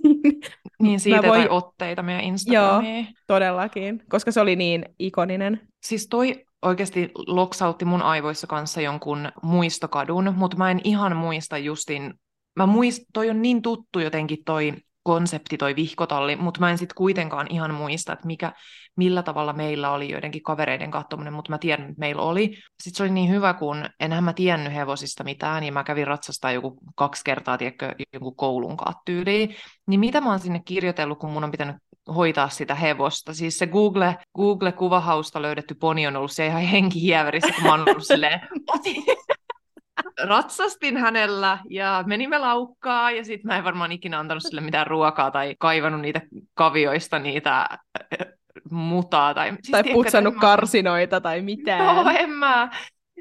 niin 0.82 1.00
siitä 1.00 1.28
voi... 1.28 1.46
otteita 1.48 2.02
meidän 2.02 2.24
Instagramiin. 2.24 3.04
Joo, 3.04 3.14
todellakin, 3.26 4.02
koska 4.08 4.32
se 4.32 4.40
oli 4.40 4.56
niin 4.56 4.84
ikoninen. 4.98 5.60
Siis 5.82 6.08
toi 6.08 6.44
oikeasti 6.62 7.10
loksautti 7.26 7.84
mun 7.84 8.02
aivoissa 8.02 8.46
kanssa 8.46 8.80
jonkun 8.80 9.28
muistokadun, 9.42 10.34
mutta 10.36 10.56
mä 10.56 10.70
en 10.70 10.80
ihan 10.84 11.16
muista 11.16 11.58
justin 11.58 12.14
Mä 12.56 12.66
muist, 12.66 13.02
toi 13.12 13.30
on 13.30 13.42
niin 13.42 13.62
tuttu 13.62 14.00
jotenkin 14.00 14.38
toi 14.44 14.72
konsepti, 15.08 15.56
toi 15.58 15.76
vihkotalli, 15.76 16.36
mutta 16.36 16.60
mä 16.60 16.70
en 16.70 16.78
sitten 16.78 16.94
kuitenkaan 16.96 17.46
ihan 17.50 17.74
muista, 17.74 18.12
että 18.12 18.26
mikä, 18.26 18.52
millä 18.96 19.22
tavalla 19.22 19.52
meillä 19.52 19.90
oli 19.90 20.10
joidenkin 20.10 20.42
kavereiden 20.42 20.90
katsominen, 20.90 21.32
mutta 21.32 21.52
mä 21.52 21.58
tiedän, 21.58 21.88
että 21.88 21.98
meillä 21.98 22.22
oli. 22.22 22.46
Sitten 22.82 22.96
se 22.96 23.02
oli 23.02 23.10
niin 23.10 23.30
hyvä, 23.30 23.54
kun 23.54 23.84
enhän 24.00 24.24
mä 24.24 24.32
tiennyt 24.32 24.74
hevosista 24.74 25.24
mitään, 25.24 25.60
niin 25.60 25.74
mä 25.74 25.84
kävin 25.84 26.06
ratsastaa 26.06 26.52
joku 26.52 26.78
kaksi 26.96 27.24
kertaa, 27.24 27.58
tiedätkö, 27.58 27.94
joku 28.12 28.32
koulun 28.32 28.76
tyyliin. 29.04 29.54
Niin 29.86 30.00
mitä 30.00 30.20
mä 30.20 30.30
oon 30.30 30.40
sinne 30.40 30.60
kirjoitellut, 30.64 31.18
kun 31.18 31.30
mun 31.30 31.44
on 31.44 31.50
pitänyt 31.50 31.76
hoitaa 32.14 32.48
sitä 32.48 32.74
hevosta. 32.74 33.34
Siis 33.34 33.58
se 33.58 33.66
Google, 33.66 34.18
Google-kuvahausta 34.36 35.42
löydetty 35.42 35.74
poni 35.74 36.06
on 36.06 36.16
ollut 36.16 36.32
se 36.32 36.46
ihan 36.46 36.62
henkihieverissä, 36.62 37.52
kun 37.54 37.64
mä 37.64 37.70
oon 37.70 37.88
ollut 37.88 38.06
silleen, 38.06 38.40
ratsastin 40.24 40.96
hänellä 40.96 41.58
ja 41.70 42.04
menimme 42.06 42.38
laukkaa 42.38 43.10
ja 43.10 43.24
sitten 43.24 43.48
mä 43.48 43.58
en 43.58 43.64
varmaan 43.64 43.92
ikinä 43.92 44.18
antanut 44.18 44.42
sille 44.42 44.60
mitään 44.60 44.86
ruokaa 44.86 45.30
tai 45.30 45.56
kaivannut 45.58 46.00
niitä 46.00 46.20
kavioista 46.54 47.18
niitä 47.18 47.60
äh, 47.60 47.78
mutaa. 48.70 49.34
Tai, 49.34 49.50
siis 49.50 49.70
tai 49.70 49.82
putsannut 49.92 50.34
mä... 50.34 50.40
karsinoita 50.40 51.20
tai 51.20 51.42
mitään. 51.42 51.96
No 51.96 52.10
en 52.18 52.30
mä. 52.30 52.70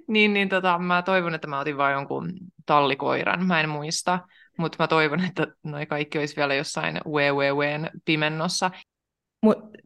Niin, 0.08 0.34
niin 0.34 0.50
tota, 0.50 0.80
mä 0.80 1.02
toivon, 1.02 1.36
että 1.36 1.48
mä 1.48 1.60
otin 1.60 1.78
vain 1.78 1.94
jonkun 1.94 2.34
tallikoiran, 2.66 3.46
mä 3.46 3.60
en 3.60 3.70
muista. 3.70 4.20
Mutta 4.58 4.84
mä 4.84 4.88
toivon, 4.88 5.26
että 5.26 5.48
noi 5.64 5.86
kaikki 5.86 6.18
olisi 6.20 6.36
vielä 6.36 6.54
jossain 6.54 7.02
WWWn 7.08 7.90
pimennossa. 8.06 8.72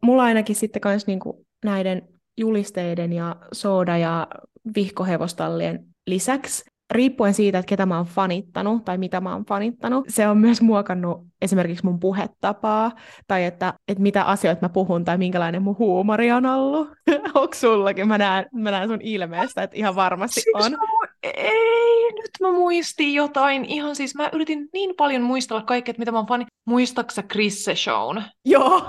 mulla 0.04 0.24
ainakin 0.24 0.56
sitten 0.56 0.82
kans 0.82 1.08
niinku 1.08 1.46
näiden 1.66 2.08
julisteiden 2.38 3.14
ja 3.14 3.36
sooda- 3.56 3.98
ja 3.98 4.28
vihkohevostallien 4.76 5.86
lisäksi 6.08 6.71
riippuen 6.92 7.34
siitä, 7.34 7.60
että 7.60 7.70
ketä 7.70 7.86
mä 7.86 7.98
oon 7.98 8.06
fanittanut 8.06 8.86
tai 8.86 8.98
mitä 8.98 9.22
mä 9.22 9.34
oon 9.34 9.46
fanittanut, 9.46 10.06
se 10.10 10.28
on 10.28 10.38
myös 10.38 10.62
muokannut 10.62 11.28
esimerkiksi 11.42 11.86
mun 11.86 12.00
puhetapaa 12.00 12.92
tai 13.28 13.46
että, 13.46 13.74
että 13.88 14.04
mitä 14.04 14.24
asioita 14.24 14.62
mä 14.62 14.70
puhun 14.70 15.06
tai 15.06 15.18
minkälainen 15.18 15.62
mun 15.62 15.78
huumori 15.78 16.32
on 16.32 16.46
ollut. 16.46 16.90
Onko 17.36 17.54
sullakin? 17.54 18.08
Mä 18.08 18.18
näen, 18.18 18.46
mä 18.54 18.72
näen 18.72 18.90
sun 18.90 19.02
ilmeestä, 19.02 19.64
että 19.64 19.78
ihan 19.78 19.96
varmasti 19.96 20.42
siis 20.42 20.66
on. 20.66 20.78
Ei, 21.24 22.12
nyt 22.14 22.32
mä 22.42 22.52
muistin 22.52 23.14
jotain. 23.14 23.66
Ihan 23.66 23.96
siis 23.96 24.16
mä 24.16 24.30
yritin 24.34 24.70
niin 24.74 24.96
paljon 24.98 25.22
muistella 25.22 25.62
kaikkea, 25.62 25.92
että 25.92 26.00
mitä 26.00 26.12
mä 26.12 26.18
oon 26.18 26.28
fani. 26.28 26.46
Muistaaksä 26.66 27.24
Chrisse 27.24 27.76
Shown? 27.76 28.22
Joo. 28.46 28.82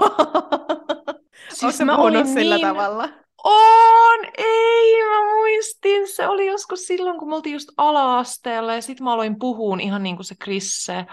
siis 1.48 1.80
mä 1.80 1.96
olin 1.96 2.26
sillä 2.26 2.54
niin... 2.54 2.66
tavalla? 2.66 3.08
On! 3.44 4.18
Ei, 4.38 5.04
mä 5.04 5.32
muistin, 5.34 6.08
se 6.08 6.28
oli 6.28 6.46
joskus 6.46 6.86
silloin, 6.86 7.18
kun 7.18 7.28
me 7.28 7.34
oltiin 7.34 7.52
just 7.52 7.68
ala-asteella 7.76 8.74
ja 8.74 8.82
sitten 8.82 9.04
mä 9.04 9.12
aloin 9.12 9.38
puhua 9.38 9.76
ihan 9.80 10.02
niin 10.02 10.16
kuin 10.16 10.26
se 10.26 10.34
Krisse. 10.38 10.94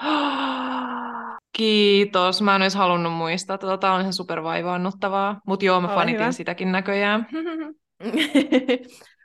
Kiitos, 1.57 2.41
mä 2.41 2.55
en 2.55 2.61
olisi 2.61 2.77
halunnut 2.77 3.13
muistaa. 3.13 3.57
Tota, 3.57 3.77
Tämä 3.77 3.93
on 3.93 4.01
ihan 4.01 4.13
supervaivaannuttavaa, 4.13 5.41
mutta 5.47 5.65
joo, 5.65 5.81
mä 5.81 5.87
Ole 5.87 5.95
fanitin 5.95 6.21
hyvä. 6.21 6.31
sitäkin 6.31 6.71
näköjään. 6.71 7.27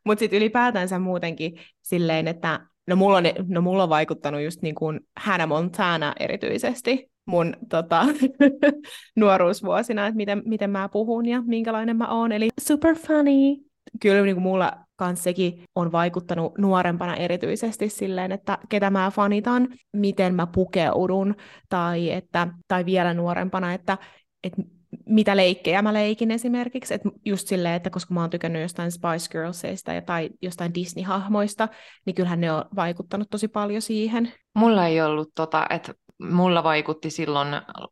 mutta 0.06 0.20
sitten 0.20 0.36
ylipäätänsä 0.36 0.98
muutenkin 0.98 1.60
silleen, 1.82 2.28
että 2.28 2.60
no 2.86 2.96
mulla 2.96 3.16
on, 3.16 3.24
no 3.48 3.60
mulla 3.60 3.82
on 3.82 3.88
vaikuttanut 3.88 4.40
just 4.40 4.62
niin 4.62 4.74
kuin 4.74 5.00
Hannah 5.16 5.48
Montana 5.48 6.12
erityisesti 6.20 7.10
mun 7.26 7.56
tota, 7.68 8.06
nuoruusvuosina, 9.16 10.06
että 10.06 10.16
miten, 10.16 10.42
miten 10.44 10.70
mä 10.70 10.88
puhun 10.88 11.26
ja 11.26 11.42
minkälainen 11.42 11.96
mä 11.96 12.06
oon. 12.08 12.32
Eli 12.32 12.48
super 12.60 12.94
funny. 12.94 13.64
Kyllä 14.00 14.22
niin 14.22 14.36
kuin 14.36 14.42
mulla 14.42 14.72
kans 14.96 15.22
sekin 15.22 15.62
on 15.74 15.92
vaikuttanut 15.92 16.58
nuorempana 16.58 17.16
erityisesti 17.16 17.88
silleen, 17.88 18.32
että 18.32 18.58
ketä 18.68 18.90
mä 18.90 19.10
fanitan, 19.14 19.68
miten 19.92 20.34
mä 20.34 20.46
pukeudun, 20.46 21.34
tai, 21.68 22.10
että, 22.10 22.48
tai 22.68 22.84
vielä 22.84 23.14
nuorempana, 23.14 23.72
että, 23.72 23.98
että 24.44 24.62
mitä 25.06 25.36
leikkejä 25.36 25.82
mä 25.82 25.92
leikin 25.92 26.30
esimerkiksi, 26.30 26.94
että 26.94 27.08
just 27.24 27.48
silleen, 27.48 27.74
että 27.74 27.90
koska 27.90 28.14
mä 28.14 28.20
oon 28.20 28.30
tykännyt 28.30 28.62
jostain 28.62 28.92
Spice 28.92 29.30
Girlsista 29.30 29.92
tai 30.06 30.30
jostain 30.42 30.72
Disney-hahmoista, 30.74 31.68
niin 32.06 32.14
kyllähän 32.14 32.40
ne 32.40 32.52
on 32.52 32.64
vaikuttanut 32.76 33.30
tosi 33.30 33.48
paljon 33.48 33.82
siihen. 33.82 34.32
Mulla 34.54 34.86
ei 34.86 35.00
ollut 35.00 35.30
tota, 35.34 35.66
että 35.70 35.94
mulla 36.22 36.64
vaikutti 36.64 37.10
silloin 37.10 37.48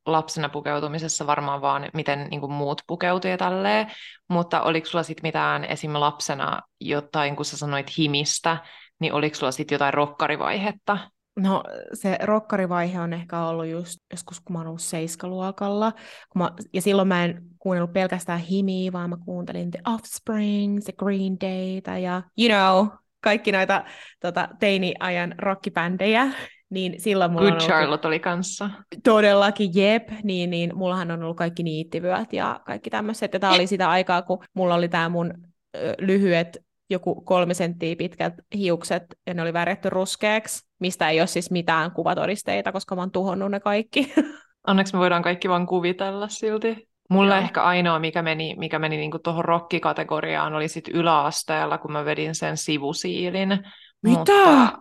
lapsena 0.06 0.48
pukeutumisessa 0.48 1.26
varmaan 1.26 1.60
vaan, 1.60 1.88
miten 1.94 2.28
niin 2.30 2.40
kuin 2.40 2.52
muut 2.52 2.82
pukeutuivat 2.86 3.38
tälleen, 3.38 3.86
mutta 4.28 4.62
oliko 4.62 4.86
sulla 4.86 5.02
sitten 5.02 5.28
mitään 5.28 5.64
esim. 5.64 5.92
lapsena 5.92 6.60
jotain, 6.80 7.36
kun 7.36 7.44
sä 7.44 7.56
sanoit 7.56 7.98
himistä, 7.98 8.56
niin 9.00 9.12
oliko 9.12 9.36
sulla 9.36 9.52
sitten 9.52 9.74
jotain 9.74 9.94
rokkarivaihetta? 9.94 10.98
No 11.36 11.62
se 11.94 12.18
rokkarivaihe 12.22 13.00
on 13.00 13.12
ehkä 13.12 13.40
ollut 13.40 13.66
just 13.66 13.98
joskus, 14.10 14.40
kun 14.40 14.52
mä 14.52 14.58
oon 14.58 14.66
ollut 14.66 14.82
seiskaluokalla. 14.82 15.92
Kun 16.32 16.42
mä, 16.42 16.50
ja 16.72 16.82
silloin 16.82 17.08
mä 17.08 17.24
en 17.24 17.42
kuunnellut 17.58 17.92
pelkästään 17.92 18.38
himiä, 18.40 18.92
vaan 18.92 19.10
mä 19.10 19.16
kuuntelin 19.24 19.70
The 19.70 19.80
Offspring, 19.94 20.80
The 20.84 20.92
Green 20.92 21.36
Day 21.40 22.00
ja 22.00 22.22
you 22.38 22.48
know, 22.48 22.98
kaikki 23.20 23.52
näitä 23.52 23.84
tota, 24.20 24.48
teini-ajan 24.60 25.34
rockibändejä 25.38 26.26
niin 26.72 27.00
silloin 27.00 27.30
mulla 27.30 27.50
Good 27.50 27.60
on 27.60 27.66
Charlotte 27.66 28.08
oli 28.08 28.20
kanssa. 28.20 28.70
Todellakin, 29.04 29.70
jep. 29.74 30.08
Niin, 30.22 30.50
niin 30.50 30.76
mullahan 30.76 31.10
on 31.10 31.22
ollut 31.22 31.36
kaikki 31.36 31.62
niittivyöt 31.62 32.32
ja 32.32 32.60
kaikki 32.66 32.90
tämmöiset. 32.90 33.32
Ja 33.32 33.40
tämä 33.40 33.54
oli 33.54 33.66
sitä 33.66 33.90
aikaa, 33.90 34.22
kun 34.22 34.44
mulla 34.54 34.74
oli 34.74 34.88
tämä 34.88 35.08
mun 35.08 35.34
ö, 35.76 35.94
lyhyet, 35.98 36.58
joku 36.90 37.20
kolme 37.20 37.54
senttiä 37.54 37.96
pitkät 37.96 38.34
hiukset, 38.54 39.02
ja 39.26 39.34
ne 39.34 39.42
oli 39.42 39.52
värjätty 39.52 39.90
ruskeaksi, 39.90 40.66
mistä 40.80 41.08
ei 41.08 41.20
ole 41.20 41.26
siis 41.26 41.50
mitään 41.50 41.90
kuvatodisteita, 41.90 42.72
koska 42.72 42.94
mä 42.94 43.02
oon 43.02 43.10
tuhonnut 43.10 43.50
ne 43.50 43.60
kaikki. 43.60 44.12
Onneksi 44.66 44.94
me 44.94 44.98
voidaan 44.98 45.22
kaikki 45.22 45.48
vaan 45.48 45.66
kuvitella 45.66 46.28
silti. 46.28 46.88
Mulla 47.10 47.34
Joo. 47.34 47.44
ehkä 47.44 47.62
ainoa, 47.62 47.98
mikä 47.98 48.22
meni, 48.22 48.54
mikä 48.58 48.78
meni 48.78 48.96
niinku 48.96 49.18
tuohon 49.18 49.44
rokkikategoriaan, 49.44 50.54
oli 50.54 50.68
sit 50.68 50.88
yläasteella, 50.88 51.78
kun 51.78 51.92
mä 51.92 52.04
vedin 52.04 52.34
sen 52.34 52.56
sivusiilin. 52.56 53.58
Mitä? 54.02 54.18
Mutta... 54.18 54.78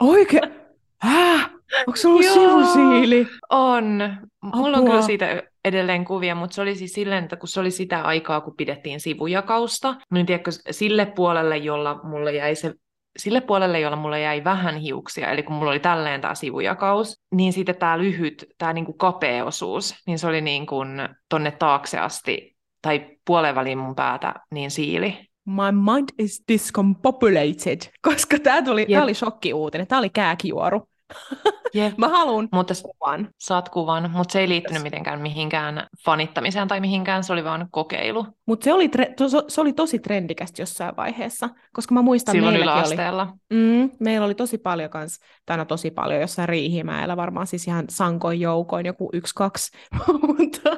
Oikein? 0.00 0.67
Häh? 1.02 1.50
Onko 1.86 1.96
se 1.96 2.08
ollut 2.08 2.24
sivusiili? 2.24 3.26
On. 3.50 4.16
Mulla 4.42 4.76
Apua. 4.76 4.78
on 4.78 4.84
kyllä 4.84 5.02
siitä 5.02 5.42
edelleen 5.64 6.04
kuvia, 6.04 6.34
mutta 6.34 6.54
se 6.54 6.62
oli 6.62 6.74
siis 6.74 6.92
silleen, 6.92 7.24
että 7.24 7.36
kun 7.36 7.48
se 7.48 7.60
oli 7.60 7.70
sitä 7.70 8.02
aikaa, 8.02 8.40
kun 8.40 8.54
pidettiin 8.56 9.00
sivujakausta, 9.00 9.94
niin 10.10 10.26
tiedätkö, 10.26 10.50
sille 10.70 11.06
puolelle, 11.06 11.56
jolla 11.56 12.00
mulle 12.02 12.32
jäi 12.32 12.54
se 12.54 12.74
sille 13.18 13.40
puolelle, 13.40 13.80
jolla 13.80 13.96
mulla 13.96 14.18
jäi 14.18 14.44
vähän 14.44 14.76
hiuksia, 14.76 15.30
eli 15.30 15.42
kun 15.42 15.56
mulla 15.56 15.70
oli 15.70 15.80
tälleen 15.80 16.20
tämä 16.20 16.34
sivujakaus, 16.34 17.20
niin 17.34 17.52
sitten 17.52 17.76
tämä 17.76 17.98
lyhyt, 17.98 18.46
tämä 18.58 18.72
niinku 18.72 18.92
kapea 18.92 19.44
osuus, 19.44 19.94
niin 20.06 20.18
se 20.18 20.26
oli 20.26 20.40
niin 20.40 20.66
kuin 20.66 20.88
tonne 21.28 21.50
taakse 21.50 21.98
asti, 21.98 22.56
tai 22.82 23.06
puolen 23.24 23.54
väliin 23.54 23.78
mun 23.78 23.94
päätä, 23.94 24.34
niin 24.50 24.70
siili 24.70 25.27
my 25.48 25.72
mind 25.72 26.08
is 26.18 26.42
discombobulated, 26.48 27.80
koska 28.08 28.38
tämä 28.38 28.62
tuli, 28.62 28.80
yep. 28.80 28.90
tää 28.90 29.02
oli 29.02 29.14
shokkiuutinen, 29.14 29.86
tämä 29.86 29.98
oli 29.98 30.10
kääkijuoru. 30.10 30.88
Yep. 31.74 31.98
Mä 31.98 32.08
haluan 32.08 32.48
mutta 32.52 32.74
kuvan. 32.82 33.28
Saat 33.38 33.68
kuvan, 33.68 34.10
mutta 34.10 34.32
se 34.32 34.40
ei 34.40 34.48
liittynyt 34.48 34.76
yes. 34.76 34.82
mitenkään 34.82 35.20
mihinkään 35.20 35.86
fanittamiseen 36.04 36.68
tai 36.68 36.80
mihinkään, 36.80 37.24
se 37.24 37.32
oli 37.32 37.44
vaan 37.44 37.68
kokeilu. 37.70 38.26
Mutta 38.46 38.64
se, 38.64 38.72
oli 38.72 38.86
tre- 38.86 39.14
to- 39.16 39.44
se 39.48 39.60
oli 39.60 39.72
tosi 39.72 39.98
trendikästä 39.98 40.62
jossain 40.62 40.96
vaiheessa, 40.96 41.48
koska 41.72 41.94
mä 41.94 42.02
muistan 42.02 42.32
Silloin 42.32 42.54
meilläkin 42.54 43.14
oli... 43.14 43.26
Mm, 43.52 43.90
meillä 44.00 44.24
oli 44.24 44.34
tosi 44.34 44.58
paljon 44.58 44.90
kans, 44.90 45.18
tai 45.46 45.56
no 45.56 45.64
tosi 45.64 45.90
paljon 45.90 46.20
jossain 46.20 46.48
Riihimäellä, 46.48 47.16
varmaan 47.16 47.46
siis 47.46 47.66
ihan 47.66 47.84
sankoin 47.88 48.40
joukoin, 48.40 48.86
joku 48.86 49.10
yksi, 49.12 49.34
kaksi, 49.34 49.78
mutta 50.38 50.70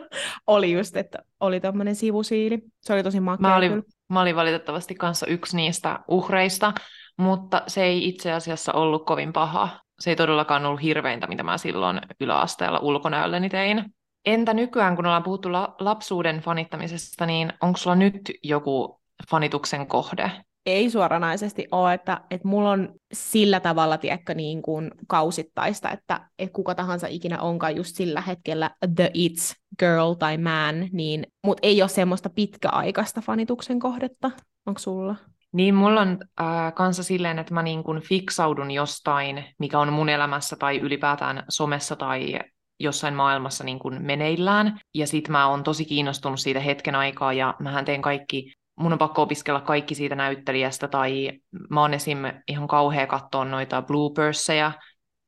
oli 0.46 0.72
just, 0.72 0.96
että 0.96 1.18
oli 1.40 1.60
tämmöinen 1.60 1.94
sivusiili. 1.94 2.58
Se 2.82 2.92
oli 2.92 3.02
tosi 3.02 3.20
makea 3.20 3.48
mä 3.48 3.56
olin, 3.56 3.82
mä 4.10 4.20
olin 4.20 4.36
valitettavasti 4.36 4.94
kanssa 4.94 5.26
yksi 5.26 5.56
niistä 5.56 5.98
uhreista, 6.08 6.72
mutta 7.16 7.62
se 7.66 7.82
ei 7.82 8.08
itse 8.08 8.32
asiassa 8.32 8.72
ollut 8.72 9.06
kovin 9.06 9.32
paha 9.32 9.68
se 10.00 10.10
ei 10.10 10.16
todellakaan 10.16 10.66
ollut 10.66 10.82
hirveintä, 10.82 11.26
mitä 11.26 11.42
mä 11.42 11.58
silloin 11.58 12.00
yläasteella 12.20 12.78
ulkonäölleni 12.78 13.48
tein. 13.48 13.84
Entä 14.26 14.54
nykyään, 14.54 14.96
kun 14.96 15.06
ollaan 15.06 15.22
puhuttu 15.22 15.52
la- 15.52 15.74
lapsuuden 15.78 16.40
fanittamisesta, 16.40 17.26
niin 17.26 17.52
onko 17.60 17.76
sulla 17.76 17.96
nyt 17.96 18.20
joku 18.42 19.00
fanituksen 19.30 19.86
kohde? 19.86 20.30
Ei 20.70 20.90
suoranaisesti 20.90 21.68
ole, 21.72 21.94
että, 21.94 22.20
että 22.30 22.48
mulla 22.48 22.70
on 22.70 22.94
sillä 23.12 23.60
tavalla, 23.60 23.98
tiedätkö, 23.98 24.34
niin 24.34 24.62
kuin 24.62 24.90
kausittaista, 25.08 25.90
että, 25.90 26.20
että 26.38 26.52
kuka 26.52 26.74
tahansa 26.74 27.06
ikinä 27.06 27.40
onkaan 27.40 27.76
just 27.76 27.96
sillä 27.96 28.20
hetkellä 28.20 28.70
the 28.96 29.10
it's 29.18 29.54
girl 29.78 30.14
tai 30.14 30.38
man, 30.38 30.88
niin, 30.92 31.26
mutta 31.46 31.60
ei 31.66 31.82
ole 31.82 31.88
semmoista 31.88 32.30
pitkäaikaista 32.30 33.20
fanituksen 33.20 33.78
kohdetta. 33.78 34.30
Onko 34.66 34.78
sulla? 34.78 35.16
Niin, 35.52 35.74
mulla 35.74 36.00
on 36.00 36.18
äh, 36.40 36.74
kanssa 36.74 37.02
silleen, 37.02 37.38
että 37.38 37.54
mä 37.54 37.62
niin 37.62 37.84
kun 37.84 38.00
fiksaudun 38.00 38.70
jostain, 38.70 39.44
mikä 39.58 39.78
on 39.78 39.92
mun 39.92 40.08
elämässä 40.08 40.56
tai 40.56 40.78
ylipäätään 40.78 41.44
somessa 41.48 41.96
tai 41.96 42.38
jossain 42.80 43.14
maailmassa 43.14 43.64
niin 43.64 43.78
kuin 43.78 44.02
meneillään. 44.02 44.80
Ja 44.94 45.06
sit 45.06 45.28
mä 45.28 45.48
oon 45.48 45.62
tosi 45.62 45.84
kiinnostunut 45.84 46.40
siitä 46.40 46.60
hetken 46.60 46.94
aikaa 46.94 47.32
ja 47.32 47.54
mähän 47.58 47.84
teen 47.84 48.02
kaikki, 48.02 48.52
mun 48.80 48.92
on 48.92 48.98
pakko 48.98 49.22
opiskella 49.22 49.60
kaikki 49.60 49.94
siitä 49.94 50.14
näyttelijästä 50.14 50.88
tai 50.88 51.32
mä 51.70 51.80
oon 51.80 51.94
esim. 51.94 52.18
ihan 52.48 52.68
kauhea 52.68 53.06
katsoa 53.06 53.44
noita 53.44 53.82
bloopersseja 53.82 54.72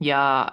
ja 0.01 0.49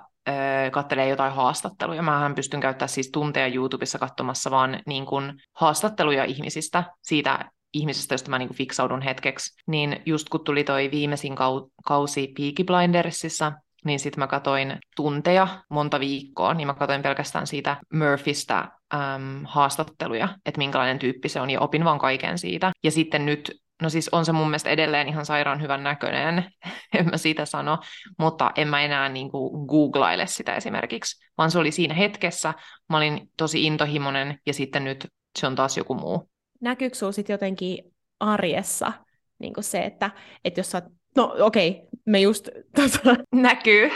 kattelee 0.71 1.09
jotain 1.09 1.33
haastatteluja. 1.33 2.01
Mähän 2.01 2.35
pystyn 2.35 2.59
käyttämään 2.59 2.89
siis 2.89 3.09
tunteja 3.11 3.55
YouTubessa 3.55 3.99
katsomassa 3.99 4.51
vaan 4.51 4.79
niin 4.85 5.05
kuin 5.05 5.33
haastatteluja 5.53 6.23
ihmisistä 6.23 6.83
siitä 7.01 7.51
ihmisestä, 7.73 8.13
josta 8.13 8.29
mä 8.29 8.39
niin 8.39 8.55
fiksaudun 8.55 9.01
hetkeksi, 9.01 9.63
niin 9.67 10.01
just 10.05 10.29
kun 10.29 10.43
tuli 10.43 10.63
toi 10.63 10.89
viimeisin 10.91 11.33
kau- 11.33 11.71
kausi 11.85 12.33
Peaky 12.37 12.63
Blindersissa, 12.63 13.51
niin 13.85 13.99
sitten 13.99 14.19
mä 14.19 14.27
katoin 14.27 14.77
tunteja 14.95 15.47
monta 15.69 15.99
viikkoa, 15.99 16.53
niin 16.53 16.67
mä 16.67 16.73
katoin 16.73 17.01
pelkästään 17.01 17.47
siitä 17.47 17.77
Murphystä 17.93 18.59
äm, 18.93 19.45
haastatteluja, 19.45 20.29
että 20.45 20.57
minkälainen 20.57 20.99
tyyppi 20.99 21.29
se 21.29 21.41
on, 21.41 21.49
ja 21.49 21.59
opin 21.59 21.85
vaan 21.85 21.99
kaiken 21.99 22.37
siitä. 22.37 22.71
Ja 22.83 22.91
sitten 22.91 23.25
nyt, 23.25 23.51
no 23.81 23.89
siis 23.89 24.09
on 24.09 24.25
se 24.25 24.31
mun 24.31 24.47
mielestä 24.47 24.69
edelleen 24.69 25.07
ihan 25.07 25.25
sairaan 25.25 25.61
hyvän 25.61 25.83
näköinen, 25.83 26.45
en 26.97 27.05
mä 27.05 27.17
sitä 27.17 27.45
sano, 27.45 27.77
mutta 28.17 28.51
en 28.55 28.67
mä 28.67 28.81
enää 28.81 29.09
niin 29.09 29.31
kuin 29.31 29.65
googlaile 29.67 30.27
sitä 30.27 30.55
esimerkiksi, 30.55 31.25
vaan 31.37 31.51
se 31.51 31.59
oli 31.59 31.71
siinä 31.71 31.93
hetkessä, 31.93 32.53
mä 32.89 32.97
olin 32.97 33.29
tosi 33.37 33.65
intohimoinen, 33.65 34.39
ja 34.45 34.53
sitten 34.53 34.83
nyt 34.83 35.07
se 35.39 35.47
on 35.47 35.55
taas 35.55 35.77
joku 35.77 35.93
muu 35.93 36.29
näkyykö 36.61 36.95
sinulla 36.95 37.11
sitten 37.11 37.33
jotenkin 37.33 37.83
arjessa 38.19 38.91
niin 39.39 39.53
se, 39.59 39.79
että, 39.79 40.11
että 40.45 40.59
jos 40.59 40.71
sä 40.71 40.81
No 41.15 41.35
okei, 41.39 41.69
okay, 41.69 41.88
me 42.09 42.19
just... 42.19 42.49
Tota, 42.75 43.15
näkyy. 43.35 43.89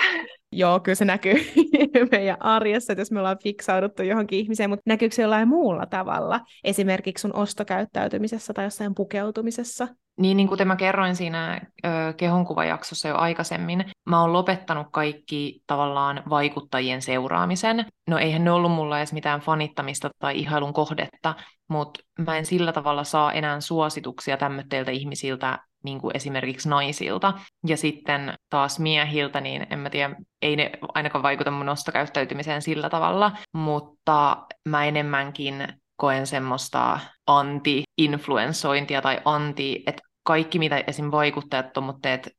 Joo, 0.52 0.80
kyllä 0.80 0.96
se 0.96 1.06
näkyy 1.06 1.34
meidän 2.12 2.38
arjessa, 2.40 2.94
että 2.94 3.02
jos 3.02 3.12
me 3.12 3.20
ollaan 3.20 3.38
fiksauduttu 3.44 4.04
johonkin 4.04 4.40
ihmiseen, 4.40 4.70
mutta 4.70 4.84
näkyykö 4.86 5.16
se 5.16 5.22
jollain 5.22 5.48
muulla 5.48 5.86
tavalla, 5.86 6.40
esimerkiksi 6.64 7.22
sun 7.22 7.36
ostokäyttäytymisessä 7.36 8.54
tai 8.54 8.66
jossain 8.66 8.96
pukeutumisessa? 8.96 9.88
Niin, 10.20 10.38
niin 10.38 10.50
kuten 10.50 10.68
mä 10.68 10.76
kerroin 10.76 11.16
siinä 11.16 11.62
ö, 11.86 11.90
kehonkuvajaksossa 12.18 13.08
jo 13.08 13.16
aikaisemmin, 13.16 13.86
mä 14.10 14.22
oon 14.22 14.34
lopettanut 14.34 14.88
kaikki 14.92 15.62
tavallaan 15.68 16.24
vaikuttajien 16.30 17.02
seuraamisen. 17.02 17.86
No 18.08 18.18
eihän 18.18 18.44
ne 18.44 18.52
ollut 18.52 18.72
mulla 18.72 18.98
edes 18.98 19.14
mitään 19.14 19.40
fanittamista 19.40 20.10
tai 20.20 20.40
ihailun 20.40 20.74
kohdetta, 20.74 21.36
mutta 21.68 22.00
mä 22.26 22.38
en 22.38 22.46
sillä 22.46 22.72
tavalla 22.74 23.04
saa 23.04 23.32
enää 23.32 23.62
suosituksia 23.62 24.38
tämmöiltä 24.38 24.92
ihmisiltä, 24.92 25.60
niin 25.84 26.02
kuin 26.02 26.16
esimerkiksi 26.16 26.70
naisilta. 26.70 27.34
Ja 27.68 27.78
sitten 27.78 28.34
taas 28.50 28.80
miehiltä, 28.80 29.42
niin 29.42 29.68
en 29.70 29.80
mä 29.80 29.90
tiedä, 29.90 30.16
ei 30.42 30.56
ne 30.56 30.72
ainakaan 30.94 31.24
vaikuta 31.24 31.52
mun 31.52 31.70
ostokäyttäytymiseen 31.70 32.62
sillä 32.62 32.90
tavalla, 32.90 33.32
mutta 33.54 34.46
mä 34.70 34.86
enemmänkin 34.86 35.68
koen 35.96 36.28
semmoista 36.28 37.00
anti-influensointia 37.28 39.02
tai 39.02 39.22
anti, 39.26 39.84
että 39.88 40.02
kaikki, 40.24 40.60
mitä 40.60 40.84
esim. 40.88 41.12
vaikuttajat, 41.12 41.74
tomotteet 41.74 42.30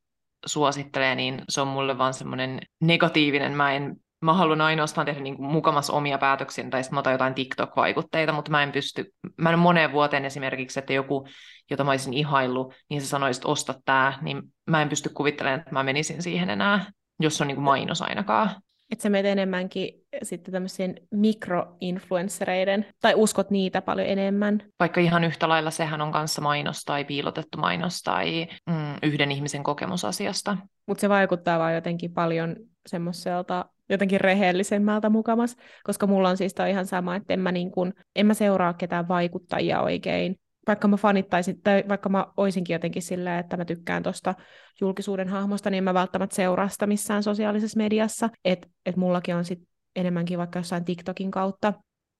suosittelee, 0.45 1.15
niin 1.15 1.41
se 1.49 1.61
on 1.61 1.67
mulle 1.67 1.97
vaan 1.97 2.13
semmoinen 2.13 2.59
negatiivinen. 2.81 3.51
Mä 3.51 3.73
en 3.73 3.95
mä 4.21 4.33
haluan 4.33 4.61
ainoastaan 4.61 5.05
tehdä 5.05 5.21
niin 5.21 5.37
kuin 5.37 5.51
mukamas 5.51 5.89
omia 5.89 6.17
päätöksiä, 6.17 6.69
tai 6.69 6.83
sitten 6.83 6.95
mä 6.95 6.99
otan 6.99 7.13
jotain 7.13 7.33
TikTok-vaikutteita, 7.33 8.33
mutta 8.33 8.51
mä 8.51 8.63
en 8.63 8.71
pysty, 8.71 9.13
mä 9.37 9.49
en 9.49 9.59
moneen 9.59 9.91
vuoteen 9.91 10.25
esimerkiksi, 10.25 10.79
että 10.79 10.93
joku, 10.93 11.27
jota 11.69 11.83
mä 11.83 11.91
olisin 11.91 12.13
ihaillut, 12.13 12.73
niin 12.89 13.01
se 13.01 13.07
sanoisi, 13.07 13.37
että 13.37 13.47
osta 13.47 13.73
tämä, 13.85 14.13
niin 14.21 14.41
mä 14.69 14.81
en 14.81 14.89
pysty 14.89 15.09
kuvittelemaan, 15.09 15.59
että 15.59 15.73
mä 15.73 15.83
menisin 15.83 16.21
siihen 16.21 16.49
enää, 16.49 16.85
jos 17.19 17.41
on 17.41 17.47
niin 17.47 17.55
kuin 17.55 17.65
mainos 17.65 18.01
ainakaan. 18.01 18.51
Että 18.91 19.03
sä 19.03 19.09
menet 19.09 19.31
enemmänkin 19.31 19.93
sitten 20.23 20.51
tämmöisien 20.51 20.95
mikroinfluenssereiden, 21.11 22.85
tai 23.01 23.13
uskot 23.15 23.51
niitä 23.51 23.81
paljon 23.81 24.07
enemmän? 24.07 24.63
Vaikka 24.79 25.01
ihan 25.01 25.23
yhtä 25.23 25.49
lailla 25.49 25.71
sehän 25.71 26.01
on 26.01 26.11
kanssa 26.11 26.41
mainos 26.41 26.83
tai 26.83 27.05
piilotettu 27.05 27.57
mainos 27.57 28.01
tai 28.01 28.47
mm, 28.69 28.95
yhden 29.03 29.31
ihmisen 29.31 29.63
kokemus 29.63 30.05
asiasta. 30.05 30.57
Mutta 30.87 31.01
se 31.01 31.09
vaikuttaa 31.09 31.59
vaan 31.59 31.75
jotenkin 31.75 32.13
paljon 32.13 32.55
semmoiselta 32.87 33.65
jotenkin 33.89 34.21
rehellisemmältä 34.21 35.09
mukamas, 35.09 35.55
koska 35.83 36.07
mulla 36.07 36.29
on 36.29 36.37
siis 36.37 36.53
toi 36.53 36.69
ihan 36.69 36.85
sama, 36.85 37.15
että 37.15 37.33
en 37.33 37.39
mä, 37.39 37.51
niin 37.51 37.71
kun, 37.71 37.93
en 38.15 38.25
mä 38.25 38.33
seuraa 38.33 38.73
ketään 38.73 39.07
vaikuttajia 39.07 39.81
oikein, 39.81 40.35
vaikka 40.67 40.87
mä 40.87 40.97
fanittaisin, 40.97 41.61
tai 41.61 41.83
vaikka 41.89 42.09
mä 42.09 42.25
oisinkin 42.37 42.73
jotenkin 42.73 43.01
silleen, 43.01 43.39
että 43.39 43.57
mä 43.57 43.65
tykkään 43.65 44.03
tuosta 44.03 44.35
julkisuuden 44.81 45.29
hahmosta, 45.29 45.69
niin 45.69 45.77
en 45.77 45.83
mä 45.83 45.93
välttämättä 45.93 46.35
seuraa 46.35 46.67
sitä 46.67 46.87
missään 46.87 47.23
sosiaalisessa 47.23 47.77
mediassa, 47.77 48.29
että 48.45 48.67
et 48.85 48.95
mullakin 48.95 49.35
on 49.35 49.45
sit 49.45 49.59
enemmänkin 49.95 50.37
vaikka 50.37 50.59
jossain 50.59 50.85
TikTokin 50.85 51.31
kautta, 51.31 51.73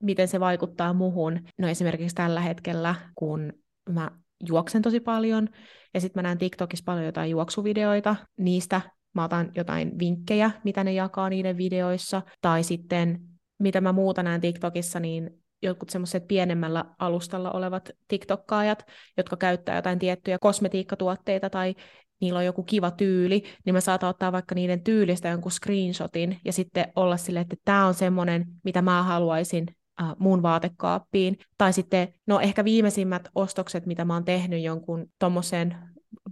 miten 0.04 0.28
se 0.28 0.40
vaikuttaa 0.40 0.94
muhun. 0.94 1.40
No 1.58 1.68
esimerkiksi 1.68 2.16
tällä 2.16 2.42
hetkellä, 2.42 2.96
kun 3.16 3.54
mä 3.90 4.12
juoksen 4.48 4.82
tosi 4.82 5.00
paljon, 5.00 5.50
ja 5.94 6.02
sitten 6.02 6.20
mä 6.20 6.24
näen 6.24 6.38
TikTokissa 6.38 6.84
paljon 6.86 7.06
jotain 7.06 7.30
juoksuvideoita, 7.32 8.16
niistä 8.38 8.82
mä 9.16 9.24
otan 9.24 9.52
jotain 9.56 10.00
vinkkejä, 10.00 10.52
mitä 10.64 10.84
ne 10.84 10.94
jakaa 10.94 11.30
niiden 11.30 11.58
videoissa, 11.58 12.22
tai 12.42 12.64
sitten 12.64 13.22
mitä 13.60 13.82
mä 13.82 13.94
muuta 13.94 14.24
näen 14.24 14.42
TikTokissa, 14.42 15.00
niin 15.00 15.30
jotkut 15.62 15.90
semmoiset 15.90 16.28
pienemmällä 16.28 16.86
alustalla 17.00 17.52
olevat 17.52 17.90
TikTokkaajat, 18.08 18.86
jotka 19.18 19.38
käyttää 19.38 19.76
jotain 19.76 20.00
tiettyjä 20.00 20.40
kosmetiikkatuotteita 20.40 21.50
tai 21.50 21.76
niillä 22.22 22.40
on 22.40 22.46
joku 22.46 22.64
kiva 22.64 22.92
tyyli, 22.92 23.44
niin 23.66 23.74
mä 23.74 23.82
saatan 23.82 24.10
ottaa 24.10 24.32
vaikka 24.32 24.56
niiden 24.56 24.84
tyylistä 24.84 25.30
jonkun 25.30 25.52
screenshotin 25.52 26.40
ja 26.46 26.54
sitten 26.54 26.92
olla 26.96 27.18
sille, 27.18 27.40
että 27.40 27.56
tämä 27.66 27.86
on 27.86 27.94
semmoinen, 27.94 28.46
mitä 28.64 28.82
mä 28.82 29.04
haluaisin 29.04 29.66
äh, 30.02 30.16
mun 30.20 30.42
vaatekaappiin. 30.42 31.38
Tai 31.58 31.74
sitten, 31.74 32.14
no 32.28 32.40
ehkä 32.40 32.64
viimeisimmät 32.64 33.30
ostokset, 33.36 33.86
mitä 33.86 34.06
mä 34.06 34.14
oon 34.14 34.26
tehnyt 34.26 34.64
jonkun 34.64 35.08
tommosen 35.20 35.76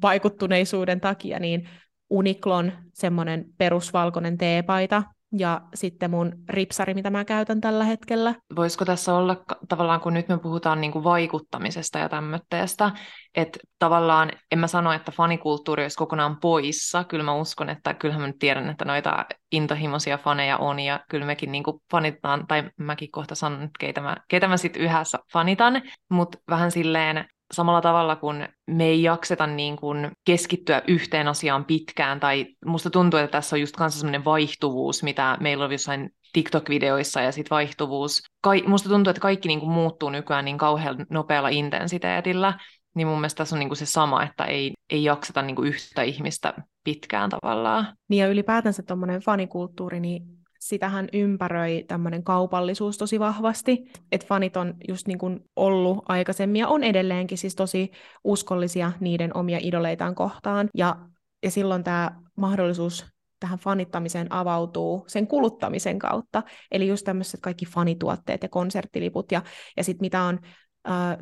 vaikuttuneisuuden 0.01 1.01
takia, 1.01 1.39
niin 1.39 1.69
Uniklon 2.09 2.71
semmoinen 2.93 3.45
perusvalkoinen 3.57 4.37
teepaita, 4.37 5.03
ja 5.37 5.61
sitten 5.73 6.11
mun 6.11 6.33
ripsari, 6.49 6.93
mitä 6.93 7.09
mä 7.09 7.25
käytän 7.25 7.61
tällä 7.61 7.85
hetkellä. 7.85 8.35
Voisiko 8.55 8.85
tässä 8.85 9.13
olla 9.13 9.43
tavallaan, 9.69 10.01
kun 10.01 10.13
nyt 10.13 10.27
me 10.27 10.37
puhutaan 10.37 10.81
niin 10.81 10.91
kuin 10.91 11.03
vaikuttamisesta 11.03 11.99
ja 11.99 12.09
tämmöistä, 12.09 12.91
että 13.35 13.59
tavallaan 13.79 14.31
en 14.51 14.59
mä 14.59 14.67
sano, 14.67 14.91
että 14.91 15.11
fanikulttuuri 15.11 15.83
olisi 15.83 15.97
kokonaan 15.97 16.37
poissa. 16.39 17.03
Kyllä 17.03 17.23
mä 17.23 17.35
uskon, 17.35 17.69
että 17.69 17.93
kyllähän 17.93 18.21
mä 18.21 18.27
nyt 18.27 18.39
tiedän, 18.39 18.69
että 18.69 18.85
noita 18.85 19.25
intohimoisia 19.51 20.17
faneja 20.17 20.57
on 20.57 20.79
ja 20.79 20.99
kyllä 21.09 21.25
mekin 21.25 21.51
niin 21.51 21.63
kuin 21.63 21.81
fanitaan, 21.91 22.47
tai 22.47 22.69
mäkin 22.77 23.11
kohta 23.11 23.35
sanon, 23.35 23.69
keitä 23.79 24.01
mä, 24.01 24.17
keitä 24.27 24.47
mä 24.47 24.57
sitten 24.57 24.81
yhdessä 24.81 25.19
fanitan, 25.33 25.81
mutta 26.09 26.37
vähän 26.49 26.71
silleen 26.71 27.25
samalla 27.53 27.81
tavalla 27.81 28.15
kun 28.15 28.47
me 28.67 28.85
ei 28.85 29.03
jakseta 29.03 29.47
niin 29.47 29.75
kuin 29.75 30.11
keskittyä 30.25 30.81
yhteen 30.87 31.27
asiaan 31.27 31.65
pitkään, 31.65 32.19
tai 32.19 32.45
musta 32.65 32.89
tuntuu, 32.89 33.19
että 33.19 33.31
tässä 33.31 33.55
on 33.55 33.59
just 33.59 33.75
kanssa 33.75 33.99
semmoinen 33.99 34.25
vaihtuvuus, 34.25 35.03
mitä 35.03 35.37
meillä 35.39 35.65
on 35.65 35.71
jossain 35.71 36.09
TikTok-videoissa 36.33 37.21
ja 37.21 37.31
sitten 37.31 37.55
vaihtuvuus. 37.55 38.21
Ka- 38.41 38.67
musta 38.67 38.89
tuntuu, 38.89 39.11
että 39.11 39.21
kaikki 39.21 39.47
niin 39.47 39.59
kuin 39.59 39.71
muuttuu 39.71 40.09
nykyään 40.09 40.45
niin 40.45 40.57
kauhean 40.57 41.05
nopealla 41.09 41.49
intensiteetillä, 41.49 42.53
niin 42.95 43.07
mun 43.07 43.17
mielestä 43.17 43.37
tässä 43.37 43.55
on 43.55 43.59
niin 43.59 43.69
kuin 43.69 43.77
se 43.77 43.85
sama, 43.85 44.23
että 44.23 44.45
ei, 44.45 44.73
ei 44.89 45.03
jakseta 45.03 45.41
niin 45.41 45.55
kuin 45.55 45.67
yhtä 45.67 46.01
ihmistä 46.01 46.53
pitkään 46.83 47.29
tavallaan. 47.29 47.87
Niin 48.09 48.21
ja 48.21 48.27
ylipäätänsä 48.27 48.83
tuommoinen 48.83 49.21
fanikulttuuri, 49.21 49.99
niin 49.99 50.42
sitähän 50.67 51.07
ympäröi 51.13 51.83
tämmöinen 51.87 52.23
kaupallisuus 52.23 52.97
tosi 52.97 53.19
vahvasti. 53.19 53.91
Että 54.11 54.27
fanit 54.27 54.57
on 54.57 54.73
just 54.87 55.07
niin 55.07 55.17
kuin 55.17 55.39
ollut 55.55 56.03
aikaisemmin 56.07 56.59
ja 56.59 56.67
on 56.67 56.83
edelleenkin 56.83 57.37
siis 57.37 57.55
tosi 57.55 57.91
uskollisia 58.23 58.91
niiden 58.99 59.37
omia 59.37 59.59
idoleitaan 59.61 60.15
kohtaan. 60.15 60.69
Ja, 60.77 60.95
ja 61.43 61.51
silloin 61.51 61.83
tämä 61.83 62.11
mahdollisuus 62.37 63.05
tähän 63.39 63.59
fanittamiseen 63.59 64.27
avautuu 64.33 65.03
sen 65.07 65.27
kuluttamisen 65.27 65.99
kautta. 65.99 66.43
Eli 66.71 66.87
just 66.87 67.05
tämmöiset 67.05 67.39
kaikki 67.41 67.65
fanituotteet 67.65 68.43
ja 68.43 68.49
konserttiliput 68.49 69.31
ja, 69.31 69.41
ja 69.77 69.83
sitten 69.83 70.05
mitä 70.05 70.23
on 70.23 70.39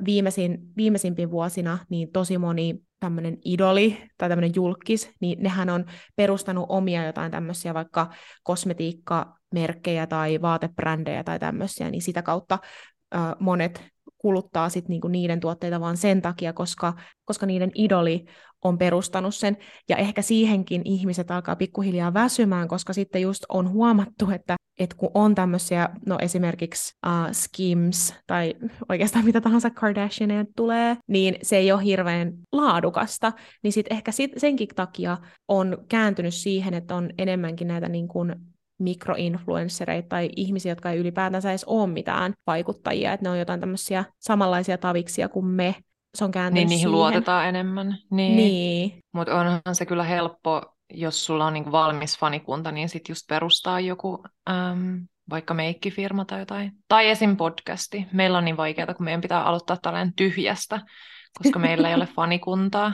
viimeisin, 0.05 0.59
viimeisimpin 0.77 1.31
vuosina, 1.31 1.77
niin 1.89 2.11
tosi 2.11 2.37
moni 2.37 2.83
tämmöinen 2.99 3.37
idoli 3.45 3.97
tai 4.17 4.29
tämmöinen 4.29 4.51
julkis, 4.55 5.11
niin 5.19 5.43
nehän 5.43 5.69
on 5.69 5.85
perustanut 6.15 6.65
omia 6.69 7.05
jotain 7.05 7.31
tämmöisiä 7.31 7.73
vaikka 7.73 8.09
kosmetiikkamerkkejä 8.43 10.07
tai 10.07 10.41
vaatebrändejä 10.41 11.23
tai 11.23 11.39
tämmöisiä, 11.39 11.91
niin 11.91 12.01
sitä 12.01 12.21
kautta 12.21 12.59
monet 13.39 13.90
kuluttaa 14.21 14.69
sit 14.69 14.87
niinku 14.87 15.07
niiden 15.07 15.39
tuotteita 15.39 15.79
vaan 15.79 15.97
sen 15.97 16.21
takia, 16.21 16.53
koska, 16.53 16.93
koska 17.25 17.45
niiden 17.45 17.71
idoli 17.75 18.25
on 18.63 18.77
perustanut 18.77 19.35
sen, 19.35 19.57
ja 19.89 19.97
ehkä 19.97 20.21
siihenkin 20.21 20.81
ihmiset 20.85 21.31
alkaa 21.31 21.55
pikkuhiljaa 21.55 22.13
väsymään, 22.13 22.67
koska 22.67 22.93
sitten 22.93 23.21
just 23.21 23.43
on 23.49 23.69
huomattu, 23.69 24.29
että, 24.29 24.55
että 24.79 24.95
kun 24.95 25.11
on 25.13 25.35
tämmöisiä, 25.35 25.89
no 26.05 26.17
esimerkiksi 26.21 26.95
uh, 27.05 27.31
Skims 27.31 28.15
tai 28.27 28.53
oikeastaan 28.89 29.25
mitä 29.25 29.41
tahansa 29.41 29.69
Kardashianeja 29.69 30.45
tulee, 30.55 30.97
niin 31.07 31.35
se 31.41 31.57
ei 31.57 31.71
ole 31.71 31.83
hirveän 31.83 32.33
laadukasta, 32.51 33.31
niin 33.63 33.73
sitten 33.73 33.97
ehkä 33.97 34.11
sit, 34.11 34.31
senkin 34.37 34.67
takia 34.75 35.17
on 35.47 35.77
kääntynyt 35.89 36.33
siihen, 36.33 36.73
että 36.73 36.95
on 36.95 37.09
enemmänkin 37.17 37.67
näitä 37.67 37.89
niin 37.89 38.07
kuin 38.07 38.35
mikroinfluenssereita 38.81 40.09
tai 40.09 40.29
ihmisiä, 40.35 40.71
jotka 40.71 40.91
ei 40.91 40.99
ylipäätänsä 40.99 41.49
edes 41.49 41.63
ole 41.63 41.87
mitään 41.87 42.33
vaikuttajia, 42.47 43.13
että 43.13 43.23
ne 43.23 43.29
on 43.29 43.39
jotain 43.39 43.59
tämmöisiä 43.59 44.05
samanlaisia 44.19 44.77
taviksia 44.77 45.29
kuin 45.29 45.45
me, 45.45 45.75
se 46.15 46.25
on 46.25 46.31
kääntynyt 46.31 46.59
Niin 46.61 46.69
niihin 46.69 46.79
siihen. 46.79 46.91
luotetaan 46.91 47.47
enemmän. 47.47 47.97
Niin. 48.11 48.35
Niin. 48.37 48.99
Mutta 49.13 49.39
onhan 49.39 49.61
se 49.73 49.85
kyllä 49.85 50.03
helppo, 50.03 50.75
jos 50.93 51.25
sulla 51.25 51.45
on 51.45 51.53
niinku 51.53 51.71
valmis 51.71 52.17
fanikunta, 52.19 52.71
niin 52.71 52.89
sitten 52.89 53.11
just 53.13 53.27
perustaa 53.29 53.79
joku 53.79 54.23
äm, 54.49 55.07
vaikka 55.29 55.53
meikkifirma 55.53 56.25
tai 56.25 56.39
jotain. 56.39 56.71
Tai 56.87 57.09
esim. 57.09 57.37
podcasti. 57.37 58.07
Meillä 58.13 58.37
on 58.37 58.45
niin 58.45 58.57
vaikeaa, 58.57 58.93
kun 58.93 59.03
meidän 59.03 59.21
pitää 59.21 59.43
aloittaa 59.43 59.77
tällainen 59.81 60.13
tyhjästä, 60.15 60.81
koska 61.43 61.59
meillä 61.59 61.89
ei 61.89 61.95
ole 61.95 62.05
fanikuntaa. 62.15 62.93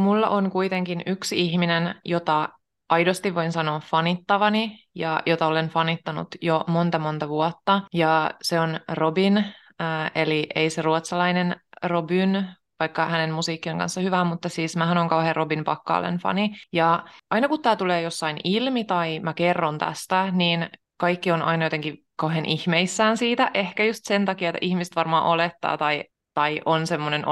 Mulla 0.00 0.28
on 0.28 0.50
kuitenkin 0.50 1.02
yksi 1.06 1.40
ihminen, 1.40 1.94
jota 2.04 2.48
aidosti 2.88 3.34
voin 3.34 3.52
sanoa 3.52 3.80
fanittavani 3.80 4.84
ja 4.94 5.22
jota 5.26 5.46
olen 5.46 5.68
fanittanut 5.68 6.28
jo 6.42 6.64
monta 6.66 6.98
monta 6.98 7.28
vuotta. 7.28 7.82
Ja 7.94 8.30
se 8.42 8.60
on 8.60 8.80
Robin, 8.92 9.36
äh, 9.36 10.10
eli 10.14 10.46
ei 10.54 10.70
se 10.70 10.82
ruotsalainen 10.82 11.56
Robyn, 11.82 12.48
vaikka 12.80 13.06
hänen 13.06 13.32
musiikki 13.32 13.70
on 13.70 13.78
kanssa 13.78 14.00
hyvä, 14.00 14.24
mutta 14.24 14.48
siis 14.48 14.76
mähän 14.76 14.98
on 14.98 15.08
kauhean 15.08 15.36
Robin 15.36 15.64
Pakkaalen 15.64 16.18
fani. 16.18 16.50
Ja 16.72 17.04
aina 17.30 17.48
kun 17.48 17.62
tämä 17.62 17.76
tulee 17.76 18.02
jossain 18.02 18.36
ilmi 18.44 18.84
tai 18.84 19.20
mä 19.20 19.34
kerron 19.34 19.78
tästä, 19.78 20.30
niin 20.30 20.68
kaikki 20.96 21.30
on 21.30 21.42
aina 21.42 21.64
jotenkin 21.64 22.06
kauhean 22.16 22.44
ihmeissään 22.44 23.16
siitä. 23.16 23.50
Ehkä 23.54 23.84
just 23.84 24.04
sen 24.04 24.24
takia, 24.24 24.48
että 24.48 24.58
ihmiset 24.60 24.96
varmaan 24.96 25.24
olettaa 25.24 25.78
tai, 25.78 26.04
tai 26.34 26.60
on 26.64 26.86
semmoinen 26.86 27.24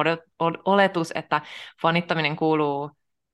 oletus, 0.64 1.12
että 1.14 1.40
fanittaminen 1.82 2.36
kuuluu 2.36 2.90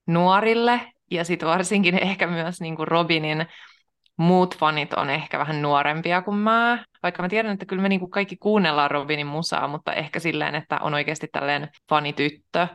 nuorille 0.06 0.92
ja 1.10 1.24
sitten 1.24 1.48
varsinkin 1.48 1.98
ehkä 1.98 2.26
myös 2.26 2.60
niin 2.60 2.76
kuin 2.76 2.88
Robinin 2.88 3.46
muut 4.16 4.56
fanit 4.56 4.92
on 4.94 5.10
ehkä 5.10 5.38
vähän 5.38 5.62
nuorempia 5.62 6.22
kuin 6.22 6.36
mä. 6.36 6.84
Vaikka 7.02 7.22
mä 7.22 7.28
tiedän, 7.28 7.52
että 7.52 7.66
kyllä 7.66 7.82
me 7.82 7.88
niinku 7.88 8.08
kaikki 8.08 8.36
kuunnellaan 8.36 8.90
Robinin 8.90 9.26
musaa, 9.26 9.68
mutta 9.68 9.92
ehkä 9.92 10.20
silleen, 10.20 10.54
että 10.54 10.78
on 10.80 10.94
oikeasti 10.94 11.28
tällainen 11.32 11.68
fanityttö, 11.88 12.66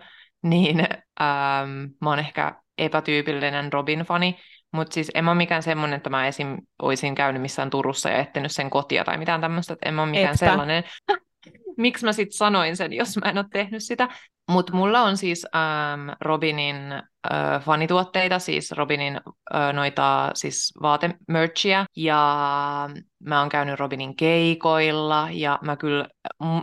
niin 0.44 0.80
ähm, 1.22 1.70
mä 2.02 2.10
oon 2.10 2.20
ehkä 2.20 2.56
epätyypillinen 2.78 3.74
Robin-fani. 3.74 4.40
Mutta 4.72 4.94
siis 4.94 5.12
en 5.14 5.26
mä 5.26 5.32
ole 5.32 5.38
mikään 5.38 5.64
semmoinen, 5.64 5.98
että 5.98 6.10
mä 6.10 6.28
esim. 6.28 6.58
olisin 6.82 7.16
käynyt 7.16 7.42
missään 7.42 7.70
Turussa 7.70 8.10
ja 8.10 8.18
etsinyt 8.18 8.52
sen 8.52 8.70
kotia 8.70 9.04
tai 9.04 9.18
mitään 9.18 9.42
tämmöistä, 9.42 9.74
että 9.74 9.90
en 9.90 9.96
mä 9.96 10.02
ole 10.02 10.12
mikään 10.12 10.34
Etpä. 10.34 10.46
sellainen. 10.46 10.84
Miksi 11.78 12.06
mä 12.06 12.14
sitten 12.14 12.38
sanoin 12.38 12.78
sen, 12.78 12.94
jos 12.94 13.18
mä 13.18 13.30
en 13.30 13.38
ole 13.38 13.46
tehnyt 13.52 13.84
sitä? 13.84 14.08
Mutta 14.50 14.74
mulla 14.74 15.02
on 15.02 15.18
siis 15.18 15.48
ähm, 15.56 16.10
Robinin 16.22 16.92
äh, 16.94 17.62
fanituotteita, 17.62 18.40
siis 18.40 18.72
Robinin 18.72 19.16
äh, 19.56 19.74
noita 19.74 20.32
siis 20.34 20.74
vaatemerchia, 20.82 21.86
ja 21.96 22.90
mä 23.20 23.40
oon 23.40 23.50
käynyt 23.50 23.80
Robinin 23.80 24.16
keikoilla, 24.16 25.28
ja 25.32 25.60
mä 25.62 25.76
kyllä, 25.76 26.08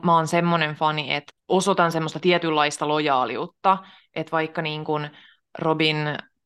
mä 0.03 0.15
oon 0.17 0.29
semmonen 0.29 0.75
fani, 0.75 1.15
että 1.15 1.33
osoitan 1.49 1.93
semmoista 1.93 2.21
tietynlaista 2.21 2.89
lojaaliutta, 2.89 3.79
että 4.15 4.33
vaikka 4.33 4.63
niin 4.63 4.85
kun 4.85 5.09
Robin 5.59 5.97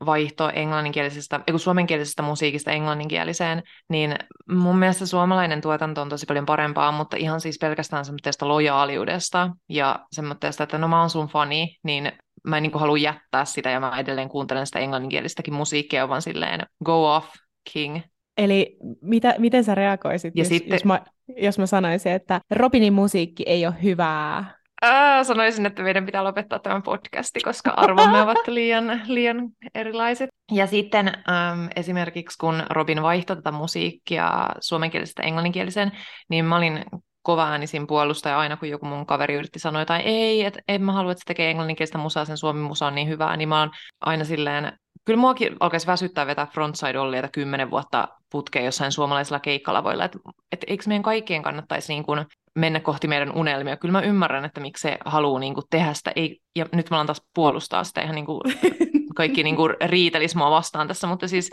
vaihto 0.07 0.51
englanninkielisestä, 0.55 1.41
ei 1.47 1.59
suomenkielisestä 1.59 2.23
musiikista 2.23 2.71
englanninkieliseen, 2.71 3.63
niin 3.89 4.15
mun 4.51 4.79
mielestä 4.79 5.07
suomalainen 5.07 5.61
tuotanto 5.61 6.03
on 6.03 6.09
tosi 6.09 6.27
paljon 6.27 6.47
parempaa, 6.47 6.93
mutta 6.93 7.17
ihan 7.17 7.41
siis 7.41 7.59
pelkästään 7.61 8.05
semmoista 8.05 8.49
lojaaliudesta 8.49 9.51
ja 9.69 9.99
semmoista, 10.13 10.65
että 10.65 10.79
no 10.79 10.89
mä 10.89 11.01
oon 11.01 11.11
sun 11.11 11.29
fani, 11.29 11.77
niin 11.85 12.13
mä 12.47 12.57
en 12.57 12.63
niin 12.63 12.73
halua 12.75 12.99
jättää 12.99 13.45
sitä 13.45 13.71
ja 13.71 13.81
mä 13.81 13.99
edelleen 13.99 14.29
kuuntelen 14.29 14.67
sitä 14.67 14.79
englanninkielistäkin 14.79 15.55
musiikkia, 15.55 16.09
vaan 16.09 16.23
silleen 16.23 16.61
go 16.85 17.15
off, 17.17 17.29
king. 17.73 18.01
Eli 18.39 18.77
mitä, 19.03 19.35
miten 19.39 19.65
sä 19.65 19.75
reagoisit, 19.75 20.37
ja 20.37 20.41
jos, 20.41 20.49
sitten... 20.49 20.73
jos, 20.73 20.85
mä, 20.85 21.01
jos 21.37 21.59
mä 21.59 21.67
sanoisin, 21.67 22.13
että 22.13 22.41
Robinin 22.51 22.93
musiikki 22.93 23.43
ei 23.47 23.67
ole 23.67 23.75
hyvää, 23.83 24.56
Ää, 24.83 25.25
sanoisin, 25.25 25.67
että 25.67 25.83
meidän 25.83 26.07
pitää 26.07 26.25
lopettaa 26.25 26.59
tämän 26.59 26.83
podcasti, 26.83 27.41
koska 27.41 27.71
arvomme 27.71 28.23
ovat 28.23 28.47
liian, 28.47 29.03
liian 29.07 29.49
erilaiset. 29.75 30.31
Ja 30.53 30.67
sitten 30.67 31.09
äm, 31.09 31.69
esimerkiksi 31.77 32.39
kun 32.41 32.63
Robin 32.71 33.03
vaihtoi 33.03 33.37
tätä 33.37 33.53
musiikkia 33.53 34.49
suomenkielisestä 34.61 35.23
englanninkieliseen, 35.23 35.93
niin 36.31 36.45
mä 36.45 36.57
olin 36.57 36.85
kova 37.23 37.49
äänisin 37.49 37.87
puolustaja 37.87 38.39
aina, 38.39 38.57
kun 38.57 38.69
joku 38.69 38.87
mun 38.87 39.07
kaveri 39.07 39.35
yritti 39.35 39.59
sanoa 39.59 39.83
jotain, 39.83 40.03
ei, 40.05 40.45
että 40.45 40.61
en 40.69 40.83
mä 40.83 40.93
halua, 40.93 41.13
että 41.13 41.21
se 41.21 41.27
tekee 41.27 41.51
englanninkielistä 41.51 41.99
musaa, 41.99 42.25
sen 42.25 42.37
suomen 42.37 42.63
musa 42.63 42.87
on 42.87 42.95
niin 42.95 43.09
hyvää, 43.09 43.37
niin 43.37 43.49
mä 43.49 43.61
oon 43.61 43.71
aina 44.01 44.25
silleen, 44.25 44.73
kyllä 45.05 45.21
muakin 45.21 45.57
alkaisi 45.61 45.87
väsyttää 45.87 46.27
vetää 46.27 46.47
frontside 46.47 46.99
ollieta 46.99 47.29
kymmenen 47.29 47.71
vuotta 47.71 48.09
putkeen 48.33 48.65
jossain 48.65 48.93
suomalaisilla 48.93 49.41
keikkalavoilla, 49.41 50.05
että 50.05 50.19
et 50.53 50.65
eikö 50.67 50.85
meidän 50.87 51.03
kaikkien 51.03 51.43
kannattaisi 51.43 51.93
niin 51.93 52.05
kuin 52.05 52.27
mennä 52.57 52.81
kohti 52.81 53.09
meidän 53.09 53.33
unelmia. 53.37 53.77
Kyllä 53.77 53.93
mä 53.93 54.01
ymmärrän, 54.01 54.45
että 54.45 54.61
miksi 54.61 54.83
se 54.83 54.99
haluaa 55.05 55.41
niin 55.41 55.55
kuin 55.55 55.67
tehdä 55.71 55.95
sitä, 55.95 56.13
ei, 56.17 56.41
ja 56.57 56.67
nyt 56.73 56.91
mä 56.91 56.97
alan 56.97 57.07
taas 57.07 57.23
puolustaa 57.35 57.85
sitä 57.85 58.01
ihan 58.01 58.15
niin 58.15 58.27
kuin 58.27 58.41
kaikki 59.17 59.43
niin 59.43 59.57
kuin 59.57 59.75
riitelis 59.85 60.37
mua 60.37 60.51
vastaan 60.51 60.89
tässä, 60.89 61.07
mutta 61.07 61.29
siis 61.29 61.51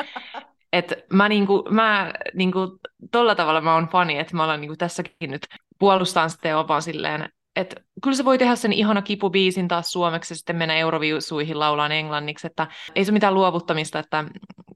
että 0.74 0.95
mä, 1.14 1.30
niinku, 1.30 1.64
mä 1.70 2.14
niinku, 2.34 2.80
tolla 3.12 3.36
tavalla 3.36 3.62
mä 3.62 3.74
oon 3.74 3.88
fani, 3.88 4.18
että 4.18 4.36
mä 4.36 4.43
olen 4.43 4.62
niinku 4.62 4.76
tässäkin 4.78 5.32
nyt 5.32 5.45
puolustaan 5.80 6.30
sitä 6.30 6.47
ja 6.47 6.68
vaan 6.68 6.82
silleen, 6.82 7.30
että 7.56 7.76
kyllä 8.04 8.18
se 8.18 8.26
voi 8.26 8.38
tehdä 8.38 8.56
sen 8.56 8.74
ihana 8.74 9.01
kipubiisin 9.01 9.68
taas 9.68 9.91
suomeksi 9.91 10.34
ja 10.34 10.38
sitten 10.38 10.56
mennä 10.56 10.76
euroviisuihin 10.76 11.60
laulaan 11.60 11.91
englanniksi, 11.91 12.47
että 12.47 12.68
ei 12.95 13.06
se 13.06 13.12
mitään 13.12 13.34
luovuttamista, 13.34 13.99
että 13.99 14.24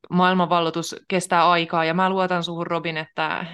maailmanvalloitus 0.09 0.95
kestää 1.07 1.49
aikaa 1.49 1.85
ja 1.85 1.93
mä 1.93 2.09
luotan 2.09 2.43
suhun 2.43 2.67
Robin, 2.67 2.97
että 2.97 3.45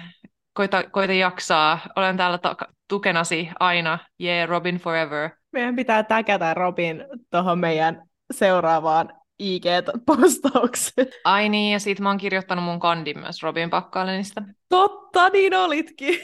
koita, 0.54 0.84
koita 0.90 1.12
jaksaa, 1.12 1.78
olen 1.96 2.16
täällä 2.16 2.38
ta- 2.38 2.56
tukenasi 2.88 3.50
aina, 3.60 3.98
yeah, 4.22 4.48
Robin 4.48 4.76
forever. 4.76 5.30
Meidän 5.52 5.76
pitää 5.76 6.02
täkätä 6.02 6.54
Robin 6.54 7.04
tuohon 7.30 7.58
meidän 7.58 8.02
seuraavaan 8.32 9.12
IG-postaukseen. 9.38 11.08
Ai 11.24 11.48
niin, 11.48 11.72
ja 11.72 11.78
siitä 11.78 12.02
mä 12.02 12.08
oon 12.08 12.18
kirjoittanut 12.18 12.64
mun 12.64 12.80
kandin 12.80 13.18
myös 13.18 13.42
Robin 13.42 13.70
Pakkalenista. 13.70 14.42
Totta, 14.68 15.28
niin 15.28 15.54
olitkin. 15.54 16.20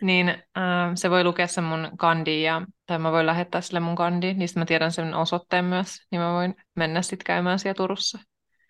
niin 0.00 0.28
äh, 0.28 0.90
se 0.94 1.10
voi 1.10 1.24
lukea 1.24 1.46
sen 1.46 1.64
mun 1.64 1.90
kandi, 1.98 2.42
ja, 2.42 2.62
tai 2.86 2.98
mä 2.98 3.12
voin 3.12 3.26
lähettää 3.26 3.60
sille 3.60 3.80
mun 3.80 3.96
kandi, 3.96 4.34
niin 4.34 4.48
mä 4.56 4.64
tiedän 4.64 4.92
sen 4.92 5.14
osoitteen 5.14 5.64
myös, 5.64 5.96
niin 6.10 6.20
mä 6.20 6.32
voin 6.32 6.54
mennä 6.76 7.02
sitten 7.02 7.24
käymään 7.26 7.58
siellä 7.58 7.74
Turussa. 7.74 8.18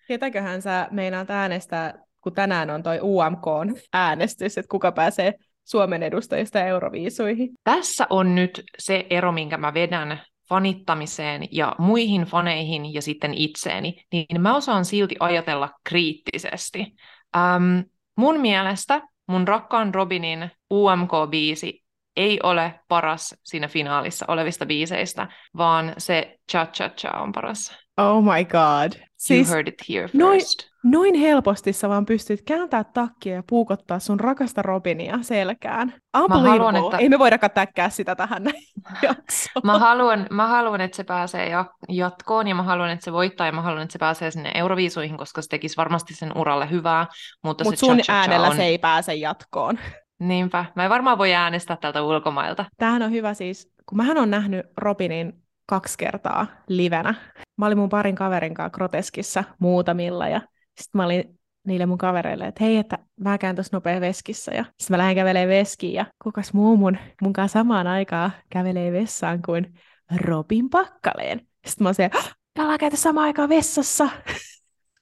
Ketäköhän 0.09 0.62
sä 0.62 0.89
meinaat 0.91 1.30
äänestää, 1.30 1.95
kun 2.23 2.33
tänään 2.33 2.70
on 2.70 2.83
toi 2.83 2.99
UMK-äänestys, 3.03 4.59
että 4.59 4.68
kuka 4.68 4.93
pääsee 4.93 5.35
Suomen 5.64 6.03
edustajista 6.03 6.61
Euroviisuihin? 6.61 7.51
Tässä 7.64 8.07
on 8.11 8.35
nyt 8.35 8.62
se 8.79 9.07
ero, 9.11 9.33
minkä 9.33 9.57
mä 9.57 9.75
vedän 9.75 10.20
fanittamiseen 10.49 11.49
ja 11.51 11.77
muihin 11.79 12.23
faneihin 12.23 12.95
ja 12.95 13.03
sitten 13.03 13.35
itseeni, 13.35 14.05
niin 14.12 14.41
mä 14.41 14.57
osaan 14.57 14.85
silti 14.85 15.16
ajatella 15.20 15.70
kriittisesti. 15.85 16.95
Ähm, 17.37 17.79
mun 18.16 18.41
mielestä 18.41 19.03
mun 19.27 19.49
rakkaan 19.49 19.95
Robinin 19.95 20.51
UMK-biisi 20.75 21.83
ei 22.16 22.41
ole 22.43 22.81
paras 22.89 23.35
siinä 23.43 23.68
finaalissa 23.68 24.25
olevista 24.29 24.66
biiseistä, 24.66 25.29
vaan 25.57 25.95
se 25.99 26.39
Cha 26.51 26.66
Cha 26.66 26.89
Cha 26.89 27.11
on 27.11 27.33
paras. 27.33 27.82
Oh 27.99 28.22
my 28.22 28.45
god. 28.45 28.93
Siis 29.16 29.49
you 29.49 29.55
heard 29.55 29.68
it 29.68 29.74
here 29.88 30.09
first. 30.09 30.14
Noin, 30.14 30.40
noin 30.82 31.14
helposti 31.14 31.72
sä 31.72 31.88
vaan 31.88 32.07
pystyt 32.07 32.43
kääntää 32.43 32.84
takkia 32.84 33.34
ja 33.34 33.43
puukottaa 33.49 33.99
sun 33.99 34.20
rakasta 34.20 34.62
Robinia 34.62 35.18
selkään. 35.22 35.95
Mä 36.28 36.38
haluan, 36.38 36.76
että... 36.76 36.97
Ei 36.97 37.09
me 37.09 37.18
voida 37.18 37.38
täkkää 37.38 37.90
sitä 37.90 38.14
tähän 38.14 38.45
jaksoon. 39.03 39.62
mä, 39.64 39.78
haluan, 39.78 40.26
mä 40.30 40.47
haluan, 40.47 40.80
että 40.80 40.97
se 40.97 41.05
pääsee 41.05 41.53
jatkoon 41.88 42.49
ja 42.49 42.55
mä 42.55 42.62
haluan, 42.62 42.90
että 42.90 43.05
se 43.05 43.12
voittaa 43.12 43.47
ja 43.47 43.53
mä 43.53 43.62
haluan, 43.62 43.82
että 43.82 43.93
se 43.93 43.99
pääsee 43.99 44.30
sinne 44.30 44.51
Euroviisuihin, 44.55 45.16
koska 45.16 45.43
se 45.43 45.49
tekisi 45.49 45.76
varmasti 45.76 46.14
sen 46.14 46.38
uralle 46.38 46.70
hyvää. 46.70 47.07
Mutta 47.45 47.64
Mut 47.64 47.78
se 47.78 47.86
sun 47.86 48.01
äänellä 48.09 48.49
on... 48.49 48.57
se 48.57 48.62
ei 48.62 48.78
pääse 48.78 49.14
jatkoon. 49.14 49.78
Niinpä. 50.18 50.64
Mä 50.76 50.84
en 50.84 50.90
varmaan 50.90 51.18
voi 51.18 51.34
äänestää 51.34 51.76
tältä 51.76 52.03
ulkomailta. 52.03 52.64
Tämähän 52.76 53.03
on 53.03 53.11
hyvä 53.11 53.34
siis, 53.34 53.72
kun 53.86 53.99
mähän 53.99 54.18
on 54.18 54.30
nähnyt 54.30 54.66
Robinin 54.76 55.41
kaksi 55.67 55.99
kertaa 55.99 56.47
livenä. 56.69 57.15
Mä 57.57 57.67
olin 57.67 57.79
mun 57.79 57.89
parin 57.89 58.15
kaverin 58.15 58.55
kanssa 58.55 58.75
groteskissa 58.75 59.45
muutamilla 59.59 60.29
ja 60.29 60.41
sitten 60.81 60.99
mä 60.99 61.05
olin 61.05 61.39
niille 61.67 61.87
mun 61.87 61.99
kavereille, 61.99 62.47
että 62.47 62.65
hei, 62.65 62.77
että 62.77 62.99
mä 63.21 63.39
käyn 63.39 63.57
tuossa 63.57 63.77
nopea 63.77 64.01
veskissä. 64.01 64.53
Ja 64.53 64.65
sitten 64.65 64.95
mä 64.95 64.99
lähden 64.99 65.15
kävelemään 65.15 65.49
veskiin 65.49 65.95
ja 65.95 66.07
kukas 66.23 66.53
muu 66.53 66.77
mun, 66.77 66.99
mun 67.23 67.33
kanssa 67.33 67.59
samaan 67.59 67.87
aikaan 67.87 68.33
kävelee 68.51 68.93
vessaan 68.93 69.43
kuin 69.43 69.75
Robin 70.25 70.71
Pakkaleen. 70.71 71.39
Sitten 71.67 71.85
mä 71.85 71.89
oon 71.89 71.95
se, 71.95 72.11
me 72.59 72.63
ollaan 72.63 72.79
käyty 72.79 72.97
samaan 72.97 73.27
aikaan 73.27 73.49
vessassa 73.49 74.09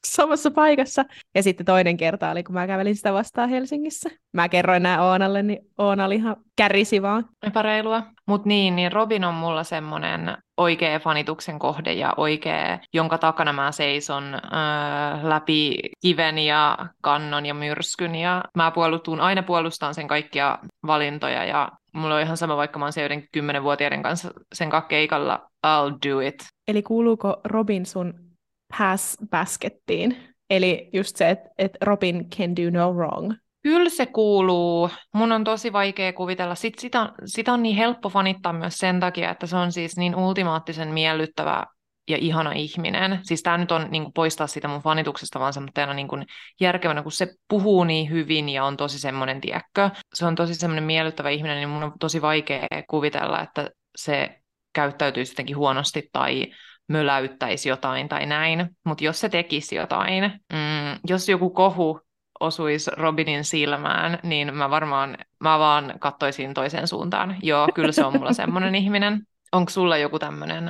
samassa 0.07 0.51
paikassa. 0.51 1.05
Ja 1.35 1.43
sitten 1.43 1.67
toinen 1.67 1.97
kerta 1.97 2.31
oli, 2.31 2.43
kun 2.43 2.55
mä 2.55 2.67
kävelin 2.67 2.97
sitä 2.97 3.13
vastaan 3.13 3.49
Helsingissä. 3.49 4.11
Mä 4.33 4.49
kerroin 4.49 4.83
nämä 4.83 5.03
Oonalle, 5.03 5.43
niin 5.43 5.59
Oona 5.79 6.05
oli 6.05 6.15
ihan 6.15 6.37
kärisi 6.57 7.03
vaan. 7.03 7.25
Epäreilua. 7.47 8.03
Mutta 8.27 8.49
niin, 8.49 8.77
niin 8.77 8.93
Robin 8.93 9.25
on 9.25 9.35
mulla 9.35 9.65
semmoinen 9.65 10.37
oikea 10.57 10.99
fanituksen 10.99 11.59
kohde 11.59 11.93
ja 11.93 12.15
oikea, 12.17 12.79
jonka 12.95 13.19
takana 13.19 13.53
mä 13.53 13.73
seison 13.73 14.35
äh, 14.35 15.25
läpi 15.25 15.79
kiven 16.03 16.39
ja 16.39 16.79
kannon 17.03 17.47
ja 17.47 17.55
myrskyn. 17.55 18.15
Ja 18.15 18.45
mä 18.57 18.71
puolustun, 18.71 19.21
aina 19.21 19.43
puolustan 19.43 19.95
sen 19.95 20.09
kaikkia 20.09 20.59
valintoja 20.87 21.45
ja 21.45 21.73
mulla 21.93 22.15
on 22.15 22.23
ihan 22.23 22.37
sama, 22.37 22.57
vaikka 22.57 22.79
mä 22.79 22.85
oon 22.85 22.93
se 22.93 23.09
kymmenenvuotiaiden 23.33 24.03
kanssa 24.03 24.31
sen 24.55 24.71
keikalla, 24.89 25.51
I'll 25.67 26.09
do 26.09 26.21
it. 26.21 26.35
Eli 26.69 26.83
kuuluuko 26.83 27.41
Robin 27.45 27.87
sun 27.87 28.30
pass 28.79 29.17
baskettiin. 29.31 30.17
Eli 30.51 30.91
just 30.93 31.17
se, 31.17 31.31
että 31.31 31.51
et 31.59 31.77
Robin 31.81 32.31
can 32.31 32.57
do 32.57 32.71
no 32.79 32.93
wrong. 32.93 33.33
Kyllä 33.63 33.91
se 33.91 34.07
kuuluu. 34.07 34.91
Mun 35.15 35.33
on 35.33 35.45
tosi 35.45 35.73
vaikea 35.73 36.13
kuvitella. 36.13 36.55
Sit 36.55 36.79
sitä, 36.79 37.13
sitä 37.25 37.53
on 37.53 37.63
niin 37.63 37.77
helppo 37.77 38.09
fanittaa 38.09 38.53
myös 38.53 38.79
sen 38.79 39.01
takia, 39.01 39.31
että 39.31 39.47
se 39.47 39.57
on 39.57 39.73
siis 39.73 39.97
niin 39.97 40.17
ultimaattisen 40.17 40.89
miellyttävä 40.89 41.65
ja 42.11 42.17
ihana 42.17 42.53
ihminen. 42.53 43.19
Siis 43.23 43.43
tämä 43.43 43.59
nyt 43.59 43.73
on 43.73 43.87
niin 43.91 44.03
kuin, 44.03 44.13
poistaa 44.13 44.47
sitä 44.47 44.69
mun 44.69 44.81
fanituksesta, 44.81 45.41
vaan 45.41 45.53
semmoinen 45.53 45.97
niin 45.97 46.09
kuin, 46.09 46.27
järkevänä, 46.61 47.03
kun 47.03 47.13
se 47.13 47.35
puhuu 47.49 47.85
niin 47.85 48.11
hyvin 48.11 48.49
ja 48.49 48.65
on 48.65 48.77
tosi 48.77 48.99
semmoinen 48.99 49.41
tiekkö. 49.41 49.91
Se 50.15 50.27
on 50.27 50.35
tosi 50.35 50.55
semmoinen 50.55 50.85
miellyttävä 50.85 51.31
ihminen, 51.31 51.57
niin 51.57 51.69
mun 51.69 51.83
on 51.83 51.93
tosi 52.01 52.23
vaikea 52.23 52.67
kuvitella, 52.91 53.41
että 53.41 53.71
se 53.97 54.41
käyttäytyy 54.73 55.23
jotenkin 55.23 55.57
huonosti 55.57 56.09
tai 56.13 56.47
möläyttäisi 56.91 57.69
jotain 57.69 58.09
tai 58.09 58.27
näin, 58.27 58.77
mutta 58.85 59.05
jos 59.05 59.21
se 59.21 59.29
tekisi 59.29 59.75
jotain, 59.75 60.25
mm, 60.53 61.01
jos 61.09 61.29
joku 61.29 61.51
kohu 61.51 62.01
osuisi 62.41 62.91
Robinin 62.97 63.45
silmään, 63.45 64.19
niin 64.23 64.55
mä 64.55 64.71
varmaan, 64.71 65.19
mä 65.41 65.59
vaan 65.59 65.95
kattoisin 65.99 66.55
toiseen 66.55 66.89
suuntaan. 66.89 67.37
Joo, 67.43 67.69
kyllä 67.75 67.93
se 67.93 68.05
on 68.05 68.13
mulla 68.13 68.33
semmoinen 68.33 68.75
ihminen. 68.83 69.23
Onko 69.53 69.71
sulla 69.71 69.97
joku 69.97 70.19
tämmöinen, 70.19 70.65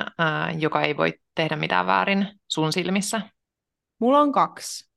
joka 0.59 0.83
ei 0.83 0.97
voi 0.97 1.13
tehdä 1.35 1.57
mitään 1.57 1.87
väärin 1.87 2.29
sun 2.49 2.73
silmissä? 2.73 3.21
Mulla 4.01 4.21
on 4.21 4.33
kaksi. 4.33 4.91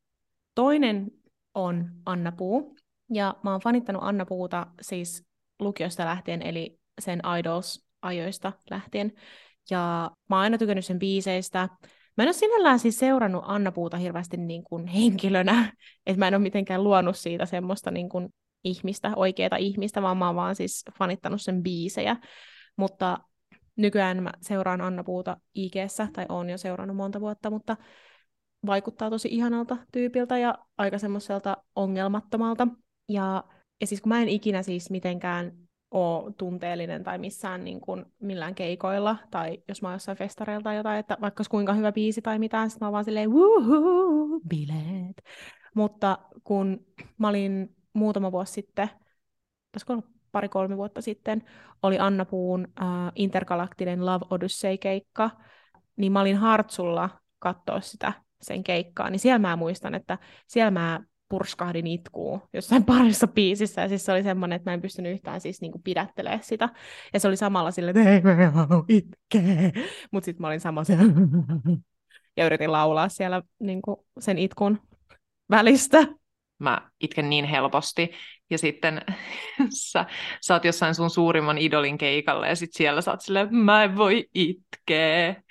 Toinen 0.56 1.12
on 1.54 1.90
Anna 2.06 2.32
Puu, 2.32 2.76
ja 3.14 3.36
mä 3.44 3.52
oon 3.52 3.62
fanittanut 3.62 4.04
Anna 4.06 4.26
Puuta 4.26 4.68
siis 4.82 5.26
lukiosta 5.60 6.06
lähtien, 6.06 6.42
eli 6.42 6.80
sen 7.02 7.22
Idols-ajoista 7.40 8.52
lähtien. 8.70 9.14
Ja 9.70 10.12
mä 10.30 10.36
oon 10.36 10.44
aina 10.44 10.58
tykännyt 10.58 10.86
sen 10.86 11.00
biiseistä. 11.00 11.70
Mä 12.18 12.24
en 12.24 12.28
ole 12.28 12.34
sinällään 12.34 12.80
siis 12.80 13.00
seurannut 13.00 13.44
Anna 13.48 13.72
Puuta 13.72 13.98
hirveästi 13.98 14.38
niin 14.38 14.64
kuin 14.64 14.88
henkilönä, 14.88 15.74
että 16.06 16.20
mä 16.20 16.28
en 16.28 16.34
ole 16.34 16.44
mitenkään 16.44 16.84
luonut 16.84 17.18
siitä 17.18 17.46
semmoista 17.46 17.92
niin 17.92 18.10
kuin 18.10 18.30
ihmistä, 18.64 19.12
oikeaa 19.16 19.58
ihmistä, 19.58 20.02
vaan 20.02 20.18
mä 20.18 20.26
oon 20.26 20.36
vaan 20.36 20.56
siis 20.56 20.86
fanittanut 20.98 21.42
sen 21.42 21.64
biisejä. 21.64 22.16
Mutta 22.78 23.18
nykyään 23.76 24.24
mä 24.24 24.32
seuraan 24.42 24.82
Anna 24.82 25.04
Puuta 25.04 25.38
ig 25.56 25.74
tai 26.14 26.26
oon 26.30 26.50
jo 26.50 26.58
seurannut 26.58 26.98
monta 26.98 27.22
vuotta, 27.22 27.50
mutta 27.50 27.78
vaikuttaa 28.66 29.10
tosi 29.10 29.28
ihanalta 29.32 29.78
tyypiltä 29.92 30.38
ja 30.38 30.58
aika 30.78 30.98
semmoiselta 30.98 31.58
ongelmattomalta. 31.76 32.68
Ja, 33.10 33.44
ja 33.82 33.88
siis 33.88 34.02
kun 34.02 34.10
mä 34.10 34.22
en 34.22 34.30
ikinä 34.30 34.64
siis 34.64 34.90
mitenkään 34.90 35.63
ole 35.94 36.34
tunteellinen 36.38 37.04
tai 37.04 37.18
missään 37.18 37.64
niin 37.64 37.82
kuin, 37.82 38.06
millään 38.20 38.56
keikoilla, 38.56 39.18
tai 39.32 39.64
jos 39.68 39.82
mä 39.82 39.88
oon 39.88 39.96
jossain 39.96 40.18
festareilla 40.18 40.64
tai 40.64 40.78
jotain, 40.78 41.00
että 41.00 41.18
vaikka 41.22 41.44
kuinka 41.50 41.74
hyvä 41.74 41.92
biisi 41.92 42.22
tai 42.22 42.40
mitään, 42.40 42.70
sitten 42.70 42.86
mä 42.86 42.88
oon 42.88 42.94
vaan 42.94 43.06
silleen, 43.06 43.32
wuhuu, 43.32 44.42
bileet. 44.50 45.24
Mutta 45.76 46.18
kun 46.44 46.86
mä 47.18 47.30
olin 47.30 47.76
muutama 47.94 48.32
vuosi 48.32 48.54
sitten, 48.54 48.90
taisiko 49.72 49.94
olla 49.94 50.04
pari-kolme 50.32 50.78
vuotta 50.78 51.02
sitten, 51.02 51.44
oli 51.84 52.00
Anna 52.00 52.26
Puun 52.26 52.68
uh, 52.82 53.12
intergalaktinen 53.16 54.06
Love 54.06 54.26
Odyssey-keikka, 54.30 55.30
niin 55.96 56.12
mä 56.12 56.22
olin 56.22 56.38
Hartsulla 56.38 57.10
katsoa 57.40 57.82
sitä 57.82 58.14
sen 58.42 58.64
keikkaa, 58.64 59.10
niin 59.10 59.20
siellä 59.20 59.40
mä 59.40 59.56
muistan, 59.56 59.96
että 59.96 60.18
siellä 60.48 60.72
mä 60.72 61.02
purskahdin 61.34 61.88
itkuun 61.88 62.42
jossain 62.54 62.84
parissa 62.84 63.28
biisissä, 63.28 63.82
ja 63.82 63.90
siis 63.90 64.06
se 64.06 64.12
oli 64.12 64.24
semmoinen, 64.24 64.56
että 64.56 64.70
mä 64.70 64.74
en 64.74 64.82
pystynyt 64.82 65.12
yhtään 65.12 65.42
siis 65.42 65.62
niinku 65.62 65.80
pidättelemään 65.84 66.44
sitä, 66.44 66.70
ja 67.14 67.20
se 67.20 67.28
oli 67.28 67.38
samalla 67.38 67.72
silleen, 67.72 67.98
että 67.98 68.12
ei 68.12 68.22
mä 68.22 68.52
halua 68.52 68.86
itkeä, 68.88 69.72
mutta 70.12 70.26
sitten 70.26 70.42
mä 70.42 70.48
olin 70.48 70.60
sama 70.60 70.84
siellä, 70.84 71.04
ja 72.38 72.46
yritin 72.46 72.72
laulaa 72.72 73.10
siellä 73.10 73.42
niinku 73.60 74.06
sen 74.20 74.38
itkun 74.38 74.80
välistä. 75.50 76.08
Mä 76.60 76.90
itken 77.00 77.30
niin 77.30 77.46
helposti, 77.46 78.12
ja 78.50 78.58
sitten 78.58 79.02
sä, 79.92 80.06
sä 80.42 80.54
oot 80.54 80.66
jossain 80.66 80.96
sun 80.96 81.10
suurimman 81.10 81.58
idolin 81.58 81.98
keikalle, 81.98 82.48
ja 82.48 82.56
sitten 82.56 82.78
siellä 82.78 83.02
sä 83.02 83.12
oot 83.12 83.22
silleen, 83.22 83.56
mä 83.56 83.84
en 83.84 83.96
voi 83.96 84.26
itkeä. 84.34 85.44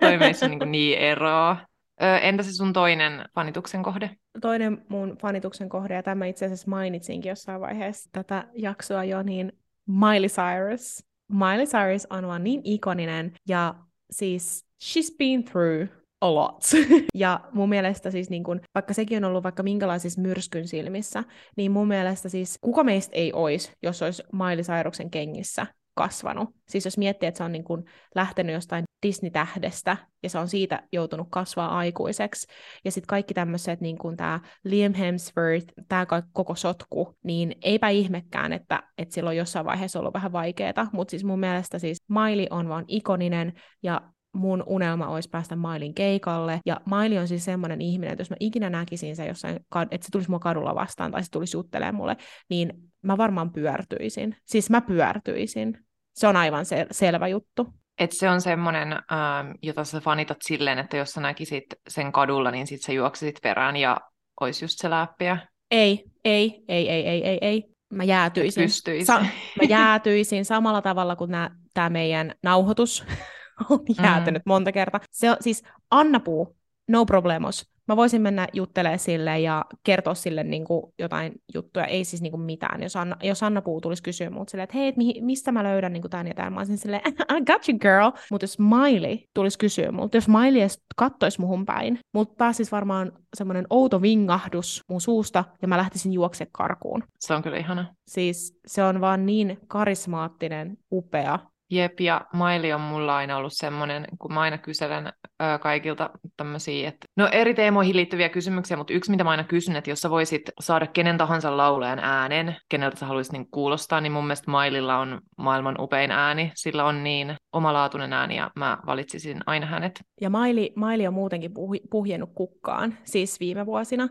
Toi 0.00 0.18
meissä 0.18 0.48
niin, 0.48 0.72
niin 0.72 0.98
eroa. 0.98 1.56
Ö, 2.02 2.16
entä 2.16 2.42
se 2.42 2.52
sun 2.52 2.72
toinen 2.72 3.24
fanituksen 3.34 3.82
kohde? 3.82 4.10
Toinen 4.40 4.84
mun 4.88 5.16
fanituksen 5.20 5.68
kohde, 5.68 5.94
ja 5.94 6.02
tämä 6.02 6.26
itse 6.26 6.44
asiassa 6.44 6.70
mainitsinkin 6.70 7.30
jossain 7.30 7.60
vaiheessa 7.60 8.10
tätä 8.12 8.44
jaksoa 8.54 9.04
jo, 9.04 9.22
niin 9.22 9.52
Miley 9.86 10.28
Cyrus. 10.28 11.04
Miley 11.32 11.66
Cyrus 11.66 12.06
on 12.10 12.26
vaan 12.26 12.44
niin 12.44 12.60
ikoninen, 12.64 13.32
ja 13.48 13.74
siis 14.10 14.66
she's 14.84 15.16
been 15.18 15.44
through 15.44 15.88
a 16.20 16.34
lot. 16.34 16.62
ja 17.14 17.40
mun 17.52 17.68
mielestä 17.68 18.10
siis 18.10 18.30
niin 18.30 18.44
kun, 18.44 18.60
vaikka 18.74 18.94
sekin 18.94 19.24
on 19.24 19.28
ollut 19.28 19.44
vaikka 19.44 19.62
minkälaisissa 19.62 20.20
myrskyn 20.20 20.68
silmissä, 20.68 21.24
niin 21.56 21.72
mun 21.72 21.88
mielestä 21.88 22.28
siis 22.28 22.58
kuka 22.60 22.84
meistä 22.84 23.16
ei 23.16 23.32
olisi, 23.32 23.72
jos 23.82 24.02
olisi 24.02 24.22
Miley 24.32 24.62
Cyrusen 24.62 25.10
kengissä 25.10 25.66
kasvanut. 25.94 26.48
Siis 26.68 26.84
jos 26.84 26.98
miettii, 26.98 27.26
että 27.26 27.38
se 27.38 27.44
on 27.44 27.52
niin 27.52 27.64
kuin 27.64 27.84
lähtenyt 28.14 28.54
jostain 28.54 28.84
Disney-tähdestä 29.06 29.96
ja 30.22 30.30
se 30.30 30.38
on 30.38 30.48
siitä 30.48 30.82
joutunut 30.92 31.26
kasvaa 31.30 31.78
aikuiseksi. 31.78 32.46
Ja 32.84 32.90
sitten 32.90 33.06
kaikki 33.06 33.34
tämmöiset, 33.34 33.80
niin 33.80 33.98
kuin 33.98 34.16
tämä 34.16 34.40
Liam 34.64 34.94
Hemsworth, 34.94 35.66
tämä 35.88 36.06
koko 36.32 36.54
sotku, 36.54 37.16
niin 37.24 37.54
eipä 37.62 37.88
ihmekään, 37.88 38.52
että, 38.52 38.82
että 38.98 39.14
sillä 39.14 39.30
on 39.30 39.36
jossain 39.36 39.66
vaiheessa 39.66 39.98
ollut 39.98 40.14
vähän 40.14 40.32
vaikeaa. 40.32 40.88
Mutta 40.92 41.10
siis 41.10 41.24
mun 41.24 41.40
mielestä 41.40 41.78
siis 41.78 41.98
Miley 42.08 42.46
on 42.50 42.68
vaan 42.68 42.84
ikoninen 42.88 43.52
ja 43.82 44.00
mun 44.32 44.64
unelma 44.66 45.08
olisi 45.08 45.30
päästä 45.30 45.56
Mailin 45.56 45.94
keikalle. 45.94 46.60
Ja 46.66 46.80
Maili 46.84 47.18
on 47.18 47.28
siis 47.28 47.44
semmoinen 47.44 47.80
ihminen, 47.80 48.12
että 48.12 48.20
jos 48.20 48.30
mä 48.30 48.36
ikinä 48.40 48.70
näkisin 48.70 49.16
se 49.16 49.26
jossain, 49.26 49.56
että 49.90 50.04
se 50.04 50.10
tulisi 50.12 50.30
mua 50.30 50.38
kadulla 50.38 50.74
vastaan 50.74 51.12
tai 51.12 51.24
se 51.24 51.30
tulisi 51.30 51.56
juttelemaan 51.56 51.94
mulle, 51.94 52.16
niin 52.50 52.72
mä 53.02 53.16
varmaan 53.16 53.52
pyörtyisin. 53.52 54.36
Siis 54.44 54.70
mä 54.70 54.80
pyörtyisin. 54.80 55.78
Se 56.14 56.28
on 56.28 56.36
aivan 56.36 56.64
sel- 56.64 56.88
selvä 56.90 57.28
juttu. 57.28 57.66
Et 57.98 58.12
se 58.12 58.30
on 58.30 58.40
semmoinen, 58.40 58.92
ähm, 58.92 59.50
jota 59.62 59.84
sä 59.84 60.00
fanitat 60.00 60.38
silleen, 60.42 60.78
että 60.78 60.96
jos 60.96 61.12
sä 61.12 61.20
näkisit 61.20 61.64
sen 61.88 62.12
kadulla, 62.12 62.50
niin 62.50 62.66
sit 62.66 62.82
sä 62.82 62.92
juoksisit 62.92 63.38
perään 63.42 63.76
ja 63.76 64.00
olisi 64.40 64.64
just 64.64 64.78
se 64.78 64.90
läppiä. 64.90 65.38
Ei, 65.70 66.04
ei, 66.24 66.64
ei, 66.68 66.90
ei, 66.90 67.08
ei, 67.08 67.26
ei, 67.26 67.38
ei. 67.40 67.64
Mä 67.92 68.04
jäätyisin. 68.04 68.70
Sa- 69.04 69.20
mä 69.20 69.66
jäätyisin 69.68 70.44
samalla 70.44 70.82
tavalla 70.82 71.16
kuin 71.16 71.30
tämä 71.74 71.90
meidän 71.90 72.34
nauhoitus 72.42 73.04
on 73.70 73.80
jäätynyt 74.02 74.42
mm. 74.46 74.50
monta 74.50 74.72
kertaa. 74.72 75.00
Se 75.12 75.30
on 75.30 75.36
siis 75.40 75.62
Anna 75.90 76.20
Puu, 76.20 76.56
no 76.88 77.06
problemos 77.06 77.75
mä 77.88 77.96
voisin 77.96 78.22
mennä 78.22 78.48
juttelemaan 78.52 78.98
sille 78.98 79.38
ja 79.40 79.64
kertoa 79.84 80.14
sille 80.14 80.44
niin 80.44 80.64
kuin 80.64 80.92
jotain 80.98 81.32
juttuja, 81.54 81.86
ei 81.86 82.04
siis 82.04 82.22
niin 82.22 82.30
kuin 82.30 82.40
mitään. 82.40 82.82
Jos 82.82 82.96
Anna, 82.96 83.16
jos 83.22 83.42
Anna 83.42 83.62
Puu 83.62 83.80
tulisi 83.80 84.02
kysyä 84.02 84.30
multa 84.30 84.50
silleen, 84.50 84.64
että 84.64 84.78
hei, 84.78 84.88
et 84.88 84.96
mihin, 84.96 85.24
mistä 85.24 85.52
mä 85.52 85.64
löydän 85.64 85.92
niin 85.92 86.00
kuin 86.00 86.10
tämän 86.10 86.26
ja 86.26 86.34
tämän, 86.34 86.52
mä 86.52 86.60
olisin 86.60 86.78
silleen, 86.78 87.02
I 87.36 87.44
got 87.44 87.68
you 87.68 87.78
girl. 87.78 88.10
Mutta 88.30 88.44
jos 88.44 88.58
Miley 88.58 89.18
tulisi 89.34 89.58
kysyä 89.58 89.92
multa, 89.92 90.16
jos 90.16 90.28
Miley 90.28 90.60
edes 90.60 90.82
kattoisi 90.96 91.40
muhun 91.40 91.66
päin, 91.66 91.98
multa 92.14 92.34
pääsisi 92.38 92.70
varmaan 92.70 93.12
semmoinen 93.36 93.66
outo 93.70 94.02
vingahdus 94.02 94.82
mun 94.88 95.00
suusta 95.00 95.44
ja 95.62 95.68
mä 95.68 95.76
lähtisin 95.76 96.12
juokse 96.12 96.46
karkuun. 96.52 97.02
Se 97.20 97.34
on 97.34 97.42
kyllä 97.42 97.56
ihana. 97.56 97.94
Siis 98.08 98.58
se 98.66 98.84
on 98.84 99.00
vaan 99.00 99.26
niin 99.26 99.58
karismaattinen, 99.68 100.78
upea 100.92 101.38
Jep, 101.70 102.00
ja 102.00 102.20
Maili 102.32 102.72
on 102.72 102.80
mulla 102.80 103.16
aina 103.16 103.36
ollut 103.36 103.52
semmoinen, 103.52 104.04
kun 104.18 104.34
mä 104.34 104.40
aina 104.40 104.58
kyselen 104.58 105.06
ö, 105.06 105.58
kaikilta 105.60 106.10
tämmöisiä, 106.36 106.88
että 106.88 107.06
no 107.16 107.28
eri 107.32 107.54
teemoihin 107.54 107.96
liittyviä 107.96 108.28
kysymyksiä, 108.28 108.76
mutta 108.76 108.92
yksi, 108.92 109.10
mitä 109.10 109.24
mä 109.24 109.30
aina 109.30 109.44
kysyn, 109.44 109.76
että 109.76 109.90
jos 109.90 110.00
sä 110.00 110.10
voisit 110.10 110.42
saada 110.60 110.86
kenen 110.86 111.18
tahansa 111.18 111.56
laulajan 111.56 111.98
äänen, 111.98 112.56
keneltä 112.68 112.96
sä 112.96 113.06
haluaisit 113.06 113.32
niin 113.32 113.50
kuulostaa, 113.50 114.00
niin 114.00 114.12
mun 114.12 114.24
mielestä 114.24 114.50
Maililla 114.50 114.98
on 114.98 115.20
maailman 115.38 115.80
upein 115.80 116.10
ääni, 116.10 116.52
sillä 116.54 116.84
on 116.84 117.04
niin 117.04 117.36
omalaatuinen 117.52 118.12
ääni, 118.12 118.36
ja 118.36 118.50
mä 118.56 118.78
valitsisin 118.86 119.40
aina 119.46 119.66
hänet. 119.66 120.00
Ja 120.20 120.30
Maili, 120.30 120.72
Maili 120.76 121.06
on 121.06 121.14
muutenkin 121.14 121.50
puh- 121.50 121.88
puhjennut 121.90 122.30
kukkaan, 122.34 122.98
siis 123.04 123.40
viime 123.40 123.66
vuosina, 123.66 124.08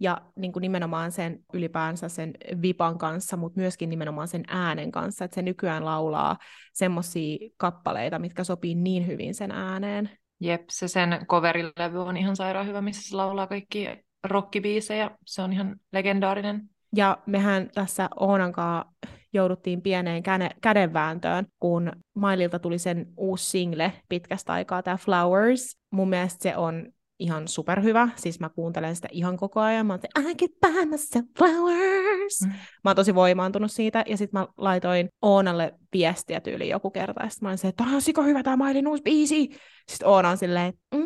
ja 0.00 0.22
niin 0.36 0.52
kuin 0.52 0.60
nimenomaan 0.60 1.12
sen 1.12 1.38
ylipäänsä 1.52 2.08
sen 2.08 2.34
vipan 2.62 2.98
kanssa, 2.98 3.36
mutta 3.36 3.60
myöskin 3.60 3.90
nimenomaan 3.90 4.28
sen 4.28 4.44
äänen 4.48 4.90
kanssa, 4.90 5.24
että 5.24 5.34
se 5.34 5.42
nykyään 5.42 5.84
laulaa 5.84 6.36
semmoisia 6.72 7.38
kappaleita, 7.56 8.18
mitkä 8.18 8.44
sopii 8.44 8.74
niin 8.74 9.06
hyvin 9.06 9.34
sen 9.34 9.50
ääneen. 9.50 10.10
Jep, 10.40 10.62
se 10.70 10.88
sen 10.88 11.26
coverilevy 11.30 12.02
on 12.02 12.16
ihan 12.16 12.36
sairaan 12.36 12.66
hyvä, 12.66 12.82
missä 12.82 13.08
se 13.08 13.16
laulaa 13.16 13.46
kaikki 13.46 13.88
rockibiisejä, 14.24 15.10
se 15.26 15.42
on 15.42 15.52
ihan 15.52 15.76
legendaarinen. 15.92 16.62
Ja 16.96 17.18
mehän 17.26 17.70
tässä 17.74 18.08
Oonankaa 18.20 18.92
jouduttiin 19.32 19.82
pieneen 19.82 20.22
kädenvääntöön, 20.60 21.46
kun 21.60 21.92
Maililta 22.14 22.58
tuli 22.58 22.78
sen 22.78 23.06
uusi 23.16 23.50
single 23.50 23.92
pitkästä 24.08 24.52
aikaa, 24.52 24.82
tämä 24.82 24.96
Flowers. 24.96 25.78
Mun 25.90 26.08
mielestä 26.08 26.42
se 26.42 26.56
on 26.56 26.86
ihan 27.18 27.48
superhyvä, 27.48 28.08
siis 28.16 28.40
mä 28.40 28.48
kuuntelen 28.48 28.96
sitä 28.96 29.08
ihan 29.12 29.36
koko 29.36 29.60
ajan, 29.60 29.86
mä 29.86 29.92
oon 29.92 30.28
I 30.30 30.34
get 30.34 30.50
buy 30.60 30.86
myself 30.86 31.24
flowers. 31.38 32.40
Mm. 32.44 32.48
Mä 32.84 32.90
oon 32.90 32.96
tosi 32.96 33.14
voimaantunut 33.14 33.72
siitä, 33.72 34.04
ja 34.06 34.16
sitten 34.16 34.40
mä 34.40 34.46
laitoin 34.56 35.08
Oonalle 35.22 35.74
viestiä 35.92 36.40
tyyliin 36.40 36.70
joku 36.70 36.90
kerta, 36.90 37.22
ja 37.22 37.28
sitten 37.28 37.46
mä 37.46 37.50
olin 37.50 37.58
se, 37.58 37.68
että 37.68 37.84
on 37.84 38.02
siko 38.02 38.22
hyvä 38.22 38.42
tää 38.42 38.56
Mailin 38.56 38.88
uusi 38.88 39.02
biisi. 39.02 39.50
Sitten 39.88 40.08
Oona 40.08 40.28
on 40.28 40.38
silleen, 40.38 40.72
mm, 40.94 41.00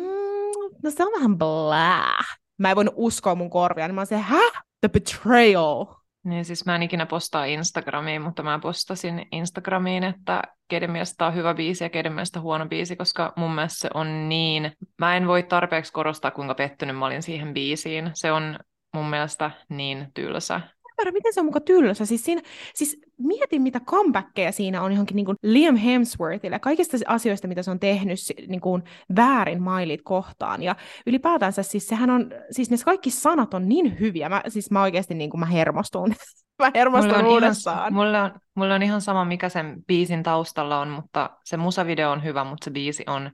no 0.83 0.91
se 0.91 1.03
on 1.03 1.11
vähän 1.13 1.37
blah. 1.37 2.25
Mä 2.57 2.69
en 2.69 2.75
voinut 2.75 2.93
uskoa 2.97 3.35
mun 3.35 3.49
korvia, 3.49 3.87
niin 3.87 3.95
mä 3.95 4.01
oon 4.01 4.07
se, 4.07 4.17
häh? 4.17 4.63
The 4.81 4.89
betrayal. 4.89 5.85
Niin 6.23 6.45
siis 6.45 6.65
mä 6.65 6.75
en 6.75 6.83
ikinä 6.83 7.05
postaa 7.05 7.45
Instagramiin, 7.45 8.21
mutta 8.21 8.43
mä 8.43 8.59
postasin 8.59 9.25
Instagramiin, 9.31 10.03
että 10.03 10.41
keiden 10.67 10.91
mielestä 10.91 11.25
on 11.25 11.35
hyvä 11.35 11.53
biisi 11.53 11.83
ja 11.83 11.89
keiden 11.89 12.13
mielestä 12.13 12.39
huono 12.39 12.65
biisi, 12.65 12.95
koska 12.95 13.33
mun 13.35 13.55
mielestä 13.55 13.79
se 13.79 13.89
on 13.93 14.29
niin... 14.29 14.71
Mä 14.99 15.17
en 15.17 15.27
voi 15.27 15.43
tarpeeksi 15.43 15.93
korostaa, 15.93 16.31
kuinka 16.31 16.55
pettynyt 16.55 16.97
mä 16.97 17.05
olin 17.05 17.23
siihen 17.23 17.53
biisiin. 17.53 18.11
Se 18.13 18.31
on 18.31 18.59
mun 18.95 19.09
mielestä 19.09 19.51
niin 19.69 20.07
tylsä 20.13 20.61
ymmärrä, 21.01 21.11
miten 21.11 21.33
se 21.33 21.39
on 21.39 21.45
muka 21.45 21.59
tylsä. 21.59 22.05
Siis, 22.05 22.23
siinä, 22.23 22.41
siis 22.73 23.01
mietin, 23.17 23.61
mitä 23.61 23.79
comebackkejä 23.79 24.51
siinä 24.51 24.81
on 24.81 24.91
johonkin 24.91 25.15
niin 25.15 25.25
kuin 25.25 25.37
Liam 25.43 25.75
Hemsworthille, 25.75 26.59
kaikista 26.59 26.97
asioista, 27.07 27.47
mitä 27.47 27.63
se 27.63 27.71
on 27.71 27.79
tehnyt 27.79 28.19
niin 28.47 28.61
kuin 28.61 28.83
väärin 29.15 29.61
mailit 29.61 30.01
kohtaan. 30.03 30.63
Ja 30.63 30.75
ylipäätänsä 31.05 31.63
siis 31.63 31.87
sehän 31.87 32.09
on, 32.09 32.31
siis 32.51 32.69
ne 32.69 32.77
kaikki 32.85 33.11
sanat 33.11 33.53
on 33.53 33.69
niin 33.69 33.99
hyviä. 33.99 34.29
Mä, 34.29 34.41
siis 34.47 34.71
mä 34.71 34.81
oikeasti 34.81 35.13
niin 35.13 35.29
kuin 35.29 35.39
mä 35.39 35.45
hermostun. 35.45 36.13
mä 36.61 36.71
hermostun 36.75 37.17
mulla 37.17 37.29
uudestaan. 37.29 37.77
Ihan, 37.77 37.93
mulla, 37.93 38.23
on, 38.23 38.31
mulla 38.55 38.75
on 38.75 38.83
ihan 38.83 39.01
sama, 39.01 39.25
mikä 39.25 39.49
sen 39.49 39.83
biisin 39.87 40.23
taustalla 40.23 40.79
on, 40.79 40.89
mutta 40.89 41.29
se 41.45 41.57
musavideo 41.57 42.11
on 42.11 42.23
hyvä, 42.23 42.43
mutta 42.43 42.65
se 42.65 42.71
biisi 42.71 43.03
on 43.07 43.31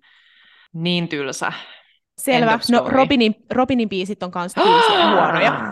niin 0.74 1.07
tylsä. 1.07 1.53
Selvä. 2.22 2.59
No 2.72 2.86
Robinin, 2.88 3.36
Robinin 3.51 3.89
biisit 3.89 4.24
on 4.24 4.32
kanssa 4.32 4.61
huonoja. 5.11 5.72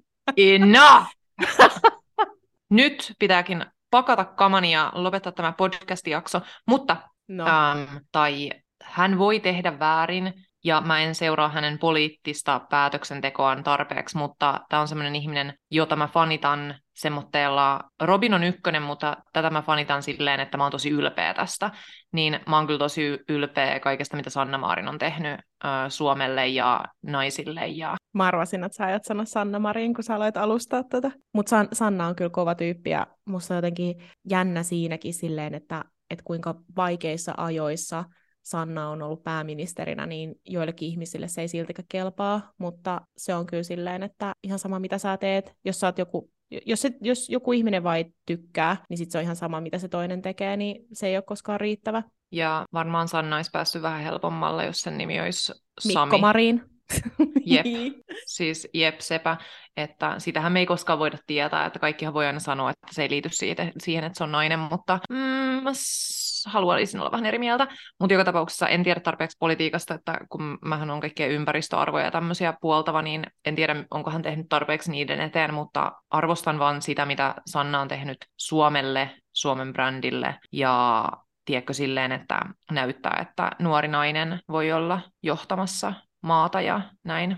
Enough! 0.36 1.19
Nyt 2.70 3.12
pitääkin 3.18 3.66
pakata 3.90 4.24
kamani 4.24 4.72
ja 4.72 4.92
lopettaa 4.94 5.32
tämä 5.32 5.52
podcast-jakso, 5.52 6.40
mutta 6.66 6.96
no. 7.28 7.46
ähm, 7.46 7.96
tai 8.12 8.50
hän 8.82 9.18
voi 9.18 9.40
tehdä 9.40 9.78
väärin, 9.78 10.34
ja 10.64 10.80
mä 10.80 11.00
en 11.00 11.14
seuraa 11.14 11.48
hänen 11.48 11.78
poliittista 11.78 12.60
päätöksentekoaan 12.70 13.64
tarpeeksi, 13.64 14.16
mutta 14.16 14.60
tämä 14.68 14.82
on 14.82 14.88
semmoinen 14.88 15.16
ihminen, 15.16 15.54
jota 15.70 15.96
mä 15.96 16.06
fanitan 16.06 16.74
semmoitteella, 17.00 17.80
Robin 18.02 18.34
on 18.34 18.44
ykkönen, 18.44 18.82
mutta 18.82 19.16
tätä 19.32 19.50
mä 19.50 19.62
fanitan 19.62 20.02
silleen, 20.02 20.40
että 20.40 20.56
mä 20.56 20.64
oon 20.64 20.72
tosi 20.72 20.90
ylpeä 20.90 21.34
tästä, 21.34 21.70
niin 22.12 22.40
mä 22.46 22.56
oon 22.56 22.66
kyllä 22.66 22.78
tosi 22.78 23.18
ylpeä 23.28 23.80
kaikesta, 23.80 24.16
mitä 24.16 24.30
Sanna 24.30 24.58
Maarin 24.58 24.88
on 24.88 24.98
tehnyt 24.98 25.40
äh, 25.64 25.70
Suomelle 25.88 26.48
ja 26.48 26.84
naisille. 27.02 27.66
Ja... 27.66 27.96
Mä 28.14 28.24
arvasin, 28.24 28.64
että 28.64 28.76
sä 28.76 28.84
ajat 28.84 29.04
sanoa 29.04 29.24
Sanna 29.24 29.58
Marin, 29.58 29.94
kun 29.94 30.04
sä 30.04 30.14
aloit 30.14 30.36
alustaa 30.36 30.82
tätä. 30.84 31.10
Mutta 31.32 31.50
San- 31.50 31.68
Sanna 31.72 32.06
on 32.06 32.16
kyllä 32.16 32.30
kova 32.30 32.54
tyyppi 32.54 32.90
ja 32.90 33.06
musta 33.24 33.54
on 33.54 33.58
jotenkin 33.58 34.02
jännä 34.30 34.62
siinäkin 34.62 35.14
silleen, 35.14 35.54
että, 35.54 35.84
että 36.10 36.24
kuinka 36.24 36.54
vaikeissa 36.76 37.34
ajoissa 37.36 38.04
Sanna 38.42 38.88
on 38.88 39.02
ollut 39.02 39.24
pääministerinä, 39.24 40.06
niin 40.06 40.34
joillekin 40.44 40.88
ihmisille 40.88 41.28
se 41.28 41.40
ei 41.40 41.48
siltikään 41.48 41.86
kelpaa, 41.88 42.52
mutta 42.58 43.00
se 43.16 43.34
on 43.34 43.46
kyllä 43.46 43.62
silleen, 43.62 44.02
että 44.02 44.32
ihan 44.42 44.58
sama 44.58 44.78
mitä 44.78 44.98
sä 44.98 45.16
teet, 45.16 45.52
jos 45.64 45.80
sä 45.80 45.86
oot 45.86 45.98
joku 45.98 46.30
jos, 46.66 46.80
se, 46.80 46.92
jos 47.00 47.28
joku 47.28 47.52
ihminen 47.52 47.82
vai 47.82 48.04
tykkää, 48.26 48.76
niin 48.88 48.98
sit 48.98 49.10
se 49.10 49.18
on 49.18 49.24
ihan 49.24 49.36
sama, 49.36 49.60
mitä 49.60 49.78
se 49.78 49.88
toinen 49.88 50.22
tekee, 50.22 50.56
niin 50.56 50.86
se 50.92 51.06
ei 51.06 51.16
ole 51.16 51.22
koskaan 51.22 51.60
riittävä. 51.60 52.02
Ja 52.32 52.66
varmaan 52.72 53.08
Sanna 53.08 53.36
olisi 53.36 53.50
päässyt 53.50 53.82
vähän 53.82 54.02
helpommalle, 54.02 54.66
jos 54.66 54.80
sen 54.80 54.98
nimi 54.98 55.20
olisi 55.20 55.52
Sami. 55.80 56.04
Mikko 56.04 56.18
Marin. 56.18 56.62
Jep, 57.46 57.66
siis 58.26 58.68
jep, 58.74 59.00
sepä, 59.00 59.36
että 59.76 60.14
sitähän 60.18 60.52
me 60.52 60.58
ei 60.58 60.66
koskaan 60.66 60.98
voida 60.98 61.18
tietää, 61.26 61.66
että 61.66 61.78
kaikkihan 61.78 62.14
voi 62.14 62.26
aina 62.26 62.40
sanoa, 62.40 62.70
että 62.70 62.86
se 62.90 63.02
ei 63.02 63.10
liity 63.10 63.28
siitä, 63.32 63.72
siihen, 63.78 64.04
että 64.04 64.18
se 64.18 64.24
on 64.24 64.32
nainen, 64.32 64.58
mutta 64.58 64.98
mm, 65.10 65.62
haluaisin 66.46 67.00
olla 67.00 67.12
vähän 67.12 67.26
eri 67.26 67.38
mieltä, 67.38 67.66
mutta 68.00 68.14
joka 68.14 68.24
tapauksessa 68.24 68.68
en 68.68 68.82
tiedä 68.82 69.00
tarpeeksi 69.00 69.36
politiikasta, 69.40 69.94
että 69.94 70.18
kun 70.28 70.58
mähän 70.64 70.90
on 70.90 71.00
kaikkia 71.00 71.26
ympäristöarvoja 71.26 72.04
ja 72.04 72.10
tämmöisiä 72.10 72.54
puoltava, 72.60 73.02
niin 73.02 73.26
en 73.44 73.56
tiedä, 73.56 73.84
onko 73.90 74.10
hän 74.10 74.22
tehnyt 74.22 74.46
tarpeeksi 74.48 74.90
niiden 74.90 75.20
eteen, 75.20 75.54
mutta 75.54 75.92
arvostan 76.10 76.58
vaan 76.58 76.82
sitä, 76.82 77.06
mitä 77.06 77.34
Sanna 77.46 77.80
on 77.80 77.88
tehnyt 77.88 78.18
Suomelle, 78.36 79.10
Suomen 79.32 79.72
brändille 79.72 80.38
ja 80.52 81.08
tiedätkö 81.44 81.72
silleen, 81.72 82.12
että 82.12 82.40
näyttää, 82.70 83.18
että 83.20 83.50
nuori 83.58 83.88
nainen 83.88 84.40
voi 84.48 84.72
olla 84.72 85.00
johtamassa 85.22 85.92
maata 86.22 86.60
ja 86.60 86.80
näin. 87.04 87.36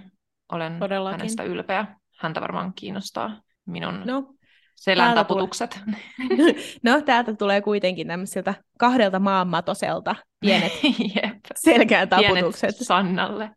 Olen 0.52 0.78
Todellakin. 0.78 1.20
hänestä 1.20 1.42
ylpeä. 1.42 1.86
Häntä 2.18 2.40
varmaan 2.40 2.72
kiinnostaa 2.74 3.40
minun 3.66 4.02
no, 4.04 4.34
selän 4.76 5.14
taputukset. 5.14 5.80
Tulee... 6.28 6.54
no, 6.84 7.00
täältä 7.00 7.34
tulee 7.34 7.60
kuitenkin 7.60 8.06
tämmöisiltä 8.06 8.54
kahdelta 8.78 9.18
maanmatoselta 9.18 10.16
pienet 10.40 10.72
Jep. 11.16 11.34
selkään 11.54 12.08
taputukset. 12.08 12.60
Pienet 12.60 12.86
Sannalle. 12.86 13.50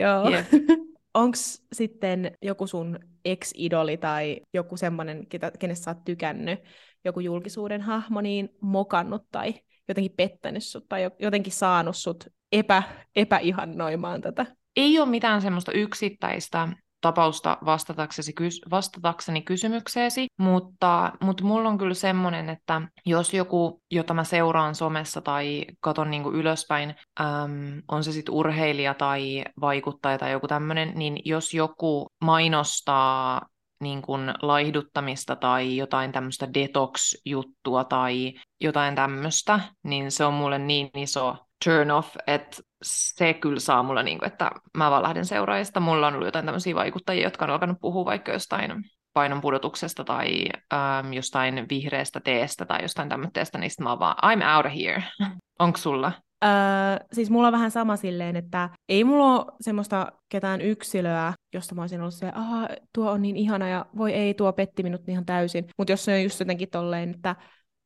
Joo. 0.00 0.24
Onko 1.14 1.36
sitten 1.72 2.32
joku 2.42 2.66
sun 2.66 2.98
ex-idoli 3.24 3.96
tai 3.96 4.40
joku 4.54 4.76
semmoinen, 4.76 5.26
kenestä 5.58 5.84
sä 5.84 5.90
oot 5.90 6.04
tykännyt, 6.04 6.60
joku 7.04 7.20
julkisuuden 7.20 7.80
hahmo, 7.80 8.20
niin 8.20 8.48
mokannut 8.60 9.22
tai 9.32 9.54
jotenkin 9.88 10.14
pettänyt 10.16 10.64
sut 10.64 10.88
tai 10.88 11.10
jotenkin 11.18 11.52
saanut 11.52 11.96
sut 11.96 12.26
epä, 12.52 12.82
epäihannoimaan 13.16 14.20
tätä? 14.20 14.46
Ei 14.78 14.98
ole 14.98 15.08
mitään 15.08 15.42
semmoista 15.42 15.72
yksittäistä 15.72 16.68
tapausta 17.00 17.58
vastataksesi, 17.64 18.34
vastatakseni 18.70 19.42
kysymykseesi, 19.42 20.26
mutta, 20.38 21.12
mutta 21.20 21.44
mulla 21.44 21.68
on 21.68 21.78
kyllä 21.78 21.94
semmoinen, 21.94 22.48
että 22.48 22.82
jos 23.06 23.34
joku, 23.34 23.82
jota 23.90 24.14
mä 24.14 24.24
seuraan 24.24 24.74
somessa 24.74 25.20
tai 25.20 25.64
katon 25.80 26.10
niin 26.10 26.24
ylöspäin, 26.34 26.94
äm, 27.20 27.82
on 27.88 28.04
se 28.04 28.12
sitten 28.12 28.34
urheilija 28.34 28.94
tai 28.94 29.44
vaikuttaja 29.60 30.18
tai 30.18 30.32
joku 30.32 30.48
tämmöinen, 30.48 30.92
niin 30.94 31.18
jos 31.24 31.54
joku 31.54 32.06
mainostaa 32.24 33.46
niin 33.80 34.02
kuin 34.02 34.34
laihduttamista 34.42 35.36
tai 35.36 35.76
jotain 35.76 36.12
tämmöistä 36.12 36.54
detox-juttua 36.54 37.84
tai 37.84 38.34
jotain 38.60 38.94
tämmöistä, 38.94 39.60
niin 39.84 40.10
se 40.10 40.24
on 40.24 40.34
mulle 40.34 40.58
niin 40.58 40.90
iso 40.96 41.36
turn 41.64 41.90
off, 41.90 42.16
että 42.26 42.56
se 42.82 43.34
kyllä 43.34 43.60
saa 43.60 43.82
mulla, 43.82 44.02
niin 44.02 44.18
kuin, 44.18 44.26
että 44.26 44.50
mä 44.76 44.90
vaan 44.90 45.02
lähden 45.02 45.24
seuraajista. 45.24 45.80
Mulla 45.80 46.06
on 46.06 46.14
ollut 46.14 46.28
jotain 46.28 46.44
tämmöisiä 46.44 46.74
vaikuttajia, 46.74 47.26
jotka 47.26 47.44
on 47.44 47.50
alkanut 47.50 47.80
puhua 47.80 48.04
vaikka 48.04 48.32
jostain 48.32 48.84
painon 49.12 49.40
pudotuksesta 49.40 50.04
tai 50.04 50.48
ähm, 50.74 51.12
jostain 51.12 51.66
vihreästä 51.70 52.20
teestä 52.20 52.64
tai 52.64 52.82
jostain 52.82 53.08
tämmöistä, 53.08 53.58
niin 53.58 53.70
mä 53.80 53.98
vaan, 53.98 54.16
I'm 54.36 54.56
out 54.56 54.66
of 54.66 54.72
here. 54.82 55.02
Onko 55.58 55.78
sulla? 55.78 56.12
Öö, 56.44 57.06
siis 57.12 57.30
mulla 57.30 57.46
on 57.46 57.52
vähän 57.52 57.70
sama 57.70 57.96
silleen, 57.96 58.36
että 58.36 58.70
ei 58.88 59.04
mulla 59.04 59.24
ole 59.24 59.52
semmoista 59.60 60.12
ketään 60.28 60.60
yksilöä, 60.60 61.32
josta 61.54 61.74
mä 61.74 61.80
olisin 61.82 62.00
ollut 62.00 62.14
se, 62.14 62.32
aha, 62.34 62.68
tuo 62.94 63.10
on 63.10 63.22
niin 63.22 63.36
ihana 63.36 63.68
ja 63.68 63.86
voi 63.96 64.12
ei, 64.12 64.34
tuo 64.34 64.52
petti 64.52 64.82
minut 64.82 65.08
ihan 65.08 65.26
täysin. 65.26 65.66
Mutta 65.78 65.92
jos 65.92 66.04
se 66.04 66.14
on 66.14 66.22
just 66.22 66.40
jotenkin 66.40 66.70
tolleen, 66.70 67.10
että 67.10 67.36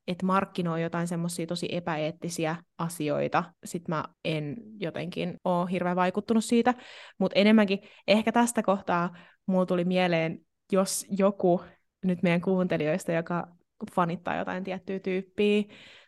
että 0.06 0.26
markkinoi 0.26 0.82
jotain 0.82 1.08
semmoisia 1.08 1.46
tosi 1.46 1.68
epäeettisiä 1.72 2.56
asioita. 2.78 3.44
Sitten 3.64 3.94
mä 3.94 4.04
en 4.24 4.56
jotenkin 4.78 5.36
ole 5.44 5.70
hirveän 5.70 5.96
vaikuttunut 5.96 6.44
siitä, 6.44 6.74
mutta 7.18 7.38
enemmänkin 7.38 7.78
ehkä 8.08 8.32
tästä 8.32 8.62
kohtaa 8.62 9.16
mulla 9.46 9.66
tuli 9.66 9.84
mieleen, 9.84 10.38
jos 10.72 11.06
joku 11.10 11.60
nyt 12.04 12.22
meidän 12.22 12.40
kuuntelijoista, 12.40 13.12
joka 13.12 13.48
fanittaa 13.92 14.36
jotain 14.36 14.64
tiettyä 14.64 14.98
tyyppiä 14.98 15.62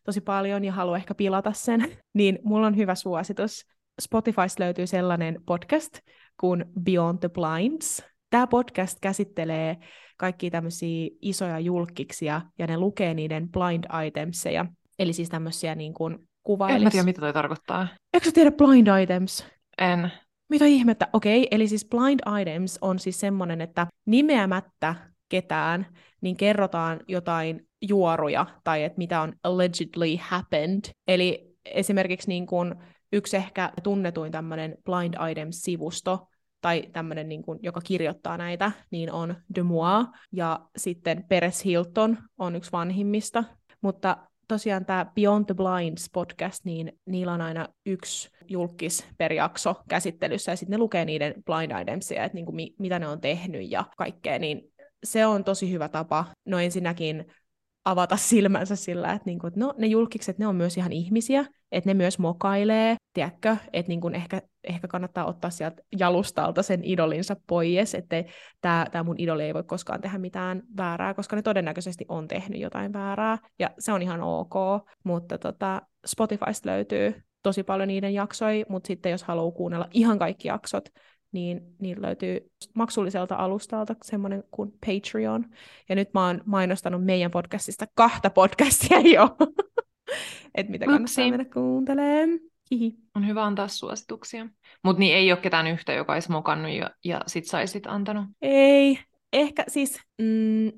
tosi 0.05 0.21
paljon 0.21 0.65
ja 0.65 0.73
haluaa 0.73 0.97
ehkä 0.97 1.15
pilata 1.15 1.53
sen, 1.53 1.81
niin 2.15 2.39
mulla 2.45 2.67
on 2.67 2.77
hyvä 2.77 2.95
suositus. 2.95 3.67
Spotifysta 4.01 4.63
löytyy 4.63 4.87
sellainen 4.87 5.43
podcast 5.47 5.99
kuin 6.41 6.65
Beyond 6.85 7.19
the 7.19 7.29
Blinds. 7.29 8.14
Tämä 8.35 8.47
podcast 8.47 8.99
käsittelee 9.01 9.77
kaikki 10.17 10.51
tämmöisiä 10.51 11.09
isoja 11.23 11.59
julkkiksia, 11.59 12.41
ja 12.59 12.67
ne 12.67 12.79
lukee 12.79 13.15
niiden 13.15 13.49
blind 13.49 13.85
itemseja, 14.07 14.67
eli 14.99 15.13
siis 15.13 15.29
tämmöisiä 15.29 15.75
niin 15.75 15.95
kuin 15.95 16.19
kuvailis... 16.43 16.77
En 16.77 16.83
mä 16.83 16.91
tiedä, 16.91 17.05
mitä 17.05 17.21
toi 17.21 17.33
tarkoittaa. 17.33 17.89
Eikö 18.15 18.27
sä 18.27 18.33
tiedä 18.33 18.51
blind 18.51 18.87
items? 19.03 19.47
En. 19.79 20.13
Mitä 20.51 20.65
ihmettä? 20.65 21.09
Okei, 21.13 21.41
okay, 21.41 21.49
eli 21.51 21.69
siis 21.69 21.87
blind 21.91 22.21
items 22.41 22.79
on 22.81 22.99
siis 22.99 23.21
semmoinen, 23.21 23.61
että 23.61 23.87
nimeämättä 24.07 24.95
ketään, 25.29 25.87
niin 26.21 26.37
kerrotaan 26.37 27.01
jotain 27.09 27.67
juoruja, 27.83 28.47
tai 28.65 28.85
että 28.85 28.99
mitä 28.99 29.21
on 29.21 29.33
allegedly 29.43 30.17
happened. 30.21 30.81
Eli 31.09 31.57
esimerkiksi 31.65 32.29
niin 32.29 32.47
kuin 32.47 32.75
yksi 33.13 33.37
ehkä 33.37 33.73
tunnetuin 33.83 34.33
tämmöinen 34.33 34.77
blind 34.85 35.15
items-sivusto 35.31 36.29
tai 36.65 36.83
tämmöinen, 36.93 37.29
niin 37.29 37.43
kuin, 37.43 37.59
joka 37.63 37.81
kirjoittaa 37.81 38.37
näitä, 38.37 38.73
niin 38.91 39.13
on 39.13 39.35
De 39.55 39.63
Moi, 39.63 40.05
ja 40.33 40.61
sitten 40.77 41.25
Peres 41.29 41.65
Hilton 41.65 42.19
on 42.39 42.57
yksi 42.57 42.73
vanhimmista, 42.73 43.45
mutta 43.81 44.17
tosiaan 44.49 44.85
tämä 44.85 45.07
Beyond 45.15 45.45
the 45.45 45.55
Blinds 45.55 46.11
podcast, 46.13 46.65
niin 46.65 46.93
niillä 47.07 47.33
on 47.33 47.41
aina 47.41 47.69
yksi 47.87 48.29
julkis 48.49 49.07
per 49.19 49.33
jakso 49.33 49.75
käsittelyssä, 49.89 50.53
ja 50.53 50.57
sitten 50.57 50.73
ne 50.73 50.79
lukee 50.79 51.05
niiden 51.05 51.35
blind 51.47 51.81
itemsia, 51.83 52.25
että 52.25 52.35
niin 52.35 52.45
kuin, 52.45 52.57
mi- 52.57 52.75
mitä 52.79 52.99
ne 52.99 53.09
on 53.09 53.21
tehnyt 53.21 53.71
ja 53.71 53.85
kaikkea, 53.97 54.39
niin 54.39 54.63
se 55.05 55.27
on 55.27 55.45
tosi 55.45 55.73
hyvä 55.73 55.89
tapa. 55.89 56.25
No 56.45 56.59
ensinnäkin 56.59 57.27
avata 57.85 58.17
silmänsä 58.17 58.77
sillä, 58.77 59.13
että, 59.13 59.27
niinku, 59.27 59.47
että 59.47 59.61
no, 59.61 59.75
ne 59.79 59.87
julkikset, 59.87 60.39
ne 60.39 60.47
on 60.47 60.57
myös 60.57 60.77
ihan 60.77 60.93
ihmisiä, 60.93 61.45
että 61.73 61.91
ne 61.91 61.95
myös 61.95 62.19
mokailee, 62.19 62.97
tiedätkö, 63.13 63.57
että 63.73 63.89
niinku 63.89 64.09
ehkä, 64.09 64.43
ehkä 64.65 64.89
kannattaa 64.89 65.25
ottaa 65.25 65.51
sieltä 65.51 65.83
jalustalta 65.99 66.63
sen 66.63 66.81
idolinsa 66.85 67.37
pois, 67.47 67.95
että 67.95 68.25
tämä 68.61 69.03
mun 69.05 69.19
idoli 69.19 69.43
ei 69.43 69.55
voi 69.55 69.63
koskaan 69.63 70.01
tehdä 70.01 70.19
mitään 70.19 70.63
väärää, 70.77 71.15
koska 71.15 71.37
ne 71.37 71.43
todennäköisesti 71.43 72.05
on 72.09 72.29
tehnyt 72.29 72.61
jotain 72.61 72.93
väärää, 72.93 73.39
ja 73.59 73.71
se 73.79 73.93
on 73.93 74.03
ihan 74.03 74.21
ok, 74.21 74.55
mutta 75.05 75.39
tota, 75.39 75.83
Spotifysta 76.07 76.71
löytyy 76.71 77.23
tosi 77.43 77.63
paljon 77.63 77.89
niiden 77.89 78.15
jaksoja, 78.15 78.65
mutta 78.69 78.87
sitten 78.87 79.13
jos 79.13 79.23
haluaa 79.23 79.53
kuunnella 79.53 79.89
ihan 79.93 80.19
kaikki 80.19 80.49
jaksot, 80.49 80.89
niin 81.35 81.75
niin 81.81 82.03
löytyy 82.03 82.51
maksulliselta 82.75 83.37
alustalta 83.37 83.95
semmoinen 84.03 84.45
kuin 84.51 84.73
Patreon. 84.87 85.45
Ja 85.89 85.95
nyt 85.95 86.15
mä 86.15 86.27
oon 86.27 86.41
mainostanut 86.45 87.05
meidän 87.05 87.31
podcastista 87.31 87.87
kahta 87.95 88.31
podcastia 88.31 89.01
jo. 89.01 89.37
että 90.55 90.71
mitä 90.73 90.87
kannattaa 90.87 91.31
mennä 91.31 91.45
kuuntelemaan. 91.45 92.41
Hihi. 92.71 92.95
On 93.17 93.27
hyvä 93.27 93.45
antaa 93.45 93.69
suosituksia. 93.69 94.47
Mutta 94.85 95.01
niin 95.01 95.17
ei 95.17 95.33
ole 95.33 95.41
ketään 95.41 95.67
yhtä, 95.67 95.93
joka 95.93 96.13
olisi 96.13 96.31
mokannut 96.31 96.73
ja, 96.73 96.91
ja 97.05 97.21
sit 97.27 97.45
saisit 97.45 97.87
antanut. 97.87 98.25
Ei. 98.43 98.99
Ehkä 99.33 99.65
siis, 99.69 100.01
mm, 100.19 100.73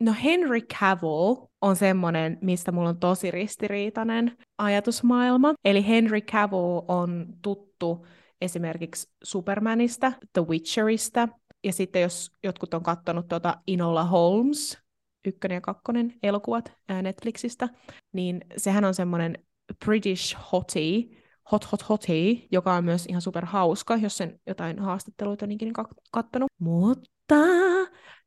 no 0.00 0.14
Henry 0.24 0.60
Cavill 0.60 1.34
on 1.60 1.76
semmoinen, 1.76 2.38
mistä 2.40 2.72
mulla 2.72 2.88
on 2.88 3.00
tosi 3.00 3.30
ristiriitainen 3.30 4.36
ajatusmaailma. 4.58 5.54
Eli 5.64 5.88
Henry 5.88 6.20
Cavill 6.20 6.80
on 6.88 7.26
tuttu 7.42 8.06
esimerkiksi 8.40 9.08
Supermanista, 9.24 10.12
The 10.32 10.42
Witcherista, 10.42 11.28
ja 11.64 11.72
sitten 11.72 12.02
jos 12.02 12.30
jotkut 12.44 12.74
on 12.74 12.82
katsonut 12.82 13.28
tuota 13.28 13.56
Inola 13.66 14.04
Holmes, 14.04 14.78
ykkönen 15.26 15.54
ja 15.54 15.60
kakkonen 15.60 16.14
elokuvat 16.22 16.72
Netflixistä, 17.02 17.68
niin 18.12 18.40
sehän 18.56 18.84
on 18.84 18.94
semmoinen 18.94 19.38
British 19.84 20.36
hottie, 20.52 21.24
Hot 21.52 21.72
Hot 21.72 21.88
Hotty, 21.88 22.46
joka 22.52 22.74
on 22.74 22.84
myös 22.84 23.06
ihan 23.06 23.22
super 23.22 23.44
hauska, 23.46 23.96
jos 23.96 24.16
sen 24.16 24.40
jotain 24.46 24.78
haastatteluita 24.78 25.46
niinkin 25.46 25.72
kattonut. 26.12 26.50
Mutta 26.58 27.34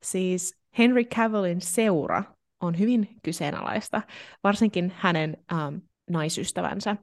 siis 0.03 0.55
Henry 0.77 1.03
Cavillin 1.03 1.61
seura 1.61 2.23
on 2.61 2.79
hyvin 2.79 3.07
kyseenalaista, 3.23 4.01
varsinkin 4.43 4.93
hänen 4.95 5.37
um, 5.53 5.81
naisystävänsä. 6.09 6.95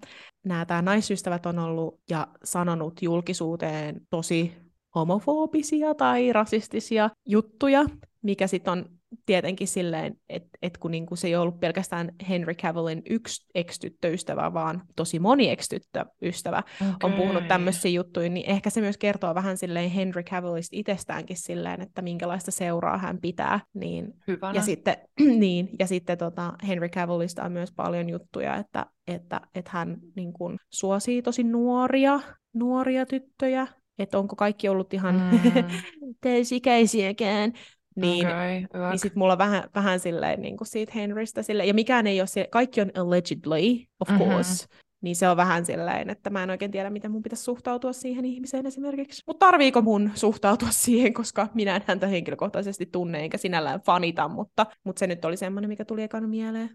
Nämä 0.44 0.82
naisystävät 0.82 1.46
on 1.46 1.58
ollut 1.58 2.00
ja 2.10 2.28
sanonut 2.44 3.02
julkisuuteen 3.02 4.00
tosi 4.10 4.52
homofobisia 4.94 5.94
tai 5.94 6.32
rasistisia 6.32 7.10
juttuja, 7.26 7.84
mikä 8.22 8.46
sitten 8.46 8.72
on 8.72 8.86
tietenkin 9.26 9.68
silleen, 9.68 10.16
että 10.28 10.48
et 10.62 10.78
kun 10.78 10.90
niinku 10.90 11.16
se 11.16 11.26
ei 11.26 11.36
ollut 11.36 11.60
pelkästään 11.60 12.12
Henry 12.28 12.54
Cavillin 12.54 13.02
yksi 13.10 13.46
ex-tyttöystävä, 13.54 14.54
vaan 14.54 14.82
tosi 14.96 15.18
moni 15.18 15.50
ex-tyttöystävä 15.50 16.62
okay. 16.80 16.94
on 17.02 17.12
puhunut 17.12 17.48
tämmöisiä 17.48 17.90
juttuja, 17.90 18.28
niin 18.28 18.50
ehkä 18.50 18.70
se 18.70 18.80
myös 18.80 18.98
kertoo 18.98 19.34
vähän 19.34 19.58
silleen 19.58 19.90
Henry 19.90 20.22
Cavillista 20.22 20.76
itsestäänkin 20.76 21.36
silleen, 21.36 21.80
että 21.80 22.02
minkälaista 22.02 22.50
seuraa 22.50 22.98
hän 22.98 23.20
pitää. 23.20 23.60
Niin, 23.74 24.14
Hyvänä. 24.28 24.54
ja 24.54 24.62
sitten, 24.62 24.96
niin, 25.42 25.68
ja 25.78 25.86
sitten 25.86 26.18
tota, 26.18 26.52
Henry 26.68 26.88
Cavillista 26.88 27.42
on 27.44 27.52
myös 27.52 27.72
paljon 27.72 28.08
juttuja, 28.08 28.56
että, 28.56 28.86
että, 29.06 29.40
että 29.54 29.70
hän 29.74 29.96
niin 30.16 30.32
kuin, 30.32 30.56
suosii 30.70 31.22
tosi 31.22 31.44
nuoria, 31.44 32.20
nuoria 32.54 33.06
tyttöjä, 33.06 33.66
että 33.98 34.18
onko 34.18 34.36
kaikki 34.36 34.68
ollut 34.68 34.94
ihan 34.94 35.14
mm. 35.14 35.64
täysikäisiäkään, 36.20 37.52
niin, 37.96 38.26
okay, 38.26 38.90
niin 38.90 38.98
sitten 38.98 39.18
mulla 39.18 39.32
on 39.32 39.38
vähän, 39.38 39.62
vähän 39.74 40.00
silleen 40.00 40.42
niin 40.42 40.56
kuin 40.56 40.68
siitä 40.68 40.92
Henrystä 40.94 41.42
silleen, 41.42 41.68
ja 41.68 41.74
mikään 41.74 42.06
ei 42.06 42.20
ole 42.20 42.26
silleen, 42.26 42.50
kaikki 42.50 42.80
on 42.80 42.90
allegedly, 42.94 43.84
of 44.00 44.08
mm-hmm. 44.08 44.24
course, 44.24 44.66
niin 45.00 45.16
se 45.16 45.28
on 45.28 45.36
vähän 45.36 45.66
silleen, 45.66 46.10
että 46.10 46.30
mä 46.30 46.42
en 46.42 46.50
oikein 46.50 46.70
tiedä, 46.70 46.90
miten 46.90 47.10
mun 47.10 47.22
pitäisi 47.22 47.44
suhtautua 47.44 47.92
siihen 47.92 48.24
ihmiseen 48.24 48.66
esimerkiksi. 48.66 49.22
Mutta 49.26 49.46
tarviiko 49.46 49.82
mun 49.82 50.10
suhtautua 50.14 50.68
siihen, 50.84 51.14
koska 51.14 51.48
minä 51.54 51.76
en 51.76 51.82
häntä 51.86 52.06
henkilökohtaisesti 52.06 52.86
tunne, 52.86 53.20
enkä 53.20 53.38
sinällään 53.38 53.80
fanita, 53.80 54.28
mutta, 54.28 54.66
mutta 54.84 55.00
se 55.00 55.06
nyt 55.06 55.24
oli 55.24 55.36
semmoinen, 55.36 55.68
mikä 55.68 55.84
tuli 55.84 56.02
ekana 56.02 56.26
mieleen. 56.26 56.70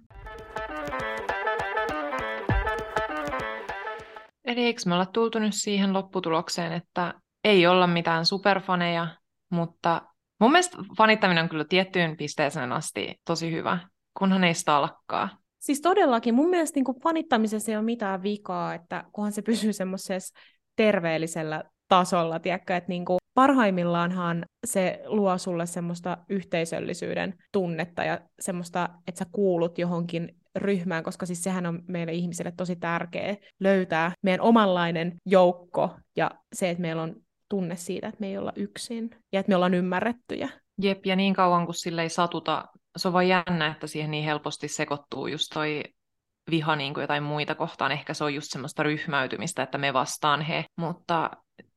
Eli 4.45 4.61
eikö 4.61 4.81
me 4.85 4.93
olla 4.93 5.05
tultu 5.05 5.39
nyt 5.39 5.53
siihen 5.55 5.93
lopputulokseen, 5.93 6.71
että 6.71 7.13
ei 7.43 7.67
olla 7.67 7.87
mitään 7.87 8.25
superfaneja, 8.25 9.07
mutta 9.49 10.01
Mun 10.39 10.51
mielestä 10.51 10.77
fanittaminen 10.97 11.43
on 11.43 11.49
kyllä 11.49 11.65
tiettyyn 11.69 12.17
pisteeseen 12.17 12.71
asti 12.71 13.15
tosi 13.25 13.51
hyvä, 13.51 13.79
kunhan 14.19 14.43
ei 14.43 14.53
stalkkaa. 14.53 15.29
Siis 15.59 15.81
todellakin, 15.81 16.35
mun 16.35 16.49
mielestä 16.49 16.77
niin 16.77 16.85
kuin 16.85 17.01
fanittamisessa 17.01 17.71
ei 17.71 17.77
ole 17.77 17.85
mitään 17.85 18.23
vikaa, 18.23 18.73
että 18.73 19.03
kunhan 19.11 19.31
se 19.31 19.41
pysyy 19.41 19.73
semmoisessa 19.73 20.39
terveellisellä 20.75 21.63
tasolla, 21.87 22.39
tiedätkö, 22.39 22.75
että 22.75 22.89
niin 22.89 23.05
kuin 23.05 23.19
parhaimmillaanhan 23.33 24.45
se 24.67 25.01
luo 25.05 25.37
sulle 25.37 25.65
semmoista 25.65 26.17
yhteisöllisyyden 26.29 27.33
tunnetta 27.51 28.03
ja 28.03 28.19
semmoista, 28.39 28.89
että 29.07 29.19
sä 29.19 29.25
kuulut 29.31 29.77
johonkin 29.77 30.35
ryhmään, 30.55 31.03
koska 31.03 31.25
siis 31.25 31.43
sehän 31.43 31.65
on 31.65 31.83
meille 31.87 32.11
ihmisille 32.11 32.51
tosi 32.51 32.75
tärkeä 32.75 33.35
löytää 33.59 34.11
meidän 34.21 34.41
omanlainen 34.41 35.15
joukko 35.25 35.95
ja 36.15 36.31
se, 36.53 36.69
että 36.69 36.81
meillä 36.81 37.01
on 37.01 37.15
tunne 37.49 37.75
siitä, 37.75 38.07
että 38.07 38.19
me 38.19 38.27
ei 38.27 38.37
olla 38.37 38.53
yksin 38.55 39.09
ja 39.31 39.39
että 39.39 39.49
me 39.49 39.55
ollaan 39.55 39.73
ymmärrettyjä. 39.73 40.49
Jep, 40.81 41.05
ja 41.05 41.15
niin 41.15 41.33
kauan 41.33 41.65
kuin 41.65 41.75
sille 41.75 42.01
ei 42.01 42.09
satuta, 42.09 42.65
se 42.97 43.07
on 43.07 43.13
vaan 43.13 43.27
jännä, 43.27 43.67
että 43.67 43.87
siihen 43.87 44.11
niin 44.11 44.25
helposti 44.25 44.67
sekoittuu 44.67 45.27
just 45.27 45.47
toi 45.53 45.83
viha 46.51 46.75
niin 46.75 46.93
kuin 46.93 47.01
jotain 47.01 47.23
muita 47.23 47.55
kohtaan. 47.55 47.91
Ehkä 47.91 48.13
se 48.13 48.23
on 48.23 48.33
just 48.33 48.51
semmoista 48.51 48.83
ryhmäytymistä, 48.83 49.63
että 49.63 49.77
me 49.77 49.93
vastaan 49.93 50.41
he, 50.41 50.65
mutta 50.75 51.31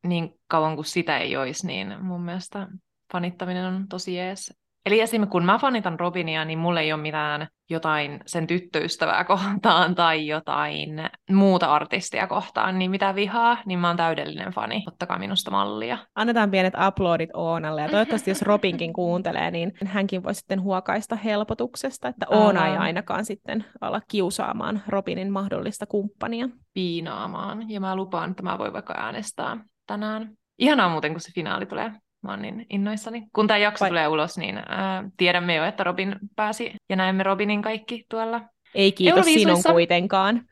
niin 0.07 0.31
kauan 0.47 0.75
kuin 0.75 0.85
sitä 0.85 1.19
ei 1.19 1.37
olisi, 1.37 1.67
niin 1.67 2.05
mun 2.05 2.23
mielestä 2.23 2.69
fanittaminen 3.13 3.67
on 3.67 3.89
tosi 3.89 4.15
jees. 4.15 4.55
Eli 4.87 5.01
esimerkiksi 5.01 5.33
kun 5.33 5.45
mä 5.45 5.59
fanitan 5.59 6.01
Robinia, 6.01 6.45
niin 6.45 6.59
mulla 6.59 6.81
ei 6.81 6.93
ole 6.93 7.03
mitään 7.03 7.49
jotain 7.71 8.21
sen 8.27 8.47
tyttöystävää 8.47 9.25
kohtaan 9.25 9.95
tai 9.95 10.27
jotain 10.27 10.89
muuta 11.31 11.73
artistia 11.73 12.27
kohtaan, 12.27 12.79
niin 12.79 12.91
mitä 12.91 13.15
vihaa, 13.15 13.59
niin 13.67 13.79
mä 13.79 13.89
oon 13.89 13.97
täydellinen 13.97 14.53
fani. 14.53 14.85
Ottakaa 14.87 15.19
minusta 15.19 15.51
mallia. 15.51 15.99
Annetaan 16.15 16.51
pienet 16.51 16.75
uploadit 16.89 17.31
Oonalle 17.35 17.83
ja 17.83 17.89
toivottavasti 17.89 18.31
jos 18.31 18.43
Robinkin 18.53 18.93
kuuntelee, 18.93 19.51
niin 19.51 19.73
hänkin 19.85 20.23
voi 20.23 20.35
sitten 20.35 20.63
huokaista 20.63 21.17
helpotuksesta, 21.17 22.09
että 22.09 22.27
Oona 22.29 22.69
ei 22.69 22.77
ainakaan 22.77 23.25
sitten 23.25 23.65
ala 23.81 24.01
kiusaamaan 24.09 24.83
Robinin 24.89 25.33
mahdollista 25.33 25.87
kumppania. 25.87 26.49
Piinaamaan. 26.75 27.71
Ja 27.71 27.81
mä 27.81 27.97
lupaan, 27.97 28.31
että 28.31 28.43
mä 28.43 28.59
voin 28.59 28.73
vaikka 28.73 28.95
äänestää 28.97 29.57
tänään. 29.87 30.31
Ihanaa 30.59 30.89
muuten, 30.89 31.13
kun 31.13 31.21
se 31.21 31.33
finaali 31.35 31.67
tulee. 31.67 31.93
Mä 32.23 32.31
oon 32.31 32.43
niin 32.43 32.67
innoissani. 32.71 33.23
Kun 33.35 33.47
tämä 33.47 33.59
jakso 33.59 33.83
Vai... 33.83 33.91
tulee 33.91 34.09
ulos, 34.09 34.39
niin 34.39 34.63
ää, 34.69 35.05
tiedämme 35.17 35.55
jo, 35.55 35.65
että 35.65 35.85
Robin 35.85 36.17
pääsi 36.37 36.75
ja 36.89 36.97
näemme 36.97 37.23
Robinin 37.23 37.63
kaikki 37.63 38.05
tuolla 38.09 38.41
Ei 38.75 38.93
kiitos 38.93 39.27
sinun 39.27 39.63
kuitenkaan. 39.73 40.43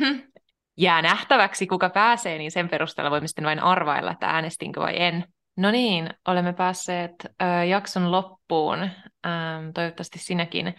Hm. 0.00 0.18
Jää 0.76 1.02
nähtäväksi, 1.02 1.66
kuka 1.66 1.90
pääsee, 1.90 2.38
niin 2.38 2.50
sen 2.50 2.68
perusteella 2.68 3.10
voimme 3.10 3.28
sitten 3.28 3.44
vain 3.44 3.60
arvailla, 3.60 4.10
että 4.10 4.26
äänestinkö 4.26 4.80
vai 4.80 5.02
en. 5.02 5.24
No 5.56 5.70
niin, 5.70 6.10
olemme 6.28 6.52
päässeet 6.52 7.14
ää, 7.40 7.64
jakson 7.64 8.12
loppuun. 8.12 8.78
Ää, 9.24 9.62
toivottavasti 9.74 10.18
sinäkin. 10.18 10.74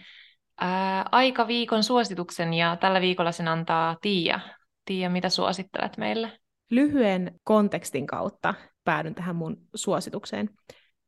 Ää, 0.60 1.04
aika 1.12 1.46
viikon 1.46 1.82
suosituksen 1.82 2.54
ja 2.54 2.76
tällä 2.76 3.00
viikolla 3.00 3.32
sen 3.32 3.48
antaa 3.48 3.96
Tiia. 4.00 4.40
Tiia, 4.84 5.10
mitä 5.10 5.28
suosittelet 5.28 5.96
meille? 5.96 6.32
Lyhyen 6.70 7.34
kontekstin 7.44 8.06
kautta 8.06 8.54
päädyn 8.84 9.14
tähän 9.14 9.36
mun 9.36 9.66
suositukseen. 9.74 10.50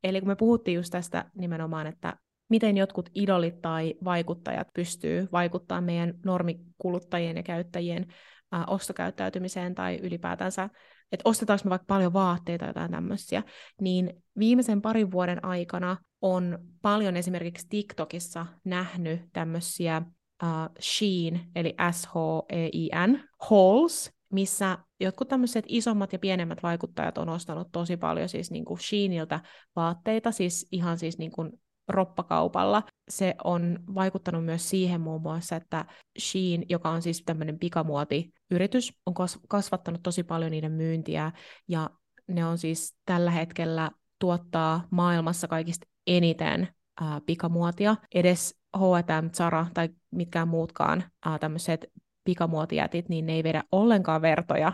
Eli 0.05 0.21
kun 0.21 0.29
me 0.29 0.37
puhuttiin 0.37 0.75
just 0.75 0.91
tästä 0.91 1.25
nimenomaan, 1.35 1.87
että 1.87 2.17
miten 2.49 2.77
jotkut 2.77 3.11
idolit 3.15 3.63
tai 3.63 3.95
vaikuttajat 4.05 4.69
pystyy 4.75 5.29
vaikuttaa 5.33 5.81
meidän 5.81 6.15
normikuluttajien 6.25 7.37
ja 7.37 7.43
käyttäjien 7.43 8.07
äh, 8.55 8.65
ostokäyttäytymiseen 8.67 9.75
tai 9.75 9.99
ylipäätänsä, 10.03 10.69
että 11.13 11.29
ostetaanko 11.29 11.65
me 11.65 11.71
vaikka 11.71 11.87
paljon 11.89 12.13
vaatteita 12.13 12.65
tai 12.65 12.69
jotain 12.69 12.91
tämmöisiä, 12.91 13.43
niin 13.81 14.23
viimeisen 14.39 14.83
parin 14.83 15.11
vuoden 15.11 15.45
aikana 15.45 15.97
on 16.21 16.59
paljon 16.83 17.17
esimerkiksi 17.17 17.67
TikTokissa 17.69 18.47
nähnyt 18.65 19.21
tämmöisiä 19.33 20.03
uh, 20.43 20.49
Shein, 20.81 21.41
eli 21.57 21.75
S-H-E-I-N, 21.91 23.21
hauls, 23.41 24.13
missä 24.33 24.79
jotkut 25.01 25.29
tämmöiset 25.29 25.65
isommat 25.69 26.13
ja 26.13 26.19
pienemmät 26.19 26.63
vaikuttajat 26.63 27.19
on 27.19 27.29
ostanut 27.29 27.69
tosi 27.73 27.97
paljon 27.97 28.29
siis 28.29 28.51
niin 28.51 28.65
kuin 28.65 28.81
Sheiniltä 28.81 29.41
vaatteita, 29.77 30.33
siis 30.33 30.69
ihan 30.73 30.99
siis 30.99 31.19
niin 31.19 31.33
kuin 31.33 31.53
roppakaupalla. 31.89 32.83
Se 33.09 33.35
on 33.45 33.79
vaikuttanut 33.95 34.45
myös 34.45 34.71
siihen 34.71 35.01
muun 35.01 35.23
muassa, 35.23 35.57
että 35.57 35.85
Shein, 36.21 36.67
joka 36.69 36.91
on 36.91 37.03
siis 37.03 37.23
tämmöinen 37.25 37.59
pikamuotiyritys, 37.59 38.93
on 39.07 39.15
kasvattanut 39.49 40.03
tosi 40.03 40.23
paljon 40.23 40.51
niiden 40.51 40.73
myyntiä, 40.73 41.33
ja 41.69 41.91
ne 42.29 42.47
on 42.47 42.59
siis 42.59 42.97
tällä 43.05 43.31
hetkellä 43.31 43.91
tuottaa 44.19 44.85
maailmassa 44.91 45.49
kaikista 45.49 45.87
eniten 46.07 46.69
ää, 47.01 47.21
pikamuotia. 47.27 47.97
Edes 48.15 48.61
H&M, 48.77 49.31
Zara 49.31 49.67
tai 49.75 49.89
mitkään 50.11 50.49
muutkaan 50.49 51.05
ää, 51.27 51.39
tämmöiset 51.39 51.87
pikamuotijätit, 52.25 53.09
niin 53.09 53.27
ne 53.27 53.33
ei 53.33 53.43
vedä 53.43 53.63
ollenkaan 53.73 54.23
vertoja 54.23 54.73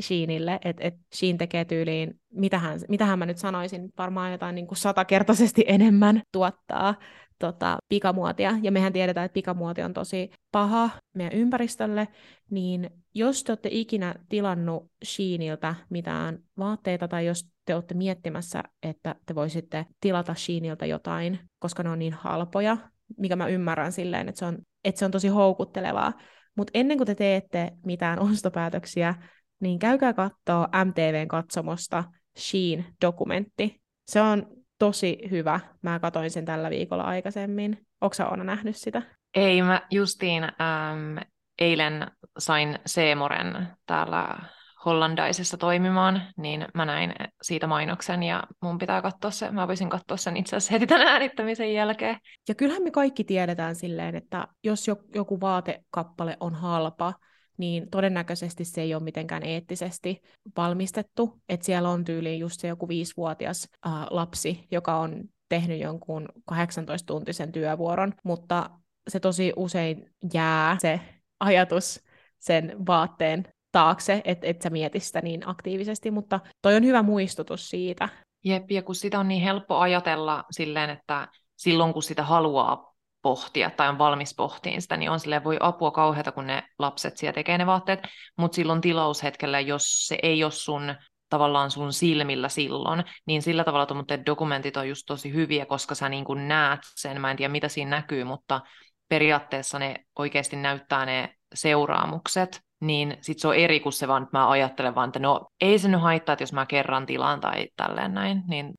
Sheenille, 0.00 0.58
että 0.64 0.84
et 0.84 0.94
Sheen 1.14 1.38
tekee 1.38 1.64
tyyliin, 1.64 2.20
mitähän, 2.32 2.80
mitähän 2.88 3.18
mä 3.18 3.26
nyt 3.26 3.38
sanoisin, 3.38 3.92
varmaan 3.98 4.32
jotain 4.32 4.54
niin 4.54 4.66
kuin 4.66 4.78
satakertaisesti 4.78 5.64
enemmän 5.68 6.22
tuottaa 6.32 6.94
tota, 7.38 7.78
pikamuotia, 7.88 8.58
ja 8.62 8.72
mehän 8.72 8.92
tiedetään, 8.92 9.24
että 9.24 9.34
pikamuoti 9.34 9.82
on 9.82 9.92
tosi 9.92 10.30
paha 10.52 10.90
meidän 11.14 11.38
ympäristölle, 11.38 12.08
niin 12.50 12.90
jos 13.14 13.44
te 13.44 13.52
olette 13.52 13.68
ikinä 13.72 14.14
tilannut 14.28 14.90
Sheeniltä 15.04 15.74
mitään 15.90 16.38
vaatteita, 16.58 17.08
tai 17.08 17.26
jos 17.26 17.46
te 17.64 17.74
olette 17.74 17.94
miettimässä, 17.94 18.62
että 18.82 19.14
te 19.26 19.34
voisitte 19.34 19.86
tilata 20.00 20.34
Sheeniltä 20.34 20.86
jotain, 20.86 21.38
koska 21.58 21.82
ne 21.82 21.90
on 21.90 21.98
niin 21.98 22.12
halpoja, 22.12 22.76
mikä 23.18 23.36
mä 23.36 23.46
ymmärrän 23.46 23.92
silleen, 23.92 24.28
että 24.28 24.38
se 24.38 24.44
on, 24.44 24.58
että 24.84 24.98
se 24.98 25.04
on 25.04 25.10
tosi 25.10 25.28
houkuttelevaa, 25.28 26.12
mutta 26.56 26.70
ennen 26.74 26.96
kuin 26.96 27.06
te 27.06 27.14
teette 27.14 27.72
mitään 27.86 28.18
ostopäätöksiä, 28.30 29.14
niin 29.60 29.78
käykää 29.78 30.12
katsoa 30.12 30.68
MTVn 30.84 31.28
katsomosta 31.28 32.04
Sheen-dokumentti. 32.38 33.80
Se 34.06 34.20
on 34.20 34.46
tosi 34.78 35.18
hyvä. 35.30 35.60
Mä 35.82 35.98
katoin 35.98 36.30
sen 36.30 36.44
tällä 36.44 36.70
viikolla 36.70 37.02
aikaisemmin. 37.02 37.86
Onko 38.00 38.16
Oona 38.30 38.44
nähnyt 38.44 38.76
sitä? 38.76 39.02
Ei, 39.34 39.62
mä 39.62 39.82
justiin 39.90 40.44
ähm, 40.44 41.18
eilen 41.58 42.06
sain 42.38 42.78
Seemoren 42.86 43.68
täällä 43.86 44.38
hollandaisessa 44.86 45.56
toimimaan, 45.56 46.22
niin 46.36 46.66
mä 46.74 46.84
näin 46.84 47.14
siitä 47.42 47.66
mainoksen 47.66 48.22
ja 48.22 48.42
mun 48.62 48.78
pitää 48.78 49.02
katsoa 49.02 49.30
se. 49.30 49.50
Mä 49.50 49.68
voisin 49.68 49.90
katsoa 49.90 50.16
sen 50.16 50.36
itse 50.36 50.56
asiassa 50.56 50.72
heti 50.72 50.86
tämän 50.86 51.06
äänittämisen 51.06 51.74
jälkeen. 51.74 52.18
Ja 52.48 52.54
kyllähän 52.54 52.82
me 52.82 52.90
kaikki 52.90 53.24
tiedetään 53.24 53.74
silleen, 53.74 54.16
että 54.16 54.48
jos 54.64 54.86
joku 55.14 55.40
vaatekappale 55.40 56.36
on 56.40 56.54
halpa, 56.54 57.14
niin 57.58 57.90
todennäköisesti 57.90 58.64
se 58.64 58.80
ei 58.80 58.94
ole 58.94 59.02
mitenkään 59.02 59.42
eettisesti 59.42 60.22
valmistettu. 60.56 61.42
Että 61.48 61.66
siellä 61.66 61.90
on 61.90 62.04
tyyliin 62.04 62.38
just 62.40 62.60
se 62.60 62.68
joku 62.68 62.88
viisivuotias 62.88 63.68
äh, 63.86 63.92
lapsi, 64.10 64.66
joka 64.70 64.96
on 64.96 65.24
tehnyt 65.48 65.80
jonkun 65.80 66.28
18-tuntisen 66.52 67.52
työvuoron, 67.52 68.12
mutta 68.24 68.70
se 69.08 69.20
tosi 69.20 69.52
usein 69.56 70.10
jää 70.34 70.76
se 70.80 71.00
ajatus 71.40 72.00
sen 72.38 72.76
vaatteen 72.86 73.55
taakse, 73.76 74.22
että 74.24 74.46
et 74.46 74.62
sä 74.62 74.70
mietit 74.70 75.02
sitä 75.02 75.20
niin 75.20 75.48
aktiivisesti, 75.48 76.10
mutta 76.10 76.40
toi 76.62 76.76
on 76.76 76.84
hyvä 76.84 77.02
muistutus 77.02 77.68
siitä. 77.68 78.08
Jep, 78.44 78.70
ja 78.70 78.82
kun 78.82 78.94
sitä 78.94 79.20
on 79.20 79.28
niin 79.28 79.42
helppo 79.42 79.78
ajatella 79.78 80.44
silleen, 80.50 80.90
että 80.90 81.28
silloin 81.56 81.92
kun 81.92 82.02
sitä 82.02 82.22
haluaa 82.22 82.94
pohtia 83.22 83.70
tai 83.70 83.88
on 83.88 83.98
valmis 83.98 84.34
pohtiin 84.36 84.82
sitä, 84.82 84.96
niin 84.96 85.10
on 85.10 85.20
silleen, 85.20 85.44
voi 85.44 85.56
apua 85.60 85.90
kauheata, 85.90 86.32
kun 86.32 86.46
ne 86.46 86.62
lapset 86.78 87.16
siellä 87.16 87.34
tekee 87.34 87.58
ne 87.58 87.66
vaatteet, 87.66 88.00
mutta 88.38 88.56
silloin 88.56 88.80
tilaushetkellä, 88.80 89.60
jos 89.60 90.06
se 90.06 90.18
ei 90.22 90.44
ole 90.44 90.52
sun 90.52 90.94
tavallaan 91.28 91.70
sun 91.70 91.92
silmillä 91.92 92.48
silloin, 92.48 93.04
niin 93.26 93.42
sillä 93.42 93.64
tavalla 93.64 93.86
tuommoiset 93.86 94.26
dokumentit 94.26 94.76
on 94.76 94.88
just 94.88 95.02
tosi 95.06 95.32
hyviä, 95.32 95.66
koska 95.66 95.94
sä 95.94 96.08
niin 96.08 96.24
kuin 96.24 96.48
näet 96.48 96.80
sen, 96.94 97.20
mä 97.20 97.30
en 97.30 97.36
tiedä 97.36 97.52
mitä 97.52 97.68
siinä 97.68 97.90
näkyy, 97.90 98.24
mutta 98.24 98.60
periaatteessa 99.08 99.78
ne 99.78 99.96
oikeasti 100.18 100.56
näyttää 100.56 101.06
ne 101.06 101.34
seuraamukset, 101.54 102.65
niin 102.80 103.16
sit 103.20 103.38
se 103.38 103.48
on 103.48 103.56
eri 103.56 103.80
kuin 103.80 103.92
se 103.92 104.08
vaan, 104.08 104.22
että 104.22 104.38
mä 104.38 104.50
ajattelen 104.50 104.94
vaan, 104.94 105.08
että 105.08 105.18
no 105.18 105.48
ei 105.60 105.78
se 105.78 105.88
nyt 105.88 106.00
haittaa, 106.00 106.32
että 106.32 106.42
jos 106.42 106.52
mä 106.52 106.66
kerran 106.66 107.06
tilaan 107.06 107.40
tai 107.40 107.68
tälleen 107.76 108.14
näin, 108.14 108.42
niin 108.48 108.74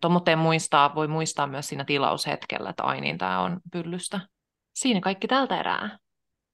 tommoteen 0.00 0.38
muistaa, 0.38 0.94
voi 0.94 1.08
muistaa 1.08 1.46
myös 1.46 1.68
siinä 1.68 1.84
tilaushetkellä, 1.84 2.70
että 2.70 2.82
ai 2.82 3.00
niin 3.00 3.18
tää 3.18 3.40
on 3.40 3.60
pyllystä. 3.72 4.20
Siinä 4.74 5.00
kaikki 5.00 5.28
tältä 5.28 5.60
erää. 5.60 5.98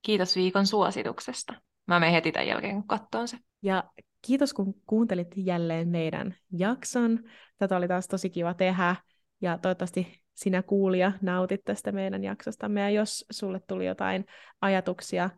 Kiitos 0.02 0.36
viikon 0.36 0.66
suosituksesta. 0.66 1.54
Mä 1.86 2.00
menen 2.00 2.14
heti 2.14 2.32
tämän 2.32 2.48
jälkeen, 2.48 2.74
kun 2.74 2.86
katsoin 2.86 3.28
se. 3.28 3.36
Ja 3.62 3.84
kiitos, 4.22 4.54
kun 4.54 4.74
kuuntelit 4.86 5.28
jälleen 5.36 5.88
meidän 5.88 6.36
jakson. 6.52 7.18
Tätä 7.58 7.76
oli 7.76 7.88
taas 7.88 8.08
tosi 8.08 8.30
kiva 8.30 8.54
tehdä. 8.54 8.96
Ja 9.40 9.58
toivottavasti 9.58 10.22
sinä 10.34 10.62
kuulija 10.62 11.12
nautit 11.22 11.64
tästä 11.64 11.92
meidän 11.92 12.24
jaksostamme. 12.24 12.80
Ja 12.80 12.90
jos 12.90 13.24
sulle 13.30 13.60
tuli 13.60 13.86
jotain 13.86 14.24
ajatuksia 14.60 15.30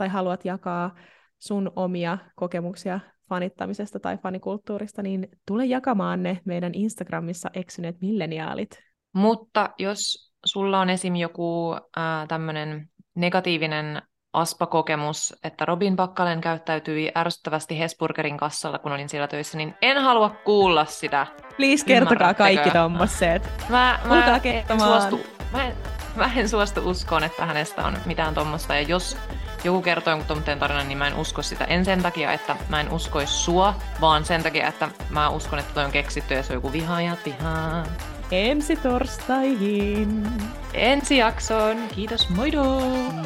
tai 0.00 0.08
haluat 0.08 0.44
jakaa 0.44 0.94
sun 1.38 1.72
omia 1.76 2.18
kokemuksia 2.36 3.00
fanittamisesta 3.28 4.00
tai 4.00 4.18
fanikulttuurista, 4.18 5.02
niin 5.02 5.28
tule 5.46 5.64
jakamaan 5.64 6.22
ne 6.22 6.40
meidän 6.44 6.74
Instagramissa 6.74 7.50
eksyneet 7.54 7.96
milleniaalit. 8.00 8.70
Mutta 9.12 9.70
jos 9.78 10.32
sulla 10.46 10.80
on 10.80 10.90
esim. 10.90 11.16
joku 11.16 11.74
äh, 11.74 12.28
tämmöinen 12.28 12.88
negatiivinen 13.14 14.02
aspa-kokemus, 14.32 15.34
että 15.44 15.64
Robin 15.64 15.96
Pakkalen 15.96 16.40
käyttäytyi 16.40 17.12
ärsyttävästi 17.16 17.78
Hesburgerin 17.78 18.36
kassalla, 18.36 18.78
kun 18.78 18.92
olin 18.92 19.08
siellä 19.08 19.28
töissä, 19.28 19.58
niin 19.58 19.74
en 19.82 19.98
halua 19.98 20.30
kuulla 20.44 20.84
sitä. 20.84 21.26
Please 21.56 21.86
kertokaa 21.86 22.34
kaikki 22.34 22.70
tommoset. 22.70 23.48
Mä, 23.68 24.00
mä, 24.04 24.40
en 24.44 24.80
suostu, 24.80 25.20
mä, 25.52 25.66
en, 25.66 25.76
mä 26.16 26.30
en 26.36 26.48
suostu 26.48 26.90
uskoon, 26.90 27.24
että 27.24 27.46
hänestä 27.46 27.86
on 27.86 27.96
mitään 28.06 28.34
tuommoista. 28.34 28.74
Ja 28.74 28.82
jos 28.82 29.16
joku 29.64 29.82
kertoo 29.82 30.10
jonkun 30.10 30.26
tuommoisen 30.26 30.58
tarinan, 30.58 30.88
niin 30.88 30.98
mä 30.98 31.06
en 31.06 31.14
usko 31.14 31.42
sitä. 31.42 31.64
En 31.64 31.84
sen 31.84 32.02
takia, 32.02 32.32
että 32.32 32.56
mä 32.68 32.80
en 32.80 32.90
uskoisi 32.90 33.32
sua, 33.32 33.74
vaan 34.00 34.24
sen 34.24 34.42
takia, 34.42 34.68
että 34.68 34.88
mä 35.10 35.28
uskon, 35.28 35.58
että 35.58 35.74
toi 35.74 35.84
on 35.84 35.92
keksitty 35.92 36.34
ja 36.34 36.42
se 36.42 36.52
on 36.52 36.56
joku 36.56 36.72
vihaajat 36.72 37.18
vihaa. 37.24 37.84
Ensi 38.30 38.76
torstaihin. 38.76 40.28
Ensi 40.74 41.16
jaksoon. 41.16 41.76
Kiitos, 41.94 42.28
moido! 42.28 42.80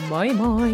Moi 0.09 0.33
moi! 0.33 0.73